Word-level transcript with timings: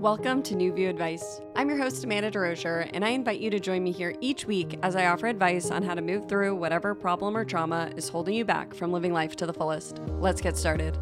Welcome 0.00 0.42
to 0.44 0.54
New 0.54 0.72
View 0.72 0.88
Advice. 0.88 1.42
I'm 1.54 1.68
your 1.68 1.76
host, 1.76 2.04
Amanda 2.04 2.30
DeRocher, 2.30 2.88
and 2.94 3.04
I 3.04 3.10
invite 3.10 3.38
you 3.38 3.50
to 3.50 3.60
join 3.60 3.84
me 3.84 3.92
here 3.92 4.14
each 4.22 4.46
week 4.46 4.78
as 4.82 4.96
I 4.96 5.04
offer 5.04 5.26
advice 5.26 5.70
on 5.70 5.82
how 5.82 5.94
to 5.94 6.00
move 6.00 6.26
through 6.26 6.54
whatever 6.54 6.94
problem 6.94 7.36
or 7.36 7.44
trauma 7.44 7.92
is 7.98 8.08
holding 8.08 8.32
you 8.32 8.46
back 8.46 8.72
from 8.72 8.92
living 8.92 9.12
life 9.12 9.36
to 9.36 9.44
the 9.44 9.52
fullest. 9.52 9.98
Let's 10.18 10.40
get 10.40 10.56
started. 10.56 10.98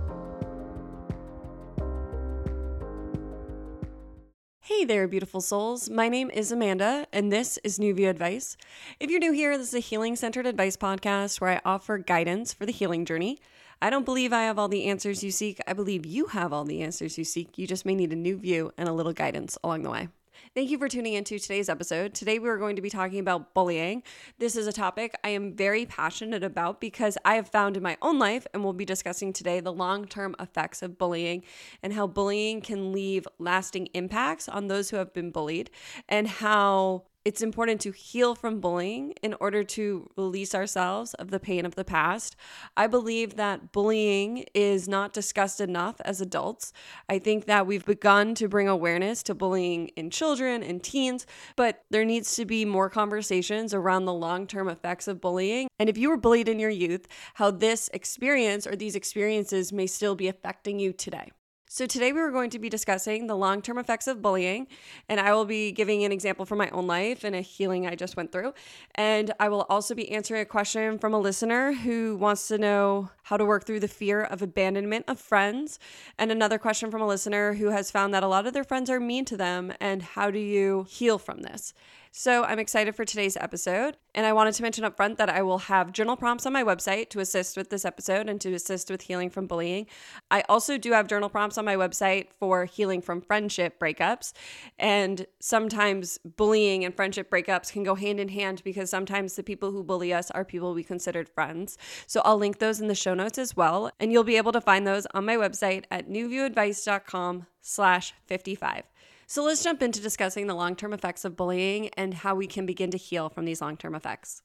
Hey 4.58 4.84
there, 4.84 5.06
beautiful 5.06 5.42
souls. 5.42 5.88
My 5.88 6.08
name 6.08 6.28
is 6.28 6.50
Amanda, 6.50 7.06
and 7.12 7.30
this 7.30 7.56
is 7.62 7.78
New 7.78 7.94
View 7.94 8.08
Advice. 8.08 8.56
If 8.98 9.10
you're 9.10 9.20
new 9.20 9.32
here, 9.32 9.56
this 9.56 9.68
is 9.68 9.74
a 9.74 9.78
healing 9.78 10.16
centered 10.16 10.44
advice 10.44 10.76
podcast 10.76 11.40
where 11.40 11.50
I 11.50 11.60
offer 11.64 11.98
guidance 11.98 12.52
for 12.52 12.66
the 12.66 12.72
healing 12.72 13.04
journey. 13.04 13.38
I 13.80 13.90
don't 13.90 14.04
believe 14.04 14.32
I 14.32 14.42
have 14.42 14.58
all 14.58 14.66
the 14.66 14.86
answers 14.86 15.22
you 15.22 15.30
seek. 15.30 15.60
I 15.66 15.72
believe 15.72 16.04
you 16.04 16.26
have 16.26 16.52
all 16.52 16.64
the 16.64 16.82
answers 16.82 17.16
you 17.16 17.22
seek. 17.22 17.56
You 17.56 17.66
just 17.66 17.86
may 17.86 17.94
need 17.94 18.12
a 18.12 18.16
new 18.16 18.36
view 18.36 18.72
and 18.76 18.88
a 18.88 18.92
little 18.92 19.12
guidance 19.12 19.56
along 19.62 19.84
the 19.84 19.90
way. 19.90 20.08
Thank 20.54 20.70
you 20.70 20.78
for 20.78 20.88
tuning 20.88 21.14
into 21.14 21.38
today's 21.38 21.68
episode. 21.68 22.14
Today, 22.14 22.38
we 22.38 22.48
are 22.48 22.56
going 22.56 22.74
to 22.76 22.82
be 22.82 22.90
talking 22.90 23.20
about 23.20 23.54
bullying. 23.54 24.02
This 24.38 24.56
is 24.56 24.66
a 24.66 24.72
topic 24.72 25.14
I 25.22 25.28
am 25.28 25.54
very 25.54 25.86
passionate 25.86 26.42
about 26.42 26.80
because 26.80 27.18
I 27.24 27.34
have 27.34 27.48
found 27.48 27.76
in 27.76 27.82
my 27.82 27.96
own 28.02 28.18
life, 28.18 28.46
and 28.52 28.64
we'll 28.64 28.72
be 28.72 28.84
discussing 28.84 29.32
today 29.32 29.60
the 29.60 29.72
long 29.72 30.06
term 30.06 30.34
effects 30.40 30.82
of 30.82 30.98
bullying 30.98 31.44
and 31.82 31.92
how 31.92 32.06
bullying 32.06 32.60
can 32.60 32.92
leave 32.92 33.28
lasting 33.38 33.86
impacts 33.94 34.48
on 34.48 34.66
those 34.66 34.90
who 34.90 34.96
have 34.96 35.12
been 35.12 35.30
bullied, 35.30 35.70
and 36.08 36.26
how 36.26 37.04
it's 37.24 37.42
important 37.42 37.80
to 37.82 37.90
heal 37.90 38.34
from 38.34 38.60
bullying 38.60 39.12
in 39.22 39.34
order 39.40 39.62
to 39.62 40.10
release 40.16 40.54
ourselves 40.54 41.14
of 41.14 41.30
the 41.30 41.40
pain 41.40 41.66
of 41.66 41.74
the 41.74 41.84
past. 41.84 42.36
I 42.76 42.86
believe 42.86 43.36
that 43.36 43.72
bullying 43.72 44.44
is 44.54 44.88
not 44.88 45.12
discussed 45.12 45.60
enough 45.60 46.00
as 46.04 46.20
adults. 46.20 46.72
I 47.08 47.18
think 47.18 47.46
that 47.46 47.66
we've 47.66 47.84
begun 47.84 48.34
to 48.36 48.48
bring 48.48 48.68
awareness 48.68 49.22
to 49.24 49.34
bullying 49.34 49.88
in 49.88 50.10
children 50.10 50.62
and 50.62 50.82
teens, 50.82 51.26
but 51.56 51.84
there 51.90 52.04
needs 52.04 52.34
to 52.36 52.44
be 52.44 52.64
more 52.64 52.88
conversations 52.88 53.74
around 53.74 54.04
the 54.04 54.14
long 54.14 54.46
term 54.46 54.68
effects 54.68 55.08
of 55.08 55.20
bullying. 55.20 55.68
And 55.78 55.88
if 55.88 55.98
you 55.98 56.08
were 56.08 56.16
bullied 56.16 56.48
in 56.48 56.58
your 56.58 56.70
youth, 56.70 57.06
how 57.34 57.50
this 57.50 57.90
experience 57.92 58.66
or 58.66 58.76
these 58.76 58.96
experiences 58.96 59.72
may 59.72 59.86
still 59.86 60.14
be 60.14 60.28
affecting 60.28 60.78
you 60.78 60.92
today. 60.92 61.30
So, 61.70 61.84
today 61.84 62.12
we 62.12 62.20
are 62.20 62.30
going 62.30 62.48
to 62.50 62.58
be 62.58 62.70
discussing 62.70 63.26
the 63.26 63.36
long 63.36 63.60
term 63.60 63.76
effects 63.76 64.06
of 64.06 64.22
bullying, 64.22 64.68
and 65.06 65.20
I 65.20 65.34
will 65.34 65.44
be 65.44 65.70
giving 65.70 66.02
an 66.02 66.12
example 66.12 66.46
from 66.46 66.56
my 66.56 66.70
own 66.70 66.86
life 66.86 67.24
and 67.24 67.36
a 67.36 67.42
healing 67.42 67.86
I 67.86 67.94
just 67.94 68.16
went 68.16 68.32
through. 68.32 68.54
And 68.94 69.34
I 69.38 69.50
will 69.50 69.66
also 69.68 69.94
be 69.94 70.10
answering 70.10 70.40
a 70.40 70.46
question 70.46 70.98
from 70.98 71.12
a 71.12 71.18
listener 71.18 71.74
who 71.74 72.16
wants 72.16 72.48
to 72.48 72.56
know 72.56 73.10
how 73.24 73.36
to 73.36 73.44
work 73.44 73.66
through 73.66 73.80
the 73.80 73.86
fear 73.86 74.22
of 74.22 74.40
abandonment 74.40 75.04
of 75.08 75.20
friends, 75.20 75.78
and 76.16 76.32
another 76.32 76.56
question 76.56 76.90
from 76.90 77.02
a 77.02 77.06
listener 77.06 77.52
who 77.52 77.68
has 77.68 77.90
found 77.90 78.14
that 78.14 78.22
a 78.22 78.28
lot 78.28 78.46
of 78.46 78.54
their 78.54 78.64
friends 78.64 78.88
are 78.88 78.98
mean 78.98 79.26
to 79.26 79.36
them, 79.36 79.70
and 79.78 80.00
how 80.00 80.30
do 80.30 80.38
you 80.38 80.86
heal 80.88 81.18
from 81.18 81.42
this? 81.42 81.74
So 82.12 82.44
I'm 82.44 82.58
excited 82.58 82.94
for 82.94 83.04
today's 83.04 83.36
episode. 83.36 83.96
And 84.14 84.26
I 84.26 84.32
wanted 84.32 84.54
to 84.54 84.62
mention 84.62 84.84
up 84.84 84.96
front 84.96 85.18
that 85.18 85.28
I 85.28 85.42
will 85.42 85.58
have 85.58 85.92
journal 85.92 86.16
prompts 86.16 86.46
on 86.46 86.52
my 86.52 86.64
website 86.64 87.10
to 87.10 87.20
assist 87.20 87.56
with 87.56 87.70
this 87.70 87.84
episode 87.84 88.28
and 88.28 88.40
to 88.40 88.52
assist 88.54 88.90
with 88.90 89.02
healing 89.02 89.30
from 89.30 89.46
bullying. 89.46 89.86
I 90.30 90.42
also 90.48 90.78
do 90.78 90.92
have 90.92 91.06
journal 91.06 91.28
prompts 91.28 91.58
on 91.58 91.64
my 91.64 91.76
website 91.76 92.28
for 92.38 92.64
healing 92.64 93.00
from 93.00 93.20
friendship 93.20 93.78
breakups. 93.78 94.32
And 94.78 95.26
sometimes 95.40 96.18
bullying 96.18 96.84
and 96.84 96.94
friendship 96.94 97.30
breakups 97.30 97.72
can 97.72 97.84
go 97.84 97.94
hand 97.94 98.18
in 98.18 98.28
hand 98.28 98.62
because 98.64 98.90
sometimes 98.90 99.36
the 99.36 99.42
people 99.42 99.70
who 99.70 99.84
bully 99.84 100.12
us 100.12 100.30
are 100.32 100.44
people 100.44 100.74
we 100.74 100.82
considered 100.82 101.28
friends. 101.28 101.78
So 102.06 102.22
I'll 102.24 102.38
link 102.38 102.58
those 102.58 102.80
in 102.80 102.88
the 102.88 102.94
show 102.94 103.14
notes 103.14 103.38
as 103.38 103.56
well. 103.56 103.90
And 104.00 104.12
you'll 104.12 104.24
be 104.24 104.36
able 104.36 104.52
to 104.52 104.60
find 104.60 104.86
those 104.86 105.06
on 105.14 105.24
my 105.24 105.36
website 105.36 105.84
at 105.90 106.08
newviewadvice.com 106.08 107.46
slash 107.60 108.14
55. 108.26 108.84
So 109.30 109.44
let's 109.44 109.62
jump 109.62 109.82
into 109.82 110.00
discussing 110.00 110.46
the 110.46 110.54
long 110.54 110.74
term 110.74 110.94
effects 110.94 111.22
of 111.26 111.36
bullying 111.36 111.90
and 111.98 112.14
how 112.14 112.34
we 112.34 112.46
can 112.46 112.64
begin 112.64 112.90
to 112.92 112.96
heal 112.96 113.28
from 113.28 113.44
these 113.44 113.60
long 113.60 113.76
term 113.76 113.94
effects. 113.94 114.40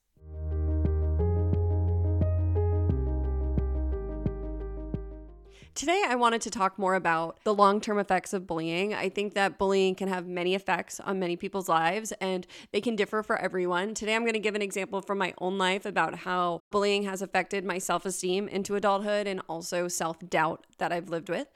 Today, 5.76 6.04
I 6.08 6.16
wanted 6.16 6.42
to 6.42 6.52
talk 6.52 6.78
more 6.78 6.96
about 6.96 7.40
the 7.46 7.54
long 7.54 7.82
term 7.82 7.98
effects 7.98 8.32
of 8.32 8.46
bullying. 8.46 8.94
I 8.94 9.08
think 9.08 9.34
that 9.34 9.58
bullying 9.58 9.96
can 9.96 10.08
have 10.08 10.28
many 10.28 10.54
effects 10.54 11.00
on 11.00 11.18
many 11.18 11.36
people's 11.36 11.68
lives 11.68 12.12
and 12.22 12.46
they 12.72 12.82
can 12.82 12.96
differ 12.96 13.24
for 13.24 13.38
everyone. 13.38 13.94
Today, 13.96 14.16
I'm 14.16 14.22
going 14.24 14.34
to 14.34 14.40
give 14.40 14.54
an 14.54 14.62
example 14.62 15.02
from 15.02 15.18
my 15.18 15.34
own 15.40 15.58
life 15.58 15.86
about 15.86 16.14
how 16.14 16.62
bullying 16.72 17.04
has 17.04 17.22
affected 17.22 17.64
my 17.64 17.78
self 17.78 18.06
esteem 18.06 18.50
into 18.50 18.76
adulthood 18.76 19.28
and 19.28 19.42
also 19.48 19.88
self 19.88 20.20
doubt 20.30 20.68
that 20.84 20.92
I've 20.92 21.10
lived 21.10 21.30
with. 21.30 21.48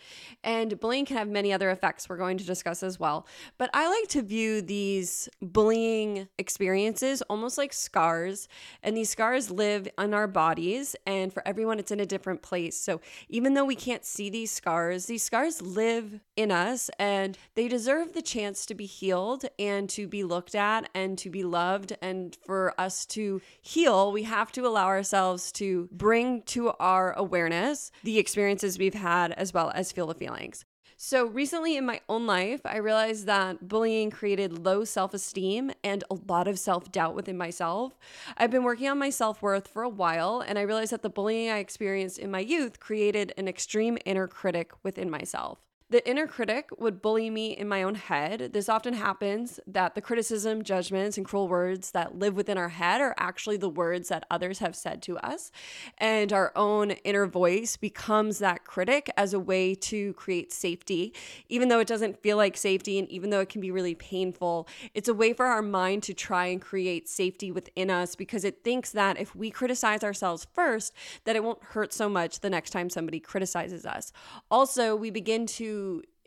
And 0.44 0.80
bullying 0.80 1.06
can 1.06 1.18
have 1.18 1.30
many 1.30 1.54
other 1.54 1.70
effects 1.70 2.10
we're 2.10 2.18
going 2.18 2.38
to 2.38 2.46
discuss 2.46 2.82
as 2.82 3.00
well. 3.00 3.28
But 3.58 3.70
I 3.74 3.88
like 3.88 4.10
to 4.10 4.22
view 4.22 4.62
these 4.62 5.30
bullying 5.42 6.28
experiences 6.38 7.22
almost 7.24 7.58
like 7.58 7.74
scars. 7.74 8.48
And 8.82 8.98
these 8.98 9.10
scars 9.10 9.52
live 9.52 9.88
in 9.98 10.14
our 10.14 10.28
bodies, 10.28 10.96
and 11.06 11.32
for 11.32 11.48
everyone, 11.48 11.80
it's 11.80 11.92
in 11.92 12.00
a 12.00 12.06
different 12.06 12.42
place. 12.42 12.80
So 12.80 13.02
even 13.30 13.54
though 13.54 13.66
we 13.66 13.76
can't 13.76 14.06
see 14.06 14.30
these 14.30 14.52
scars. 14.52 15.06
These 15.06 15.24
scars 15.24 15.62
live 15.62 16.20
in 16.36 16.52
us 16.52 16.90
and 17.00 17.38
they 17.56 17.68
deserve 17.68 18.14
the 18.14 18.22
chance 18.22 18.66
to 18.66 18.76
be 18.76 18.86
healed 18.86 19.46
and 19.60 19.90
to 19.92 20.08
be 20.08 20.24
looked 20.24 20.56
at 20.56 20.90
and 20.94 21.18
to 21.20 21.30
be 21.30 21.44
loved. 21.44 21.96
And 22.02 22.38
for 22.46 22.74
us 22.80 23.06
to 23.08 23.42
heal, 23.62 24.12
we 24.12 24.24
have 24.24 24.52
to 24.54 24.66
allow 24.66 24.88
ourselves 24.88 25.52
to 25.54 25.90
bring 25.92 26.42
to 26.44 26.72
our 26.80 27.14
awareness 27.14 27.92
the 28.04 28.18
experiences 28.18 28.78
we've 28.78 28.94
had 28.94 29.17
as 29.32 29.54
well 29.54 29.72
as 29.76 29.92
feel 29.92 30.08
the 30.08 30.14
feelings. 30.14 30.66
So, 31.00 31.28
recently 31.28 31.78
in 31.78 31.86
my 31.86 32.02
own 32.10 32.26
life, 32.26 32.62
I 32.66 32.78
realized 32.78 33.28
that 33.28 33.68
bullying 33.68 34.10
created 34.10 34.66
low 34.66 34.84
self 34.84 35.14
esteem 35.14 35.72
and 35.84 36.04
a 36.10 36.16
lot 36.28 36.48
of 36.48 36.58
self 36.58 36.92
doubt 36.92 37.14
within 37.14 37.38
myself. 37.38 38.00
I've 38.36 38.50
been 38.50 38.64
working 38.64 38.90
on 38.90 38.98
my 38.98 39.12
self 39.12 39.44
worth 39.44 39.68
for 39.68 39.84
a 39.84 39.90
while, 39.90 40.42
and 40.42 40.58
I 40.58 40.64
realized 40.64 40.92
that 40.92 41.04
the 41.04 41.10
bullying 41.10 41.52
I 41.52 41.60
experienced 41.60 42.18
in 42.18 42.32
my 42.32 42.40
youth 42.40 42.80
created 42.80 43.32
an 43.38 43.48
extreme 43.48 44.00
inner 44.06 44.28
critic 44.28 44.72
within 44.82 45.12
myself. 45.12 45.67
The 45.90 46.06
inner 46.06 46.28
critic 46.28 46.68
would 46.78 47.02
bully 47.02 47.30
me 47.30 47.56
in 47.56 47.70
my 47.70 47.82
own 47.82 47.96
head. 47.96 48.52
This 48.52 48.68
often 48.68 48.94
happens 48.94 49.58
that 49.66 49.96
the 49.96 50.02
criticism, 50.02 50.62
judgments, 50.62 51.16
and 51.16 51.26
cruel 51.26 51.48
words 51.48 51.92
that 51.92 52.20
live 52.20 52.36
within 52.36 52.58
our 52.58 52.68
head 52.68 53.00
are 53.00 53.16
actually 53.18 53.56
the 53.56 53.70
words 53.70 54.10
that 54.10 54.26
others 54.30 54.60
have 54.60 54.76
said 54.76 55.02
to 55.04 55.18
us. 55.20 55.50
And 55.98 56.34
our 56.34 56.52
own 56.58 56.92
inner 56.92 57.26
voice 57.26 57.78
becomes 57.78 58.40
that 58.40 58.66
critic 58.66 59.10
as 59.16 59.34
a 59.34 59.40
way 59.40 59.76
to 59.76 60.12
create 60.16 60.52
safety. 60.52 61.14
Even 61.48 61.70
though 61.70 61.80
it 61.80 61.88
doesn't 61.88 62.22
feel 62.22 62.36
like 62.36 62.58
safety, 62.58 63.00
and 63.00 63.08
even 63.10 63.30
though 63.30 63.40
it 63.40 63.48
can 63.48 63.62
be 63.62 63.72
really 63.72 63.96
painful, 63.96 64.68
it's 64.94 65.08
a 65.08 65.14
way 65.14 65.32
for 65.32 65.46
our 65.46 65.62
mind 65.62 66.04
to 66.04 66.14
try 66.14 66.48
and 66.48 66.62
create 66.62 67.08
safety 67.08 67.50
within 67.50 67.90
us 67.90 68.14
because 68.14 68.44
it 68.44 68.62
thinks 68.62 68.92
that 68.92 69.18
if 69.18 69.34
we 69.38 69.50
criticize 69.50 70.04
ourselves 70.04 70.48
first, 70.52 70.92
that 71.24 71.38
it 71.38 71.46
won't 71.46 71.64
hurt 71.64 71.94
so 71.94 72.10
much 72.10 72.42
the 72.42 72.50
next 72.50 72.72
time 72.72 72.90
somebody 72.90 73.22
criticizes 73.22 73.86
us. 73.86 74.12
Also, 74.52 74.94
we 74.94 75.10
begin 75.10 75.46
to 75.46 75.77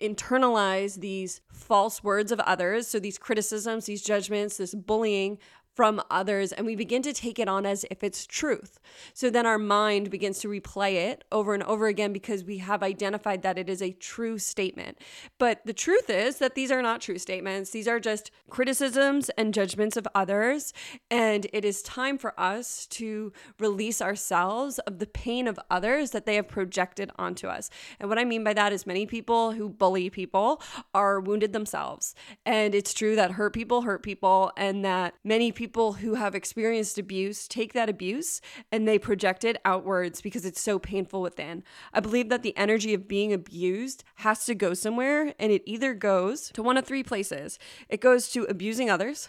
internalize 0.00 1.00
these 1.00 1.40
false 1.52 2.02
words 2.02 2.32
of 2.32 2.40
others. 2.40 2.86
So, 2.88 2.98
these 2.98 3.18
criticisms, 3.18 3.86
these 3.86 4.02
judgments, 4.02 4.56
this 4.56 4.74
bullying 4.74 5.38
from 5.74 6.02
others 6.10 6.52
and 6.52 6.66
we 6.66 6.76
begin 6.76 7.02
to 7.02 7.12
take 7.12 7.38
it 7.38 7.48
on 7.48 7.64
as 7.64 7.84
if 7.90 8.02
it's 8.02 8.26
truth. 8.26 8.78
So 9.14 9.30
then 9.30 9.46
our 9.46 9.58
mind 9.58 10.10
begins 10.10 10.40
to 10.40 10.48
replay 10.48 10.94
it 10.94 11.24
over 11.32 11.54
and 11.54 11.62
over 11.62 11.86
again 11.86 12.12
because 12.12 12.44
we 12.44 12.58
have 12.58 12.82
identified 12.82 13.42
that 13.42 13.58
it 13.58 13.70
is 13.70 13.80
a 13.80 13.92
true 13.92 14.38
statement. 14.38 14.98
But 15.38 15.64
the 15.64 15.72
truth 15.72 16.10
is 16.10 16.38
that 16.38 16.54
these 16.54 16.70
are 16.70 16.82
not 16.82 17.00
true 17.00 17.18
statements. 17.18 17.70
These 17.70 17.88
are 17.88 18.00
just 18.00 18.30
criticisms 18.50 19.30
and 19.30 19.54
judgments 19.54 19.96
of 19.96 20.06
others. 20.14 20.72
And 21.10 21.46
it 21.52 21.64
is 21.64 21.82
time 21.82 22.18
for 22.18 22.38
us 22.38 22.86
to 22.88 23.32
release 23.58 24.02
ourselves 24.02 24.78
of 24.80 24.98
the 24.98 25.06
pain 25.06 25.46
of 25.46 25.58
others 25.70 26.10
that 26.10 26.26
they 26.26 26.34
have 26.34 26.48
projected 26.48 27.10
onto 27.16 27.46
us. 27.46 27.70
And 27.98 28.08
what 28.08 28.18
I 28.18 28.24
mean 28.24 28.44
by 28.44 28.54
that 28.54 28.72
is 28.72 28.86
many 28.86 29.06
people 29.06 29.52
who 29.52 29.68
bully 29.68 30.10
people 30.10 30.60
are 30.92 31.20
wounded 31.20 31.52
themselves. 31.52 32.14
And 32.44 32.74
it's 32.74 32.92
true 32.92 33.16
that 33.16 33.32
hurt 33.32 33.54
people 33.54 33.82
hurt 33.82 34.02
people 34.02 34.52
and 34.56 34.84
that 34.84 35.14
many 35.24 35.52
people 35.52 35.59
who 35.60 36.14
have 36.14 36.34
experienced 36.34 36.98
abuse 36.98 37.46
take 37.46 37.72
that 37.74 37.88
abuse 37.88 38.40
and 38.72 38.88
they 38.88 38.98
project 38.98 39.44
it 39.44 39.60
outwards 39.64 40.20
because 40.20 40.44
it's 40.44 40.60
so 40.60 40.78
painful 40.78 41.20
within. 41.20 41.62
I 41.92 42.00
believe 42.00 42.28
that 42.30 42.42
the 42.42 42.56
energy 42.56 42.94
of 42.94 43.06
being 43.06 43.32
abused 43.32 44.04
has 44.16 44.46
to 44.46 44.54
go 44.54 44.72
somewhere, 44.72 45.34
and 45.38 45.52
it 45.52 45.62
either 45.66 45.92
goes 45.92 46.48
to 46.50 46.62
one 46.62 46.76
of 46.76 46.86
three 46.86 47.02
places 47.02 47.58
it 47.88 48.00
goes 48.00 48.28
to 48.30 48.44
abusing 48.44 48.88
others. 48.88 49.28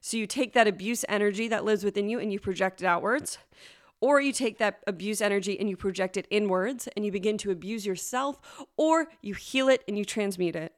So 0.00 0.16
you 0.16 0.26
take 0.26 0.52
that 0.54 0.66
abuse 0.66 1.04
energy 1.08 1.48
that 1.48 1.64
lives 1.64 1.84
within 1.84 2.08
you 2.08 2.18
and 2.18 2.32
you 2.32 2.40
project 2.40 2.82
it 2.82 2.86
outwards. 2.86 3.38
Or 4.00 4.20
you 4.20 4.32
take 4.32 4.58
that 4.58 4.80
abuse 4.86 5.20
energy 5.20 5.58
and 5.58 5.68
you 5.68 5.76
project 5.76 6.16
it 6.16 6.26
inwards 6.30 6.88
and 6.96 7.04
you 7.04 7.10
begin 7.10 7.36
to 7.38 7.50
abuse 7.50 7.84
yourself, 7.84 8.40
or 8.76 9.08
you 9.22 9.34
heal 9.34 9.68
it 9.68 9.82
and 9.88 9.98
you 9.98 10.04
transmute 10.04 10.56
it. 10.56 10.72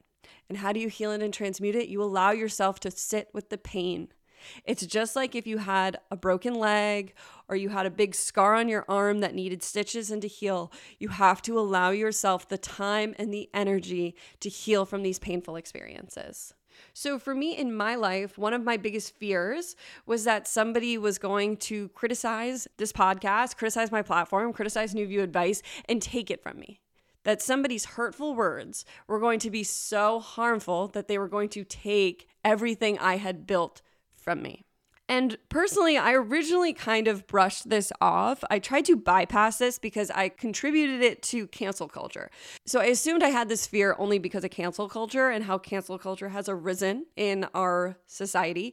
And 0.49 0.59
how 0.59 0.73
do 0.73 0.81
you 0.81 0.89
heal 0.89 1.13
it 1.13 1.23
and 1.23 1.33
transmute 1.33 1.77
it? 1.77 1.89
You 1.89 2.03
allow 2.03 2.31
yourself 2.31 2.81
to 2.81 2.91
sit 2.91 3.29
with 3.33 3.51
the 3.51 3.59
pain. 3.59 4.09
It's 4.65 4.87
just 4.87 5.17
like 5.17 5.35
if 5.35 5.47
you 5.47 5.59
had 5.59 5.99
a 6.11 6.17
broken 6.17 6.55
leg 6.55 7.15
or 7.51 7.57
you 7.57 7.69
had 7.69 7.85
a 7.85 7.91
big 7.91 8.15
scar 8.15 8.55
on 8.55 8.69
your 8.69 8.85
arm 8.89 9.19
that 9.21 9.35
needed 9.35 9.63
stitches 9.63 10.11
and 10.11 10.23
to 10.23 10.29
heal. 10.29 10.73
You 10.99 11.09
have 11.09 11.43
to 11.43 11.59
allow 11.59 11.91
yourself 11.91 12.49
the 12.49 12.57
time 12.57 13.15
and 13.19 13.35
the 13.35 13.51
energy 13.53 14.15
to 14.39 14.49
heal 14.49 14.85
from 14.85 15.03
these 15.03 15.19
painful 15.19 15.57
experiences. 15.57 16.55
So, 16.93 17.19
for 17.19 17.35
me 17.35 17.57
in 17.57 17.77
my 17.77 17.95
life, 17.95 18.39
one 18.39 18.55
of 18.55 18.63
my 18.63 18.77
biggest 18.77 19.15
fears 19.17 19.77
was 20.07 20.25
that 20.25 20.49
somebody 20.49 20.97
was 20.97 21.19
going 21.19 21.57
to 21.59 21.89
criticize 21.91 22.69
this 22.79 22.93
podcast, 22.93 23.57
criticize 23.57 23.93
my 23.93 24.03
platform, 24.03 24.53
criticize 24.53 24.95
New 24.95 25.07
View 25.07 25.23
Advice, 25.23 25.63
and 25.89 26.01
take 26.01 26.31
it 26.31 26.43
from 26.43 26.59
me. 26.59 26.81
That 27.25 27.43
somebody's 27.43 27.85
hurtful 27.85 28.35
words 28.35 28.85
were 29.07 29.21
going 29.21 29.41
to 29.41 29.51
be 29.51 29.63
so 29.63 30.21
harmful 30.21 30.89
that 30.89 31.07
they 31.07 31.19
were 31.19 31.29
going 31.29 31.51
to 31.51 31.65
take 31.65 32.29
everything 32.45 32.99
I 32.99 33.17
had 33.17 33.47
built 33.47 33.83
from 34.21 34.43
me. 34.43 34.65
And 35.11 35.39
personally, 35.49 35.99
I 35.99 36.13
originally 36.13 36.73
kind 36.73 37.09
of 37.09 37.27
brushed 37.27 37.69
this 37.69 37.91
off. 38.01 38.45
I 38.49 38.61
tried 38.61 38.85
to 38.85 38.97
bypass 38.97 39.59
this 39.59 39.77
because 39.77 40.09
I 40.09 40.29
contributed 40.29 41.03
it 41.03 41.21
to 41.25 41.49
cancel 41.49 41.89
culture. 41.89 42.31
So 42.65 42.79
I 42.79 42.85
assumed 42.85 43.25
I 43.25 43.31
had 43.31 43.49
this 43.49 43.67
fear 43.67 43.97
only 43.99 44.21
because 44.21 44.45
of 44.45 44.53
cancel 44.53 44.89
culture 44.89 45.29
and 45.29 45.43
how 45.43 45.59
cancel 45.59 45.99
culture 45.99 46.29
has 46.29 46.49
arisen 46.49 47.07
in 47.17 47.49
our 47.57 47.99
society. 48.07 48.73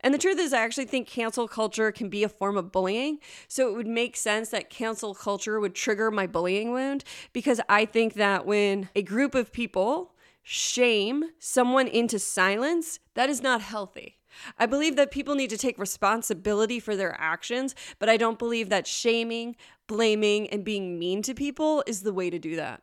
And 0.00 0.12
the 0.12 0.18
truth 0.18 0.38
is, 0.38 0.52
I 0.52 0.60
actually 0.60 0.84
think 0.84 1.08
cancel 1.08 1.48
culture 1.48 1.90
can 1.90 2.10
be 2.10 2.22
a 2.22 2.28
form 2.28 2.58
of 2.58 2.70
bullying. 2.70 3.18
So 3.48 3.70
it 3.70 3.74
would 3.74 3.86
make 3.86 4.14
sense 4.14 4.50
that 4.50 4.68
cancel 4.68 5.14
culture 5.14 5.58
would 5.58 5.74
trigger 5.74 6.10
my 6.10 6.26
bullying 6.26 6.70
wound 6.70 7.02
because 7.32 7.62
I 7.66 7.86
think 7.86 8.12
that 8.12 8.44
when 8.44 8.90
a 8.94 9.00
group 9.00 9.34
of 9.34 9.54
people 9.54 10.12
shame 10.42 11.24
someone 11.38 11.88
into 11.88 12.18
silence, 12.18 12.98
that 13.14 13.30
is 13.30 13.40
not 13.40 13.62
healthy. 13.62 14.17
I 14.58 14.66
believe 14.66 14.96
that 14.96 15.10
people 15.10 15.34
need 15.34 15.50
to 15.50 15.58
take 15.58 15.78
responsibility 15.78 16.80
for 16.80 16.96
their 16.96 17.16
actions, 17.18 17.74
but 17.98 18.08
I 18.08 18.16
don't 18.16 18.38
believe 18.38 18.68
that 18.68 18.86
shaming, 18.86 19.56
blaming, 19.86 20.48
and 20.50 20.64
being 20.64 20.98
mean 20.98 21.22
to 21.22 21.34
people 21.34 21.82
is 21.86 22.02
the 22.02 22.12
way 22.12 22.30
to 22.30 22.38
do 22.38 22.56
that. 22.56 22.82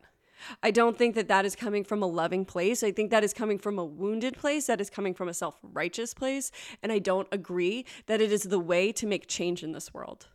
I 0.61 0.71
don't 0.71 0.97
think 0.97 1.15
that 1.15 1.27
that 1.27 1.45
is 1.45 1.55
coming 1.55 1.83
from 1.83 2.03
a 2.03 2.07
loving 2.07 2.45
place. 2.45 2.83
I 2.83 2.91
think 2.91 3.09
that 3.11 3.23
is 3.23 3.33
coming 3.33 3.57
from 3.57 3.79
a 3.79 3.85
wounded 3.85 4.37
place, 4.37 4.67
that 4.67 4.81
is 4.81 4.89
coming 4.89 5.13
from 5.13 5.27
a 5.27 5.33
self 5.33 5.57
righteous 5.63 6.13
place. 6.13 6.51
And 6.83 6.91
I 6.91 6.99
don't 6.99 7.27
agree 7.31 7.85
that 8.07 8.21
it 8.21 8.31
is 8.31 8.43
the 8.43 8.59
way 8.59 8.91
to 8.93 9.07
make 9.07 9.27
change 9.27 9.63
in 9.63 9.71
this 9.71 9.93
world. 9.93 10.27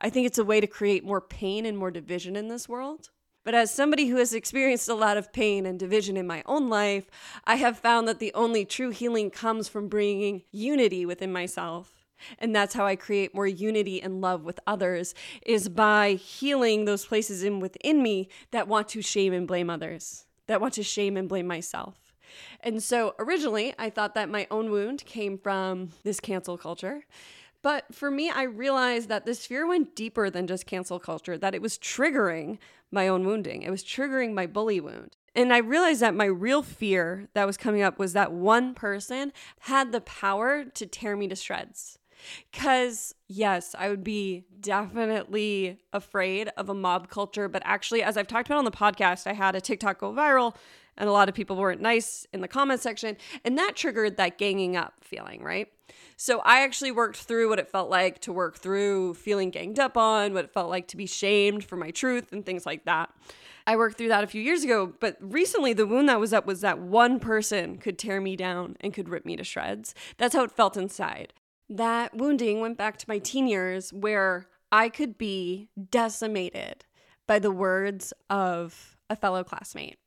I 0.00 0.10
think 0.10 0.26
it's 0.26 0.38
a 0.38 0.44
way 0.44 0.60
to 0.60 0.66
create 0.66 1.04
more 1.04 1.20
pain 1.20 1.66
and 1.66 1.78
more 1.78 1.90
division 1.90 2.34
in 2.34 2.48
this 2.48 2.68
world. 2.68 3.10
But 3.44 3.54
as 3.54 3.74
somebody 3.74 4.06
who 4.06 4.16
has 4.16 4.32
experienced 4.32 4.88
a 4.88 4.94
lot 4.94 5.16
of 5.16 5.32
pain 5.32 5.66
and 5.66 5.78
division 5.78 6.16
in 6.16 6.26
my 6.26 6.42
own 6.46 6.68
life, 6.68 7.10
I 7.44 7.56
have 7.56 7.78
found 7.78 8.06
that 8.06 8.20
the 8.20 8.32
only 8.34 8.64
true 8.64 8.90
healing 8.90 9.30
comes 9.30 9.68
from 9.68 9.88
bringing 9.88 10.42
unity 10.52 11.04
within 11.04 11.32
myself. 11.32 11.92
And 12.38 12.54
that's 12.54 12.74
how 12.74 12.86
I 12.86 12.94
create 12.94 13.34
more 13.34 13.48
unity 13.48 14.00
and 14.00 14.20
love 14.20 14.44
with 14.44 14.60
others 14.64 15.12
is 15.44 15.68
by 15.68 16.12
healing 16.12 16.84
those 16.84 17.04
places 17.04 17.42
in 17.42 17.58
within 17.58 18.00
me 18.00 18.28
that 18.52 18.68
want 18.68 18.88
to 18.90 19.02
shame 19.02 19.32
and 19.32 19.48
blame 19.48 19.68
others, 19.68 20.26
that 20.46 20.60
want 20.60 20.74
to 20.74 20.84
shame 20.84 21.16
and 21.16 21.28
blame 21.28 21.48
myself. 21.48 22.14
And 22.60 22.82
so 22.82 23.14
originally, 23.18 23.74
I 23.78 23.90
thought 23.90 24.14
that 24.14 24.28
my 24.28 24.46
own 24.50 24.70
wound 24.70 25.04
came 25.04 25.36
from 25.36 25.90
this 26.04 26.20
cancel 26.20 26.56
culture. 26.56 27.04
But 27.62 27.94
for 27.94 28.10
me, 28.10 28.28
I 28.28 28.42
realized 28.42 29.08
that 29.08 29.24
this 29.24 29.46
fear 29.46 29.66
went 29.66 29.94
deeper 29.94 30.28
than 30.28 30.46
just 30.46 30.66
cancel 30.66 30.98
culture, 30.98 31.38
that 31.38 31.54
it 31.54 31.62
was 31.62 31.78
triggering 31.78 32.58
my 32.90 33.08
own 33.08 33.24
wounding. 33.24 33.62
It 33.62 33.70
was 33.70 33.84
triggering 33.84 34.34
my 34.34 34.46
bully 34.46 34.80
wound. 34.80 35.16
And 35.34 35.52
I 35.52 35.58
realized 35.58 36.00
that 36.00 36.14
my 36.14 36.26
real 36.26 36.62
fear 36.62 37.28
that 37.34 37.46
was 37.46 37.56
coming 37.56 37.80
up 37.80 37.98
was 37.98 38.12
that 38.12 38.32
one 38.32 38.74
person 38.74 39.32
had 39.60 39.92
the 39.92 40.00
power 40.02 40.64
to 40.64 40.86
tear 40.86 41.16
me 41.16 41.28
to 41.28 41.36
shreds. 41.36 41.98
Because, 42.50 43.14
yes, 43.28 43.74
I 43.76 43.88
would 43.88 44.04
be 44.04 44.44
definitely 44.60 45.78
afraid 45.92 46.50
of 46.56 46.68
a 46.68 46.74
mob 46.74 47.08
culture. 47.08 47.48
But 47.48 47.62
actually, 47.64 48.02
as 48.02 48.16
I've 48.16 48.28
talked 48.28 48.48
about 48.48 48.58
on 48.58 48.64
the 48.64 48.70
podcast, 48.70 49.26
I 49.26 49.32
had 49.32 49.56
a 49.56 49.60
TikTok 49.60 49.98
go 49.98 50.12
viral 50.12 50.54
and 50.96 51.08
a 51.08 51.12
lot 51.12 51.28
of 51.28 51.34
people 51.34 51.56
weren't 51.56 51.80
nice 51.80 52.26
in 52.32 52.40
the 52.40 52.48
comment 52.48 52.80
section. 52.80 53.16
And 53.44 53.56
that 53.58 53.76
triggered 53.76 54.16
that 54.16 54.38
ganging 54.38 54.76
up 54.76 54.94
feeling, 55.00 55.42
right? 55.42 55.68
So 56.16 56.40
I 56.44 56.62
actually 56.62 56.92
worked 56.92 57.16
through 57.16 57.48
what 57.48 57.58
it 57.58 57.68
felt 57.68 57.90
like 57.90 58.20
to 58.20 58.32
work 58.32 58.58
through 58.58 59.14
feeling 59.14 59.50
ganged 59.50 59.78
up 59.78 59.96
on, 59.96 60.34
what 60.34 60.44
it 60.44 60.52
felt 60.52 60.70
like 60.70 60.88
to 60.88 60.96
be 60.96 61.06
shamed 61.06 61.64
for 61.64 61.76
my 61.76 61.90
truth, 61.90 62.32
and 62.32 62.46
things 62.46 62.64
like 62.64 62.84
that. 62.84 63.10
I 63.66 63.76
worked 63.76 63.96
through 63.96 64.08
that 64.08 64.24
a 64.24 64.28
few 64.28 64.42
years 64.42 64.64
ago, 64.64 64.92
but 65.00 65.16
recently 65.20 65.72
the 65.72 65.86
wound 65.86 66.08
that 66.08 66.20
was 66.20 66.32
up 66.32 66.46
was 66.46 66.60
that 66.60 66.78
one 66.78 67.20
person 67.20 67.78
could 67.78 67.98
tear 67.98 68.20
me 68.20 68.36
down 68.36 68.76
and 68.80 68.92
could 68.92 69.08
rip 69.08 69.24
me 69.24 69.36
to 69.36 69.44
shreds. 69.44 69.94
That's 70.18 70.34
how 70.34 70.42
it 70.42 70.52
felt 70.52 70.76
inside. 70.76 71.32
That 71.68 72.16
wounding 72.16 72.60
went 72.60 72.76
back 72.76 72.98
to 72.98 73.08
my 73.08 73.18
teen 73.18 73.46
years 73.46 73.92
where 73.92 74.48
I 74.70 74.88
could 74.88 75.16
be 75.16 75.68
decimated 75.90 76.84
by 77.26 77.38
the 77.38 77.50
words 77.50 78.12
of 78.28 78.96
a 79.08 79.16
fellow 79.16 79.44
classmate. 79.44 79.98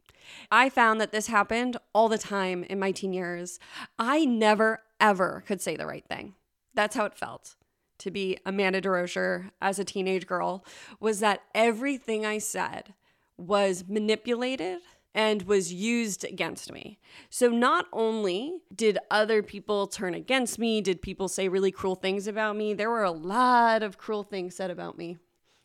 I 0.51 0.69
found 0.69 1.01
that 1.01 1.12
this 1.12 1.27
happened 1.27 1.77
all 1.94 2.10
the 2.10 2.18
time 2.18 2.63
in 2.63 2.80
my 2.80 2.92
teen 2.92 3.13
years. 3.13 3.60
I 4.00 4.25
never, 4.25 4.81
ever 5.00 5.44
could 5.45 5.62
say 5.62 5.75
the 5.75 5.86
right 5.86 6.06
thing. 6.07 6.36
That's 6.74 6.95
how 6.95 7.06
it 7.06 7.18
felt 7.18 7.56
to 8.00 8.12
be 8.12 8.38
Amanda 8.45 8.81
DeRocher 8.81 9.51
as 9.62 9.80
a 9.80 9.86
teenage 9.86 10.27
girl 10.27 10.66
was 11.00 11.19
that 11.19 11.42
everything 11.54 12.25
I 12.25 12.39
said 12.39 12.94
was 13.38 13.86
manipulated 13.88 14.80
and 15.13 15.44
was 15.44 15.72
used 15.72 16.25
against 16.25 16.74
me. 16.74 17.00
So 17.30 17.48
not 17.50 17.88
only 17.94 18.57
did 18.74 19.00
other 19.10 19.42
people 19.42 19.88
turn 19.88 20.13
against 20.13 20.60
me, 20.60 20.81
did 20.81 21.01
people 21.01 21.30
say 21.30 21.48
really 21.48 21.72
cruel 21.72 21.95
things 21.95 22.27
about 22.27 22.57
me, 22.57 22.74
there 22.74 22.89
were 22.89 23.04
a 23.04 23.12
lot 23.12 23.81
of 23.81 23.98
cruel 23.98 24.24
things 24.24 24.56
said 24.56 24.69
about 24.69 24.98
me. 24.98 25.18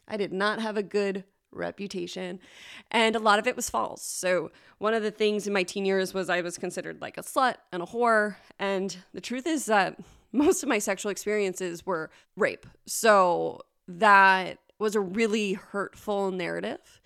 I 0.06 0.16
did 0.16 0.32
not 0.32 0.60
have 0.60 0.76
a 0.76 0.82
good 0.82 1.24
reputation 1.52 2.38
and 2.90 3.16
a 3.16 3.18
lot 3.18 3.38
of 3.38 3.46
it 3.46 3.56
was 3.56 3.70
false. 3.70 4.02
So 4.02 4.50
one 4.78 4.94
of 4.94 5.02
the 5.02 5.10
things 5.10 5.46
in 5.46 5.52
my 5.52 5.62
teen 5.62 5.84
years 5.84 6.14
was 6.14 6.30
I 6.30 6.40
was 6.40 6.58
considered 6.58 7.00
like 7.00 7.18
a 7.18 7.22
slut 7.22 7.56
and 7.72 7.82
a 7.82 7.86
whore 7.86 8.36
and 8.58 8.96
the 9.12 9.20
truth 9.20 9.46
is 9.46 9.66
that 9.66 9.98
most 10.32 10.62
of 10.62 10.68
my 10.68 10.78
sexual 10.78 11.10
experiences 11.10 11.84
were 11.84 12.10
rape. 12.36 12.66
So 12.86 13.62
that 13.88 14.58
was 14.78 14.94
a 14.94 15.00
really 15.00 15.54
hurtful 15.54 16.30
narrative 16.30 16.99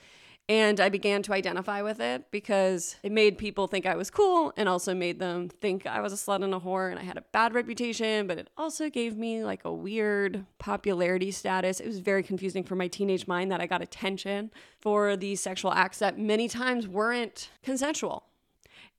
and 0.49 0.79
I 0.79 0.91
began 0.91 1.23
to 1.23 1.33
identify 1.33 1.81
with 1.81 2.01
it 2.01 2.31
because 2.31 2.97
it 3.03 3.11
made 3.11 3.39
people 3.39 3.67
think 3.67 3.87
I 3.87 3.95
was 3.95 4.11
cool 4.11 4.53
and 4.59 4.69
also 4.69 4.95
made 4.95 5.19
them 5.19 5.49
think 5.49 5.87
I 5.87 6.01
was 6.01 6.13
a 6.13 6.17
slut 6.17 6.45
and 6.45 6.55
a 6.55 6.61
whore 6.61 6.91
and 6.91 6.99
I 6.99 7.03
had 7.03 7.17
a 7.17 7.25
bad 7.33 7.55
reputation, 7.55 8.27
but 8.27 8.37
it 8.37 8.51
also 8.59 8.91
gave 8.91 9.17
me 9.17 9.43
like 9.43 9.65
a 9.65 9.73
weird 9.73 10.45
popularity 10.59 11.31
status. 11.31 11.81
It 11.81 11.87
was 11.87 12.01
very 12.01 12.23
confusing 12.23 12.63
for 12.63 12.75
my 12.75 12.89
teenage 12.89 13.27
mind 13.27 13.51
that 13.53 13.63
I 13.63 13.67
got 13.67 13.81
attention 13.81 14.51
for 14.83 15.17
these 15.17 15.41
sexual 15.41 15.73
acts 15.73 16.01
that 16.01 16.19
many 16.19 16.47
times 16.47 16.87
weren't 16.87 17.51
consensual. 17.63 18.25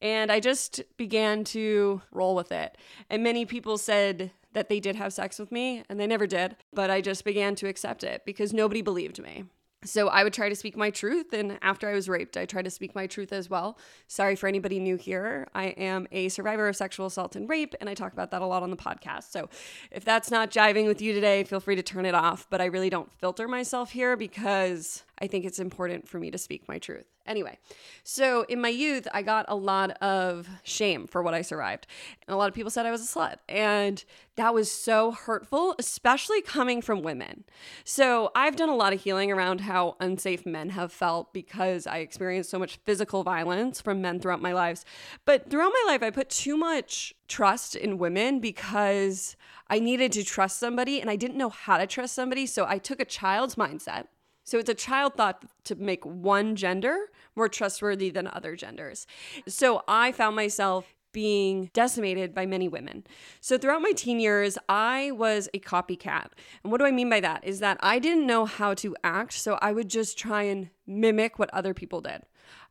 And 0.01 0.31
I 0.31 0.39
just 0.39 0.81
began 0.97 1.43
to 1.45 2.01
roll 2.11 2.35
with 2.35 2.51
it. 2.51 2.75
And 3.09 3.23
many 3.23 3.45
people 3.45 3.77
said 3.77 4.31
that 4.53 4.67
they 4.67 4.79
did 4.79 4.95
have 4.95 5.13
sex 5.13 5.37
with 5.37 5.51
me, 5.51 5.83
and 5.89 5.99
they 5.99 6.07
never 6.07 6.27
did. 6.27 6.55
But 6.73 6.89
I 6.89 7.01
just 7.01 7.23
began 7.23 7.55
to 7.55 7.67
accept 7.67 8.03
it 8.03 8.23
because 8.25 8.51
nobody 8.51 8.81
believed 8.81 9.21
me. 9.21 9.45
So 9.83 10.07
I 10.07 10.23
would 10.23 10.33
try 10.33 10.49
to 10.49 10.55
speak 10.55 10.75
my 10.75 10.89
truth. 10.89 11.31
And 11.31 11.59
after 11.61 11.87
I 11.87 11.93
was 11.93 12.09
raped, 12.09 12.37
I 12.37 12.45
tried 12.45 12.65
to 12.65 12.71
speak 12.71 12.95
my 12.95 13.05
truth 13.05 13.31
as 13.31 13.49
well. 13.49 13.77
Sorry 14.07 14.35
for 14.35 14.47
anybody 14.47 14.79
new 14.79 14.95
here. 14.95 15.47
I 15.53 15.65
am 15.67 16.07
a 16.11 16.29
survivor 16.29 16.67
of 16.67 16.75
sexual 16.75 17.05
assault 17.05 17.35
and 17.35 17.47
rape, 17.47 17.75
and 17.79 17.89
I 17.89 17.93
talk 17.93 18.11
about 18.11 18.31
that 18.31 18.41
a 18.41 18.45
lot 18.45 18.63
on 18.63 18.71
the 18.71 18.77
podcast. 18.77 19.31
So 19.31 19.47
if 19.91 20.03
that's 20.03 20.31
not 20.31 20.49
jiving 20.49 20.87
with 20.87 21.01
you 21.01 21.13
today, 21.13 21.43
feel 21.43 21.59
free 21.59 21.75
to 21.75 21.83
turn 21.83 22.05
it 22.05 22.15
off. 22.15 22.47
But 22.49 22.61
I 22.61 22.65
really 22.65 22.89
don't 22.89 23.11
filter 23.19 23.47
myself 23.47 23.91
here 23.91 24.17
because 24.17 25.03
I 25.19 25.27
think 25.27 25.45
it's 25.45 25.59
important 25.59 26.07
for 26.07 26.19
me 26.19 26.29
to 26.31 26.37
speak 26.37 26.67
my 26.67 26.77
truth. 26.77 27.05
Anyway, 27.25 27.57
so 28.03 28.45
in 28.49 28.61
my 28.61 28.69
youth, 28.69 29.07
I 29.13 29.21
got 29.21 29.45
a 29.47 29.55
lot 29.55 29.91
of 30.01 30.47
shame 30.63 31.07
for 31.07 31.23
what 31.23 31.33
I 31.33 31.41
survived. 31.41 31.87
And 32.27 32.35
a 32.35 32.37
lot 32.37 32.49
of 32.49 32.53
people 32.53 32.69
said 32.69 32.85
I 32.85 32.91
was 32.91 33.01
a 33.01 33.07
slut. 33.07 33.37
And 33.49 34.03
that 34.35 34.53
was 34.53 34.71
so 34.71 35.11
hurtful, 35.11 35.73
especially 35.79 36.41
coming 36.41 36.81
from 36.81 37.01
women. 37.01 37.45
So 37.83 38.31
I've 38.35 38.55
done 38.57 38.69
a 38.69 38.75
lot 38.75 38.93
of 38.93 39.01
healing 39.01 39.31
around 39.31 39.61
how 39.61 39.95
unsafe 39.99 40.45
men 40.45 40.71
have 40.71 40.91
felt 40.91 41.33
because 41.33 41.87
I 41.87 41.99
experienced 41.99 42.49
so 42.49 42.59
much 42.59 42.77
physical 42.85 43.23
violence 43.23 43.81
from 43.81 44.01
men 44.01 44.19
throughout 44.19 44.41
my 44.41 44.53
lives. 44.53 44.85
But 45.23 45.49
throughout 45.49 45.71
my 45.73 45.93
life, 45.93 46.03
I 46.03 46.11
put 46.11 46.29
too 46.29 46.57
much 46.57 47.15
trust 47.27 47.75
in 47.75 47.97
women 47.97 48.39
because 48.39 49.35
I 49.67 49.79
needed 49.79 50.11
to 50.11 50.23
trust 50.23 50.59
somebody 50.59 51.01
and 51.01 51.09
I 51.09 51.15
didn't 51.15 51.37
know 51.37 51.49
how 51.49 51.77
to 51.77 51.87
trust 51.87 52.13
somebody. 52.13 52.45
So 52.45 52.65
I 52.67 52.77
took 52.77 52.99
a 52.99 53.05
child's 53.05 53.55
mindset 53.55 54.07
so 54.45 54.59
it's 54.59 54.69
a 54.69 54.75
child 54.75 55.15
thought 55.15 55.43
to 55.65 55.75
make 55.75 56.05
one 56.05 56.55
gender 56.55 57.09
more 57.35 57.49
trustworthy 57.49 58.09
than 58.09 58.27
other 58.27 58.55
genders. 58.55 59.05
So 59.47 59.83
I 59.87 60.11
found 60.11 60.35
myself 60.35 60.95
being 61.11 61.69
decimated 61.73 62.33
by 62.33 62.45
many 62.45 62.67
women. 62.67 63.05
So 63.39 63.57
throughout 63.57 63.81
my 63.81 63.93
teen 63.93 64.19
years, 64.19 64.57
I 64.67 65.11
was 65.11 65.47
a 65.53 65.59
copycat. 65.59 66.27
And 66.61 66.71
what 66.71 66.79
do 66.79 66.85
I 66.85 66.91
mean 66.91 67.09
by 67.09 67.21
that? 67.21 67.43
Is 67.45 67.59
that 67.59 67.77
I 67.79 67.99
didn't 67.99 68.27
know 68.27 68.45
how 68.45 68.73
to 68.75 68.95
act, 69.03 69.33
so 69.33 69.57
I 69.61 69.71
would 69.71 69.89
just 69.89 70.17
try 70.17 70.43
and 70.43 70.69
mimic 70.85 71.39
what 71.39 71.49
other 71.53 71.73
people 71.73 72.01
did. 72.01 72.23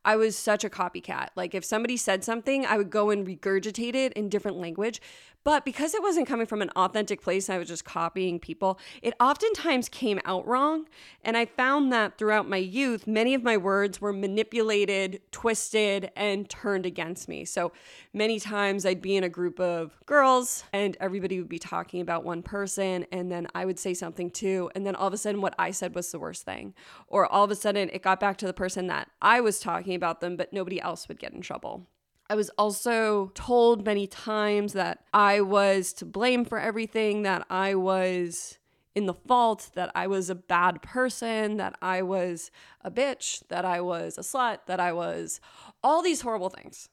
I 0.05 0.17
was 0.17 0.37
such 0.37 0.65
a 0.65 0.71
copycat. 0.71 1.29
Like 1.37 1.55
if 1.55 1.65
somebody 1.65 1.97
said 1.97 2.25
something, 2.25 2.67
I 2.67 2.77
would 2.77 2.91
go 2.91 3.11
and 3.11 3.27
regurgitate 3.27 3.95
it 3.95 4.13
in 4.15 4.29
different 4.29 4.59
language. 4.59 5.01
But 5.45 5.67
because 5.67 5.95
it 5.95 6.03
wasn't 6.03 6.27
coming 6.27 6.47
from 6.47 6.63
an 6.63 6.71
authentic 6.71 7.21
place, 7.21 7.51
I 7.51 7.59
was 7.59 7.69
just 7.69 7.85
copying 7.85 8.39
people, 8.39 8.79
it 9.03 9.13
oftentimes 9.21 9.91
came 9.91 10.19
out 10.25 10.47
wrong. 10.47 10.87
And 11.23 11.37
I 11.37 11.45
found 11.45 11.93
that 11.93 12.17
throughout 12.17 12.49
my 12.49 12.57
youth, 12.57 13.07
many 13.07 13.35
of 13.35 13.43
my 13.43 13.59
words 13.59 14.01
were 14.01 14.13
manipulated, 14.13 15.21
twisted, 15.33 16.11
and 16.17 16.49
turned 16.49 16.87
against 16.87 17.29
me. 17.29 17.45
So 17.45 17.73
many 18.15 18.41
times 18.41 18.87
I'd 18.87 19.03
be 19.03 19.17
in 19.17 19.25
a 19.25 19.29
group 19.29 19.61
of 19.61 19.95
girls 20.07 20.65
and 20.73 20.97
everybody 20.99 21.39
would 21.39 21.49
be 21.51 21.59
talking 21.59 22.01
about 22.01 22.25
one 22.25 22.43
person, 22.43 23.05
and 23.13 23.31
then 23.31 23.47
I 23.55 23.67
would 23.67 23.79
say 23.79 23.93
something 23.93 24.31
too. 24.31 24.71
And 24.75 24.87
then 24.87 24.95
all 24.95 25.09
of 25.09 25.13
a 25.13 25.19
sudden, 25.19 25.43
what 25.43 25.55
I 25.59 25.73
said 25.73 25.95
was 25.95 26.11
the 26.11 26.19
worst 26.19 26.47
thing. 26.47 26.73
Or 27.07 27.27
all 27.27 27.45
of 27.45 27.51
a 27.51 27.55
sudden, 27.55 27.91
it 27.93 28.03
got 28.03 28.19
back 28.19 28.39
to 28.39 28.47
the 28.47 28.55
person 28.55 28.87
that 28.87 29.11
I 29.21 29.43
was 29.43 29.61
talking 29.61 29.94
about 29.95 30.21
them, 30.21 30.37
but 30.37 30.53
nobody 30.53 30.81
else 30.81 31.09
would 31.09 31.19
get 31.19 31.33
in 31.33 31.41
trouble. 31.41 31.87
I 32.31 32.35
was 32.35 32.51
also 32.57 33.31
told 33.35 33.85
many 33.85 34.07
times 34.07 34.73
that 34.73 35.05
I 35.13 35.41
was 35.41 35.93
to 35.95 36.07
blame 36.07 36.45
for 36.45 36.59
everything, 36.59 37.23
that 37.23 37.47
I 37.51 37.75
was 37.75 38.59
in 38.95 39.07
the 39.07 39.15
fault, 39.15 39.71
that 39.75 39.91
I 39.95 40.07
was 40.07 40.31
a 40.31 40.35
bad 40.35 40.81
person, 40.81 41.57
that 41.57 41.77
I 41.83 42.03
was 42.03 42.51
a 42.81 42.91
bitch, 42.91 43.47
that 43.49 43.65
I 43.65 43.81
was 43.81 44.17
a 44.17 44.23
slut, 44.23 44.61
that 44.67 44.81
I 44.81 44.93
was 44.93 45.41
all 45.83 46.01
these 46.01 46.23
horrible 46.23 46.49
things 46.49 46.89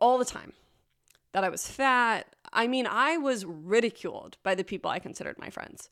all 0.00 0.18
the 0.18 0.24
time, 0.24 0.52
that 1.32 1.44
I 1.44 1.48
was 1.48 1.66
fat. 1.66 2.34
I 2.54 2.68
mean, 2.68 2.86
I 2.86 3.16
was 3.16 3.44
ridiculed 3.44 4.38
by 4.42 4.54
the 4.54 4.64
people 4.64 4.90
I 4.90 5.00
considered 5.00 5.38
my 5.38 5.50
friends. 5.50 5.90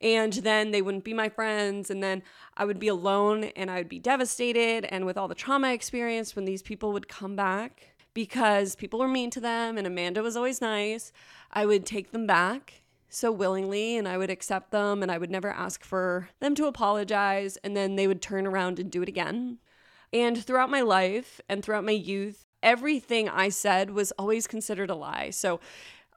And 0.00 0.32
then 0.34 0.70
they 0.70 0.82
wouldn't 0.82 1.04
be 1.04 1.14
my 1.14 1.28
friends. 1.28 1.90
And 1.90 2.02
then 2.02 2.22
I 2.56 2.64
would 2.64 2.78
be 2.78 2.88
alone 2.88 3.44
and 3.56 3.70
I 3.70 3.78
would 3.78 3.88
be 3.88 3.98
devastated. 3.98 4.84
And 4.84 5.06
with 5.06 5.16
all 5.16 5.28
the 5.28 5.34
trauma 5.34 5.68
I 5.68 5.72
experienced, 5.72 6.36
when 6.36 6.44
these 6.44 6.62
people 6.62 6.92
would 6.92 7.08
come 7.08 7.34
back, 7.34 7.94
because 8.14 8.76
people 8.76 8.98
were 8.98 9.08
mean 9.08 9.30
to 9.30 9.40
them 9.40 9.78
and 9.78 9.86
Amanda 9.86 10.22
was 10.22 10.36
always 10.36 10.60
nice, 10.60 11.12
I 11.50 11.64
would 11.64 11.86
take 11.86 12.12
them 12.12 12.26
back 12.26 12.82
so 13.08 13.30
willingly 13.30 13.96
and 13.96 14.08
I 14.08 14.18
would 14.18 14.30
accept 14.30 14.70
them 14.70 15.02
and 15.02 15.10
I 15.10 15.18
would 15.18 15.30
never 15.30 15.50
ask 15.50 15.84
for 15.84 16.30
them 16.40 16.54
to 16.56 16.66
apologize 16.66 17.56
and 17.58 17.76
then 17.76 17.96
they 17.96 18.06
would 18.06 18.22
turn 18.22 18.46
around 18.46 18.78
and 18.78 18.90
do 18.90 19.02
it 19.02 19.08
again. 19.08 19.58
And 20.12 20.42
throughout 20.42 20.70
my 20.70 20.82
life 20.82 21.40
and 21.48 21.62
throughout 21.62 21.84
my 21.84 21.92
youth, 21.92 22.46
everything 22.62 23.28
I 23.28 23.48
said 23.48 23.90
was 23.90 24.12
always 24.12 24.46
considered 24.46 24.90
a 24.90 24.94
lie. 24.94 25.30
So 25.30 25.60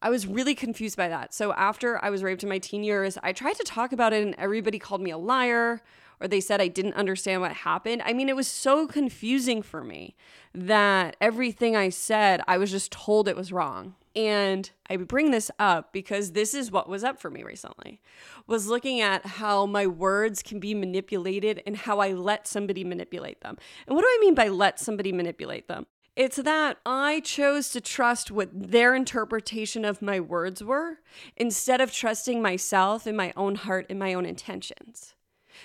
I 0.06 0.10
was 0.10 0.28
really 0.28 0.54
confused 0.54 0.98
by 0.98 1.08
that. 1.08 1.34
So 1.34 1.52
after 1.54 1.98
I 2.06 2.12
was 2.12 2.22
raped 2.22 2.44
in 2.44 2.50
my 2.50 2.60
teen 2.60 2.84
years, 2.84 3.18
I 3.24 3.34
tried 3.34 3.56
to 3.56 3.64
talk 3.64 3.92
about 3.92 4.14
it 4.14 4.22
and 4.22 4.36
everybody 4.38 4.78
called 4.78 5.02
me 5.02 5.10
a 5.10 5.18
liar 5.18 5.82
or 6.22 6.28
they 6.28 6.42
said 6.42 6.62
I 6.62 6.68
didn't 6.68 6.94
understand 6.94 7.42
what 7.42 7.54
happened. 7.54 8.04
I 8.06 8.14
mean, 8.14 8.30
it 8.30 8.36
was 8.36 8.48
so 8.48 8.86
confusing 8.86 9.64
for 9.64 9.84
me 9.84 10.16
that 10.54 11.16
everything 11.20 11.76
I 11.76 11.90
said, 11.90 12.42
I 12.48 12.60
was 12.60 12.70
just 12.70 12.92
told 12.92 13.28
it 13.28 13.36
was 13.36 13.52
wrong. 13.52 13.96
And 14.16 14.70
I 14.92 14.98
bring 14.98 15.32
this 15.32 15.50
up 15.58 15.92
because 15.92 16.34
this 16.34 16.54
is 16.54 16.72
what 16.72 16.88
was 16.88 17.04
up 17.04 17.20
for 17.20 17.32
me 17.32 17.42
recently. 17.42 18.00
Was 18.46 18.68
looking 18.68 19.02
at 19.02 19.26
how 19.26 19.66
my 19.66 19.88
words 19.88 20.44
can 20.44 20.60
be 20.60 20.76
manipulated 20.76 21.64
and 21.66 21.76
how 21.76 21.98
I 21.98 22.14
let 22.14 22.48
somebody 22.48 22.84
manipulate 22.84 23.42
them. 23.42 23.58
And 23.88 23.96
what 23.96 24.04
do 24.04 24.08
I 24.08 24.20
mean 24.22 24.36
by 24.36 24.50
let 24.50 24.80
somebody 24.80 25.12
manipulate 25.12 25.68
them? 25.68 25.88
It's 26.16 26.38
that 26.38 26.78
I 26.86 27.20
chose 27.20 27.70
to 27.72 27.82
trust 27.82 28.32
what 28.32 28.50
their 28.54 28.96
interpretation 28.96 29.84
of 29.84 30.02
my 30.02 30.22
words 30.22 30.64
were 30.64 31.00
instead 31.36 31.82
of 31.82 31.92
trusting 31.92 32.42
myself 32.42 33.06
and 33.06 33.18
my 33.18 33.34
own 33.36 33.56
heart 33.56 33.88
and 33.90 34.00
my 34.00 34.14
own 34.14 34.26
intentions. 34.26 35.14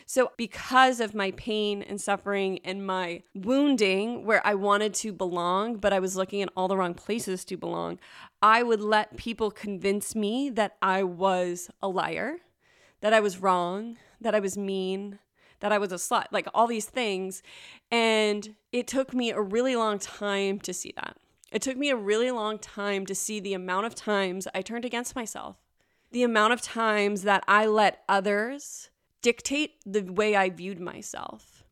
So, 0.06 0.32
because 0.36 1.00
of 1.00 1.14
my 1.14 1.32
pain 1.32 1.82
and 1.82 2.00
suffering 2.00 2.60
and 2.64 2.86
my 2.86 3.22
wounding, 3.34 4.24
where 4.24 4.44
I 4.46 4.54
wanted 4.54 4.94
to 4.94 5.12
belong, 5.12 5.76
but 5.76 5.92
I 5.92 5.98
was 5.98 6.16
looking 6.16 6.40
in 6.40 6.48
all 6.56 6.68
the 6.68 6.76
wrong 6.76 6.94
places 6.94 7.44
to 7.46 7.56
belong, 7.56 7.98
I 8.42 8.62
would 8.62 8.80
let 8.80 9.16
people 9.16 9.50
convince 9.50 10.14
me 10.14 10.50
that 10.50 10.76
I 10.80 11.02
was 11.02 11.70
a 11.82 11.88
liar, 11.88 12.38
that 13.00 13.12
I 13.12 13.20
was 13.20 13.38
wrong, 13.38 13.98
that 14.20 14.34
I 14.34 14.40
was 14.40 14.56
mean, 14.56 15.18
that 15.60 15.72
I 15.72 15.78
was 15.78 15.92
a 15.92 15.96
slut, 15.96 16.26
like 16.30 16.48
all 16.54 16.66
these 16.66 16.86
things. 16.86 17.42
And 17.90 18.54
it 18.72 18.86
took 18.86 19.14
me 19.14 19.30
a 19.30 19.40
really 19.40 19.76
long 19.76 19.98
time 19.98 20.58
to 20.60 20.72
see 20.72 20.92
that. 20.96 21.16
It 21.52 21.62
took 21.62 21.76
me 21.76 21.90
a 21.90 21.96
really 21.96 22.30
long 22.30 22.58
time 22.58 23.06
to 23.06 23.14
see 23.14 23.40
the 23.40 23.54
amount 23.54 23.86
of 23.86 23.94
times 23.94 24.46
I 24.54 24.62
turned 24.62 24.84
against 24.84 25.16
myself, 25.16 25.56
the 26.12 26.22
amount 26.22 26.52
of 26.52 26.60
times 26.60 27.22
that 27.22 27.42
I 27.48 27.66
let 27.66 28.02
others 28.08 28.90
dictate 29.22 29.72
the 29.84 30.02
way 30.02 30.36
I 30.36 30.48
viewed 30.50 30.80
myself. 30.80 31.64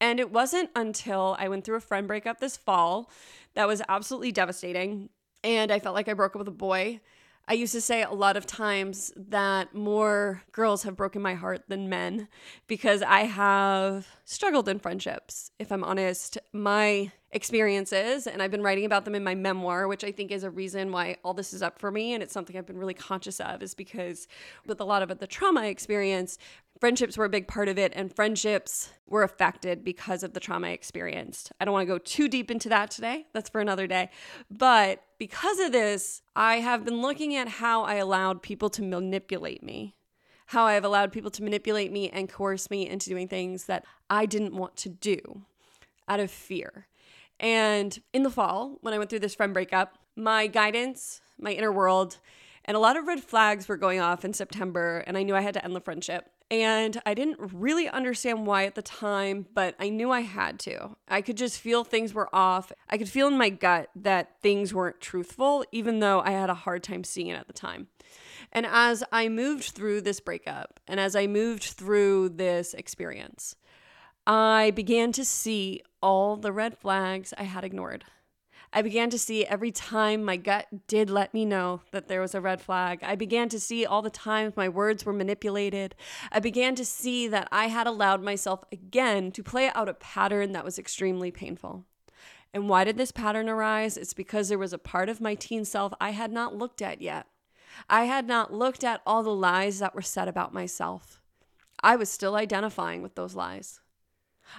And 0.00 0.20
it 0.20 0.32
wasn't 0.32 0.70
until 0.74 1.36
I 1.38 1.48
went 1.48 1.64
through 1.64 1.76
a 1.76 1.80
friend 1.80 2.06
breakup 2.06 2.40
this 2.40 2.56
fall 2.56 3.10
that 3.54 3.68
was 3.68 3.82
absolutely 3.88 4.32
devastating. 4.32 5.08
And 5.44 5.70
I 5.70 5.78
felt 5.78 5.94
like 5.94 6.08
I 6.08 6.14
broke 6.14 6.34
up 6.34 6.40
with 6.40 6.48
a 6.48 6.52
boy. 6.52 7.00
I 7.48 7.54
used 7.54 7.72
to 7.72 7.80
say 7.80 8.02
a 8.02 8.12
lot 8.12 8.36
of 8.36 8.46
times 8.46 9.12
that 9.16 9.74
more 9.74 10.42
girls 10.52 10.84
have 10.84 10.96
broken 10.96 11.20
my 11.20 11.34
heart 11.34 11.64
than 11.68 11.88
men 11.88 12.28
because 12.68 13.02
I 13.02 13.20
have 13.20 14.06
struggled 14.24 14.68
in 14.68 14.78
friendships. 14.78 15.50
If 15.58 15.72
I'm 15.72 15.82
honest, 15.82 16.38
my 16.52 17.10
experiences, 17.32 18.26
and 18.26 18.40
I've 18.40 18.50
been 18.52 18.62
writing 18.62 18.84
about 18.84 19.04
them 19.04 19.14
in 19.14 19.24
my 19.24 19.34
memoir, 19.34 19.88
which 19.88 20.04
I 20.04 20.12
think 20.12 20.30
is 20.30 20.44
a 20.44 20.50
reason 20.50 20.92
why 20.92 21.16
all 21.24 21.34
this 21.34 21.52
is 21.52 21.62
up 21.62 21.80
for 21.80 21.90
me. 21.90 22.14
And 22.14 22.22
it's 22.22 22.32
something 22.32 22.56
I've 22.56 22.66
been 22.66 22.78
really 22.78 22.94
conscious 22.94 23.40
of, 23.40 23.62
is 23.62 23.74
because 23.74 24.28
with 24.66 24.80
a 24.80 24.84
lot 24.84 25.02
of 25.02 25.18
the 25.18 25.26
trauma 25.26 25.62
I 25.62 25.66
experienced, 25.66 26.40
friendships 26.82 27.16
were 27.16 27.26
a 27.26 27.28
big 27.28 27.46
part 27.46 27.68
of 27.68 27.78
it, 27.78 27.92
and 27.94 28.12
friendships 28.12 28.90
were 29.06 29.22
affected 29.22 29.84
because 29.84 30.24
of 30.24 30.32
the 30.32 30.40
trauma 30.40 30.66
I 30.66 30.70
experienced. 30.70 31.52
I 31.60 31.64
don't 31.64 31.72
want 31.72 31.86
to 31.86 31.94
go 31.94 31.98
too 31.98 32.26
deep 32.26 32.50
into 32.50 32.68
that 32.70 32.90
today. 32.90 33.26
That's 33.32 33.48
for 33.48 33.60
another 33.60 33.86
day. 33.86 34.10
But 34.50 35.00
because 35.16 35.60
of 35.60 35.70
this, 35.70 36.22
I 36.34 36.56
have 36.56 36.84
been 36.84 37.00
looking 37.00 37.36
at 37.36 37.46
how 37.46 37.84
I 37.84 37.94
allowed 37.94 38.42
people 38.42 38.68
to 38.70 38.82
manipulate 38.82 39.62
me, 39.62 39.94
how 40.46 40.64
I've 40.64 40.82
allowed 40.84 41.12
people 41.12 41.30
to 41.30 41.44
manipulate 41.44 41.92
me 41.92 42.10
and 42.10 42.28
coerce 42.28 42.68
me 42.68 42.88
into 42.88 43.10
doing 43.10 43.28
things 43.28 43.66
that 43.66 43.84
I 44.10 44.26
didn't 44.26 44.56
want 44.56 44.74
to 44.78 44.88
do 44.88 45.42
out 46.08 46.18
of 46.18 46.32
fear. 46.32 46.88
And 47.38 47.96
in 48.12 48.24
the 48.24 48.30
fall, 48.30 48.78
when 48.80 48.92
I 48.92 48.98
went 48.98 49.08
through 49.08 49.20
this 49.20 49.36
friend 49.36 49.54
breakup, 49.54 49.98
my 50.16 50.48
guidance, 50.48 51.20
my 51.38 51.52
inner 51.52 51.70
world, 51.70 52.18
and 52.64 52.76
a 52.76 52.80
lot 52.80 52.96
of 52.96 53.06
red 53.06 53.22
flags 53.22 53.68
were 53.68 53.76
going 53.76 54.00
off 54.00 54.24
in 54.24 54.32
September, 54.32 55.04
and 55.06 55.16
I 55.16 55.22
knew 55.22 55.36
I 55.36 55.42
had 55.42 55.54
to 55.54 55.64
end 55.64 55.76
the 55.76 55.80
friendship. 55.80 56.28
And 56.52 57.00
I 57.06 57.14
didn't 57.14 57.38
really 57.40 57.88
understand 57.88 58.46
why 58.46 58.66
at 58.66 58.74
the 58.74 58.82
time, 58.82 59.46
but 59.54 59.74
I 59.80 59.88
knew 59.88 60.10
I 60.10 60.20
had 60.20 60.58
to. 60.60 60.98
I 61.08 61.22
could 61.22 61.38
just 61.38 61.58
feel 61.58 61.82
things 61.82 62.12
were 62.12 62.28
off. 62.30 62.70
I 62.90 62.98
could 62.98 63.08
feel 63.08 63.28
in 63.28 63.38
my 63.38 63.48
gut 63.48 63.88
that 63.96 64.38
things 64.42 64.74
weren't 64.74 65.00
truthful, 65.00 65.64
even 65.72 66.00
though 66.00 66.20
I 66.20 66.32
had 66.32 66.50
a 66.50 66.54
hard 66.54 66.82
time 66.82 67.04
seeing 67.04 67.28
it 67.28 67.38
at 67.38 67.46
the 67.46 67.54
time. 67.54 67.88
And 68.52 68.66
as 68.66 69.02
I 69.10 69.30
moved 69.30 69.70
through 69.70 70.02
this 70.02 70.20
breakup 70.20 70.78
and 70.86 71.00
as 71.00 71.16
I 71.16 71.26
moved 71.26 71.62
through 71.62 72.28
this 72.28 72.74
experience, 72.74 73.56
I 74.26 74.72
began 74.72 75.10
to 75.12 75.24
see 75.24 75.80
all 76.02 76.36
the 76.36 76.52
red 76.52 76.76
flags 76.76 77.32
I 77.38 77.44
had 77.44 77.64
ignored. 77.64 78.04
I 78.74 78.80
began 78.80 79.10
to 79.10 79.18
see 79.18 79.44
every 79.44 79.70
time 79.70 80.24
my 80.24 80.36
gut 80.36 80.66
did 80.86 81.10
let 81.10 81.34
me 81.34 81.44
know 81.44 81.82
that 81.90 82.08
there 82.08 82.22
was 82.22 82.34
a 82.34 82.40
red 82.40 82.62
flag. 82.62 83.00
I 83.02 83.16
began 83.16 83.50
to 83.50 83.60
see 83.60 83.84
all 83.84 84.00
the 84.00 84.08
times 84.08 84.56
my 84.56 84.68
words 84.68 85.04
were 85.04 85.12
manipulated. 85.12 85.94
I 86.30 86.40
began 86.40 86.74
to 86.76 86.84
see 86.84 87.28
that 87.28 87.48
I 87.52 87.66
had 87.66 87.86
allowed 87.86 88.22
myself 88.22 88.64
again 88.72 89.30
to 89.32 89.42
play 89.42 89.70
out 89.74 89.90
a 89.90 89.94
pattern 89.94 90.52
that 90.52 90.64
was 90.64 90.78
extremely 90.78 91.30
painful. 91.30 91.84
And 92.54 92.68
why 92.68 92.84
did 92.84 92.96
this 92.96 93.12
pattern 93.12 93.48
arise? 93.48 93.98
It's 93.98 94.14
because 94.14 94.48
there 94.48 94.58
was 94.58 94.72
a 94.72 94.78
part 94.78 95.10
of 95.10 95.20
my 95.20 95.34
teen 95.34 95.66
self 95.66 95.92
I 96.00 96.10
had 96.10 96.32
not 96.32 96.56
looked 96.56 96.80
at 96.80 97.02
yet. 97.02 97.26
I 97.90 98.04
had 98.04 98.26
not 98.26 98.54
looked 98.54 98.84
at 98.84 99.02
all 99.06 99.22
the 99.22 99.34
lies 99.34 99.80
that 99.80 99.94
were 99.94 100.02
said 100.02 100.28
about 100.28 100.54
myself. 100.54 101.20
I 101.82 101.96
was 101.96 102.08
still 102.08 102.36
identifying 102.36 103.02
with 103.02 103.16
those 103.16 103.34
lies. 103.34 103.80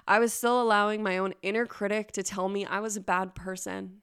I 0.07 0.19
was 0.19 0.33
still 0.33 0.61
allowing 0.61 1.01
my 1.01 1.17
own 1.17 1.33
inner 1.41 1.65
critic 1.65 2.11
to 2.13 2.23
tell 2.23 2.49
me 2.49 2.65
I 2.65 2.79
was 2.79 2.95
a 2.95 3.01
bad 3.01 3.35
person. 3.35 4.01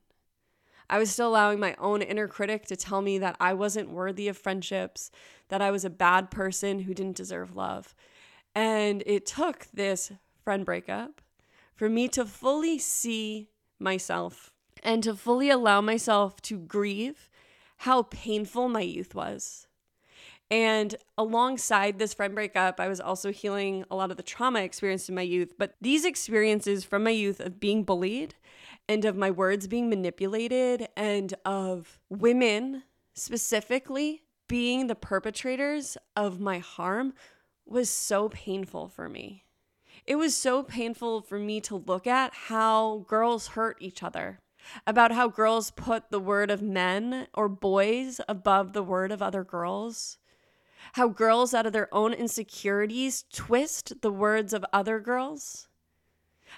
I 0.90 0.98
was 0.98 1.08
still 1.08 1.28
allowing 1.28 1.60
my 1.60 1.76
own 1.78 2.02
inner 2.02 2.26
critic 2.26 2.66
to 2.66 2.76
tell 2.76 3.00
me 3.00 3.16
that 3.18 3.36
I 3.38 3.54
wasn't 3.54 3.90
worthy 3.90 4.26
of 4.26 4.36
friendships, 4.36 5.12
that 5.48 5.62
I 5.62 5.70
was 5.70 5.84
a 5.84 5.90
bad 5.90 6.32
person 6.32 6.80
who 6.80 6.94
didn't 6.94 7.16
deserve 7.16 7.54
love. 7.54 7.94
And 8.56 9.04
it 9.06 9.24
took 9.24 9.68
this 9.72 10.10
friend 10.42 10.66
breakup 10.66 11.20
for 11.76 11.88
me 11.88 12.08
to 12.08 12.26
fully 12.26 12.76
see 12.76 13.48
myself 13.78 14.52
and 14.82 15.00
to 15.04 15.14
fully 15.14 15.48
allow 15.48 15.80
myself 15.80 16.42
to 16.42 16.58
grieve 16.58 17.30
how 17.78 18.02
painful 18.02 18.68
my 18.68 18.80
youth 18.80 19.14
was. 19.14 19.68
And 20.50 20.96
alongside 21.16 22.00
this 22.00 22.14
friend 22.14 22.34
breakup, 22.34 22.80
I 22.80 22.88
was 22.88 23.00
also 23.00 23.30
healing 23.30 23.84
a 23.92 23.94
lot 23.94 24.10
of 24.10 24.16
the 24.16 24.24
trauma 24.24 24.58
I 24.58 24.62
experienced 24.62 25.08
in 25.08 25.14
my 25.14 25.22
youth. 25.22 25.54
But 25.56 25.76
these 25.80 26.04
experiences 26.04 26.82
from 26.82 27.04
my 27.04 27.10
youth 27.10 27.38
of 27.38 27.60
being 27.60 27.84
bullied 27.84 28.34
and 28.90 29.04
of 29.04 29.16
my 29.16 29.30
words 29.30 29.68
being 29.68 29.88
manipulated 29.88 30.88
and 30.96 31.32
of 31.44 32.00
women 32.08 32.82
specifically 33.14 34.20
being 34.48 34.88
the 34.88 34.96
perpetrators 34.96 35.96
of 36.16 36.40
my 36.40 36.58
harm 36.58 37.14
was 37.64 37.88
so 37.88 38.28
painful 38.28 38.88
for 38.88 39.08
me. 39.08 39.44
it 40.08 40.16
was 40.16 40.36
so 40.36 40.64
painful 40.64 41.20
for 41.20 41.38
me 41.38 41.60
to 41.60 41.76
look 41.76 42.04
at 42.04 42.34
how 42.34 43.04
girls 43.06 43.46
hurt 43.48 43.76
each 43.78 44.02
other, 44.02 44.40
about 44.88 45.12
how 45.12 45.28
girls 45.28 45.70
put 45.70 46.10
the 46.10 46.18
word 46.18 46.50
of 46.50 46.60
men 46.60 47.28
or 47.32 47.48
boys 47.48 48.20
above 48.28 48.72
the 48.72 48.82
word 48.82 49.12
of 49.12 49.22
other 49.22 49.44
girls, 49.44 50.18
how 50.94 51.06
girls, 51.06 51.54
out 51.54 51.64
of 51.64 51.72
their 51.72 51.94
own 51.94 52.12
insecurities, 52.12 53.24
twist 53.32 54.02
the 54.02 54.10
words 54.10 54.52
of 54.52 54.64
other 54.72 54.98
girls, 54.98 55.68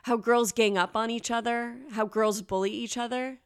how 0.05 0.17
girls 0.17 0.53
gang 0.53 0.77
up 0.79 0.97
on 0.97 1.11
each 1.11 1.31
other, 1.31 1.77
how 1.93 2.07
girls 2.07 2.43
bully 2.43 2.71
each 2.71 2.97
other. 2.97 3.39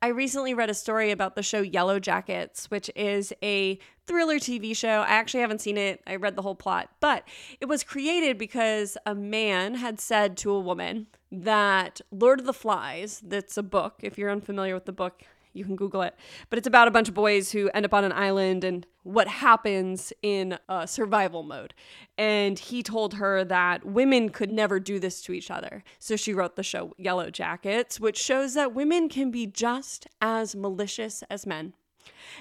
I 0.00 0.08
recently 0.08 0.54
read 0.54 0.70
a 0.70 0.74
story 0.74 1.10
about 1.10 1.36
the 1.36 1.42
show 1.42 1.62
Yellowjackets, 1.62 2.66
which 2.66 2.90
is 2.96 3.32
a 3.42 3.78
thriller 4.06 4.36
TV 4.36 4.76
show. 4.76 5.00
I 5.02 5.10
actually 5.10 5.40
haven't 5.40 5.60
seen 5.60 5.76
it, 5.76 6.02
I 6.06 6.16
read 6.16 6.36
the 6.36 6.42
whole 6.42 6.54
plot, 6.54 6.90
but 7.00 7.24
it 7.60 7.66
was 7.66 7.84
created 7.84 8.38
because 8.38 8.96
a 9.04 9.14
man 9.14 9.74
had 9.74 10.00
said 10.00 10.36
to 10.38 10.52
a 10.52 10.60
woman 10.60 11.08
that 11.30 12.00
Lord 12.10 12.40
of 12.40 12.46
the 12.46 12.52
Flies, 12.52 13.20
that's 13.24 13.56
a 13.56 13.62
book, 13.62 13.96
if 14.02 14.16
you're 14.16 14.30
unfamiliar 14.30 14.74
with 14.74 14.86
the 14.86 14.92
book, 14.92 15.22
you 15.56 15.64
can 15.64 15.76
Google 15.76 16.02
it. 16.02 16.14
But 16.50 16.58
it's 16.58 16.66
about 16.66 16.88
a 16.88 16.90
bunch 16.90 17.08
of 17.08 17.14
boys 17.14 17.52
who 17.52 17.70
end 17.70 17.84
up 17.84 17.94
on 17.94 18.04
an 18.04 18.12
island 18.12 18.64
and 18.64 18.86
what 19.02 19.28
happens 19.28 20.12
in 20.22 20.58
a 20.68 20.86
survival 20.86 21.42
mode. 21.42 21.74
And 22.18 22.58
he 22.58 22.82
told 22.82 23.14
her 23.14 23.44
that 23.44 23.84
women 23.84 24.30
could 24.30 24.50
never 24.50 24.80
do 24.80 24.98
this 24.98 25.22
to 25.22 25.32
each 25.32 25.50
other. 25.50 25.84
So 25.98 26.16
she 26.16 26.34
wrote 26.34 26.56
the 26.56 26.62
show 26.62 26.94
Yellowjackets, 26.98 28.00
which 28.00 28.18
shows 28.18 28.54
that 28.54 28.74
women 28.74 29.08
can 29.08 29.30
be 29.30 29.46
just 29.46 30.06
as 30.20 30.56
malicious 30.56 31.22
as 31.30 31.46
men. 31.46 31.74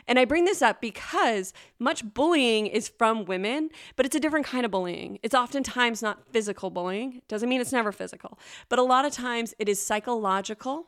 And 0.07 0.19
I 0.19 0.25
bring 0.25 0.45
this 0.45 0.61
up 0.61 0.81
because 0.81 1.53
much 1.79 2.13
bullying 2.13 2.67
is 2.67 2.87
from 2.87 3.25
women, 3.25 3.69
but 3.95 4.05
it's 4.05 4.15
a 4.15 4.19
different 4.19 4.45
kind 4.45 4.65
of 4.65 4.71
bullying. 4.71 5.19
It's 5.23 5.35
oftentimes 5.35 6.01
not 6.01 6.23
physical 6.31 6.69
bullying. 6.69 7.21
Doesn't 7.27 7.49
mean 7.49 7.61
it's 7.61 7.71
never 7.71 7.91
physical, 7.91 8.37
but 8.69 8.79
a 8.79 8.83
lot 8.83 9.05
of 9.05 9.13
times 9.13 9.53
it 9.59 9.69
is 9.69 9.81
psychological 9.81 10.87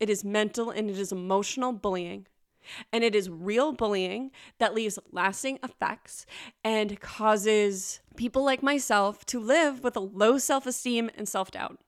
it 0.00 0.10
is 0.10 0.24
mental 0.24 0.70
and 0.70 0.90
it 0.90 0.98
is 0.98 1.12
emotional 1.12 1.72
bullying. 1.72 2.26
And 2.92 3.02
it 3.02 3.14
is 3.14 3.30
real 3.30 3.72
bullying 3.72 4.30
that 4.58 4.74
leaves 4.74 4.98
lasting 5.10 5.58
effects 5.62 6.26
and 6.62 7.00
causes 7.00 8.00
people 8.18 8.44
like 8.44 8.62
myself 8.62 9.24
to 9.26 9.38
live 9.38 9.84
with 9.84 9.96
a 9.96 10.00
low 10.00 10.36
self 10.36 10.66
esteem 10.66 11.08
and 11.16 11.26
self 11.26 11.52
doubt. 11.52 11.78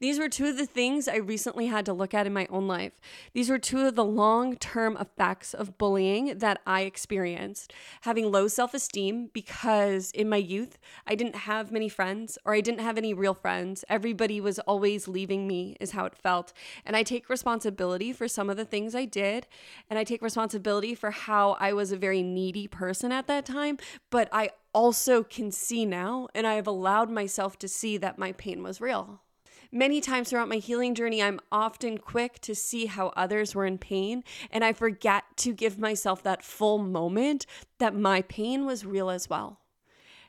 These 0.00 0.18
were 0.18 0.28
two 0.28 0.46
of 0.46 0.56
the 0.56 0.66
things 0.66 1.08
I 1.08 1.16
recently 1.16 1.66
had 1.66 1.84
to 1.86 1.92
look 1.92 2.14
at 2.14 2.26
in 2.26 2.32
my 2.32 2.46
own 2.50 2.66
life. 2.66 3.00
These 3.32 3.50
were 3.50 3.58
two 3.58 3.86
of 3.86 3.94
the 3.94 4.04
long 4.04 4.56
term 4.56 4.96
effects 4.96 5.54
of 5.54 5.78
bullying 5.78 6.38
that 6.38 6.60
I 6.66 6.82
experienced. 6.82 7.72
Having 8.02 8.30
low 8.30 8.48
self 8.48 8.74
esteem 8.74 9.30
because 9.32 10.10
in 10.12 10.28
my 10.28 10.36
youth, 10.36 10.78
I 11.06 11.14
didn't 11.14 11.36
have 11.36 11.72
many 11.72 11.88
friends 11.88 12.38
or 12.44 12.54
I 12.54 12.60
didn't 12.60 12.80
have 12.80 12.98
any 12.98 13.14
real 13.14 13.34
friends. 13.34 13.84
Everybody 13.88 14.40
was 14.40 14.58
always 14.60 15.08
leaving 15.08 15.46
me, 15.46 15.76
is 15.80 15.92
how 15.92 16.04
it 16.04 16.14
felt. 16.14 16.52
And 16.84 16.96
I 16.96 17.02
take 17.02 17.28
responsibility 17.28 18.12
for 18.12 18.28
some 18.28 18.50
of 18.50 18.56
the 18.56 18.64
things 18.64 18.94
I 18.94 19.04
did. 19.04 19.46
And 19.88 19.98
I 19.98 20.04
take 20.04 20.22
responsibility 20.22 20.94
for 20.94 21.10
how 21.10 21.56
I 21.60 21.72
was 21.72 21.92
a 21.92 21.96
very 21.96 22.22
needy 22.22 22.66
person 22.66 23.12
at 23.12 23.26
that 23.26 23.46
time. 23.46 23.78
But 24.10 24.28
I 24.32 24.50
also 24.72 25.22
can 25.22 25.50
see 25.50 25.84
now, 25.84 26.28
and 26.34 26.46
I 26.46 26.54
have 26.54 26.66
allowed 26.66 27.10
myself 27.10 27.58
to 27.60 27.68
see 27.68 27.96
that 27.98 28.18
my 28.18 28.32
pain 28.32 28.62
was 28.62 28.80
real. 28.80 29.22
Many 29.70 30.00
times 30.00 30.30
throughout 30.30 30.48
my 30.48 30.56
healing 30.56 30.94
journey, 30.94 31.22
I'm 31.22 31.40
often 31.52 31.98
quick 31.98 32.38
to 32.40 32.54
see 32.54 32.86
how 32.86 33.08
others 33.08 33.54
were 33.54 33.66
in 33.66 33.76
pain, 33.76 34.24
and 34.50 34.64
I 34.64 34.72
forget 34.72 35.24
to 35.38 35.52
give 35.52 35.78
myself 35.78 36.22
that 36.22 36.42
full 36.42 36.78
moment 36.78 37.44
that 37.78 37.94
my 37.94 38.22
pain 38.22 38.64
was 38.64 38.86
real 38.86 39.10
as 39.10 39.28
well. 39.28 39.60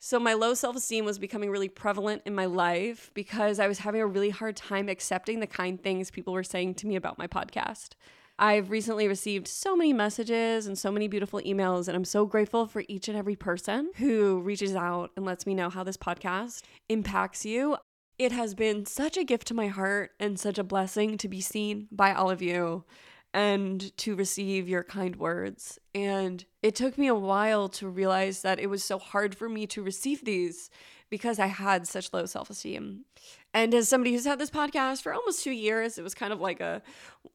So, 0.01 0.19
my 0.19 0.33
low 0.33 0.53
self 0.53 0.75
esteem 0.75 1.05
was 1.05 1.19
becoming 1.19 1.51
really 1.51 1.69
prevalent 1.69 2.21
in 2.25 2.35
my 2.35 2.45
life 2.45 3.11
because 3.13 3.59
I 3.59 3.67
was 3.67 3.79
having 3.79 4.01
a 4.01 4.07
really 4.07 4.29
hard 4.29 4.55
time 4.55 4.89
accepting 4.89 5.39
the 5.39 5.47
kind 5.47 5.81
things 5.81 6.11
people 6.11 6.33
were 6.33 6.43
saying 6.43 6.75
to 6.75 6.87
me 6.87 6.95
about 6.95 7.17
my 7.17 7.27
podcast. 7.27 7.89
I've 8.41 8.69
recently 8.71 9.09
received 9.09 9.49
so 9.49 9.75
many 9.75 9.91
messages 9.91 10.65
and 10.65 10.77
so 10.77 10.93
many 10.93 11.09
beautiful 11.09 11.41
emails, 11.41 11.89
and 11.89 11.97
I'm 11.97 12.05
so 12.05 12.25
grateful 12.25 12.67
for 12.67 12.85
each 12.87 13.09
and 13.09 13.17
every 13.17 13.35
person 13.35 13.91
who 13.97 14.39
reaches 14.39 14.75
out 14.75 15.11
and 15.17 15.25
lets 15.25 15.45
me 15.45 15.53
know 15.53 15.69
how 15.69 15.83
this 15.83 15.97
podcast 15.97 16.61
impacts 16.87 17.45
you. 17.45 17.75
It 18.17 18.31
has 18.31 18.53
been 18.53 18.85
such 18.85 19.17
a 19.17 19.25
gift 19.25 19.47
to 19.47 19.53
my 19.53 19.67
heart 19.67 20.11
and 20.21 20.39
such 20.39 20.57
a 20.57 20.63
blessing 20.63 21.17
to 21.17 21.27
be 21.27 21.41
seen 21.41 21.89
by 21.91 22.13
all 22.13 22.29
of 22.29 22.41
you 22.41 22.85
and 23.33 23.95
to 23.97 24.15
receive 24.15 24.69
your 24.69 24.85
kind 24.85 25.17
words. 25.17 25.77
And 25.93 26.45
it 26.63 26.75
took 26.75 26.97
me 26.97 27.07
a 27.07 27.15
while 27.15 27.67
to 27.69 27.89
realize 27.89 28.41
that 28.43 28.59
it 28.59 28.67
was 28.67 28.85
so 28.85 28.99
hard 28.99 29.35
for 29.35 29.49
me 29.49 29.67
to 29.67 29.83
receive 29.83 30.23
these 30.23 30.69
because 31.09 31.39
I 31.39 31.47
had 31.47 31.87
such 31.87 32.13
low 32.13 32.25
self 32.25 32.49
esteem. 32.49 33.05
And 33.53 33.73
as 33.73 33.89
somebody 33.89 34.11
who's 34.11 34.25
had 34.25 34.39
this 34.39 34.51
podcast 34.51 35.01
for 35.01 35.13
almost 35.13 35.43
two 35.43 35.51
years, 35.51 35.97
it 35.97 36.03
was 36.03 36.13
kind 36.13 36.31
of 36.31 36.39
like 36.39 36.61
a 36.61 36.81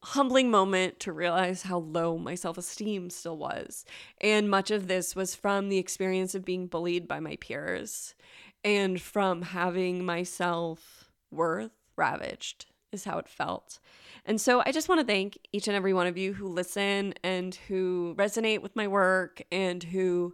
humbling 0.01 0.49
moment 0.49 0.99
to 1.01 1.11
realize 1.11 1.63
how 1.63 1.79
low 1.79 2.17
my 2.17 2.35
self 2.35 2.57
esteem 2.57 3.09
still 3.09 3.37
was. 3.37 3.85
And 4.21 4.49
much 4.49 4.71
of 4.71 4.87
this 4.87 5.15
was 5.15 5.35
from 5.35 5.69
the 5.69 5.77
experience 5.77 6.33
of 6.33 6.45
being 6.45 6.67
bullied 6.67 7.07
by 7.07 7.19
my 7.19 7.35
peers 7.37 8.15
and 8.63 8.99
from 9.01 9.41
having 9.41 10.05
my 10.05 10.23
self 10.23 11.09
worth 11.31 11.71
ravaged, 11.97 12.67
is 12.91 13.03
how 13.03 13.17
it 13.17 13.27
felt. 13.27 13.79
And 14.25 14.39
so 14.39 14.63
I 14.65 14.71
just 14.71 14.89
want 14.89 15.01
to 15.01 15.07
thank 15.07 15.37
each 15.51 15.67
and 15.67 15.75
every 15.75 15.93
one 15.93 16.07
of 16.07 16.17
you 16.17 16.33
who 16.33 16.47
listen 16.47 17.13
and 17.23 17.53
who 17.67 18.15
resonate 18.17 18.61
with 18.61 18.75
my 18.75 18.87
work 18.87 19.43
and 19.51 19.83
who 19.83 20.33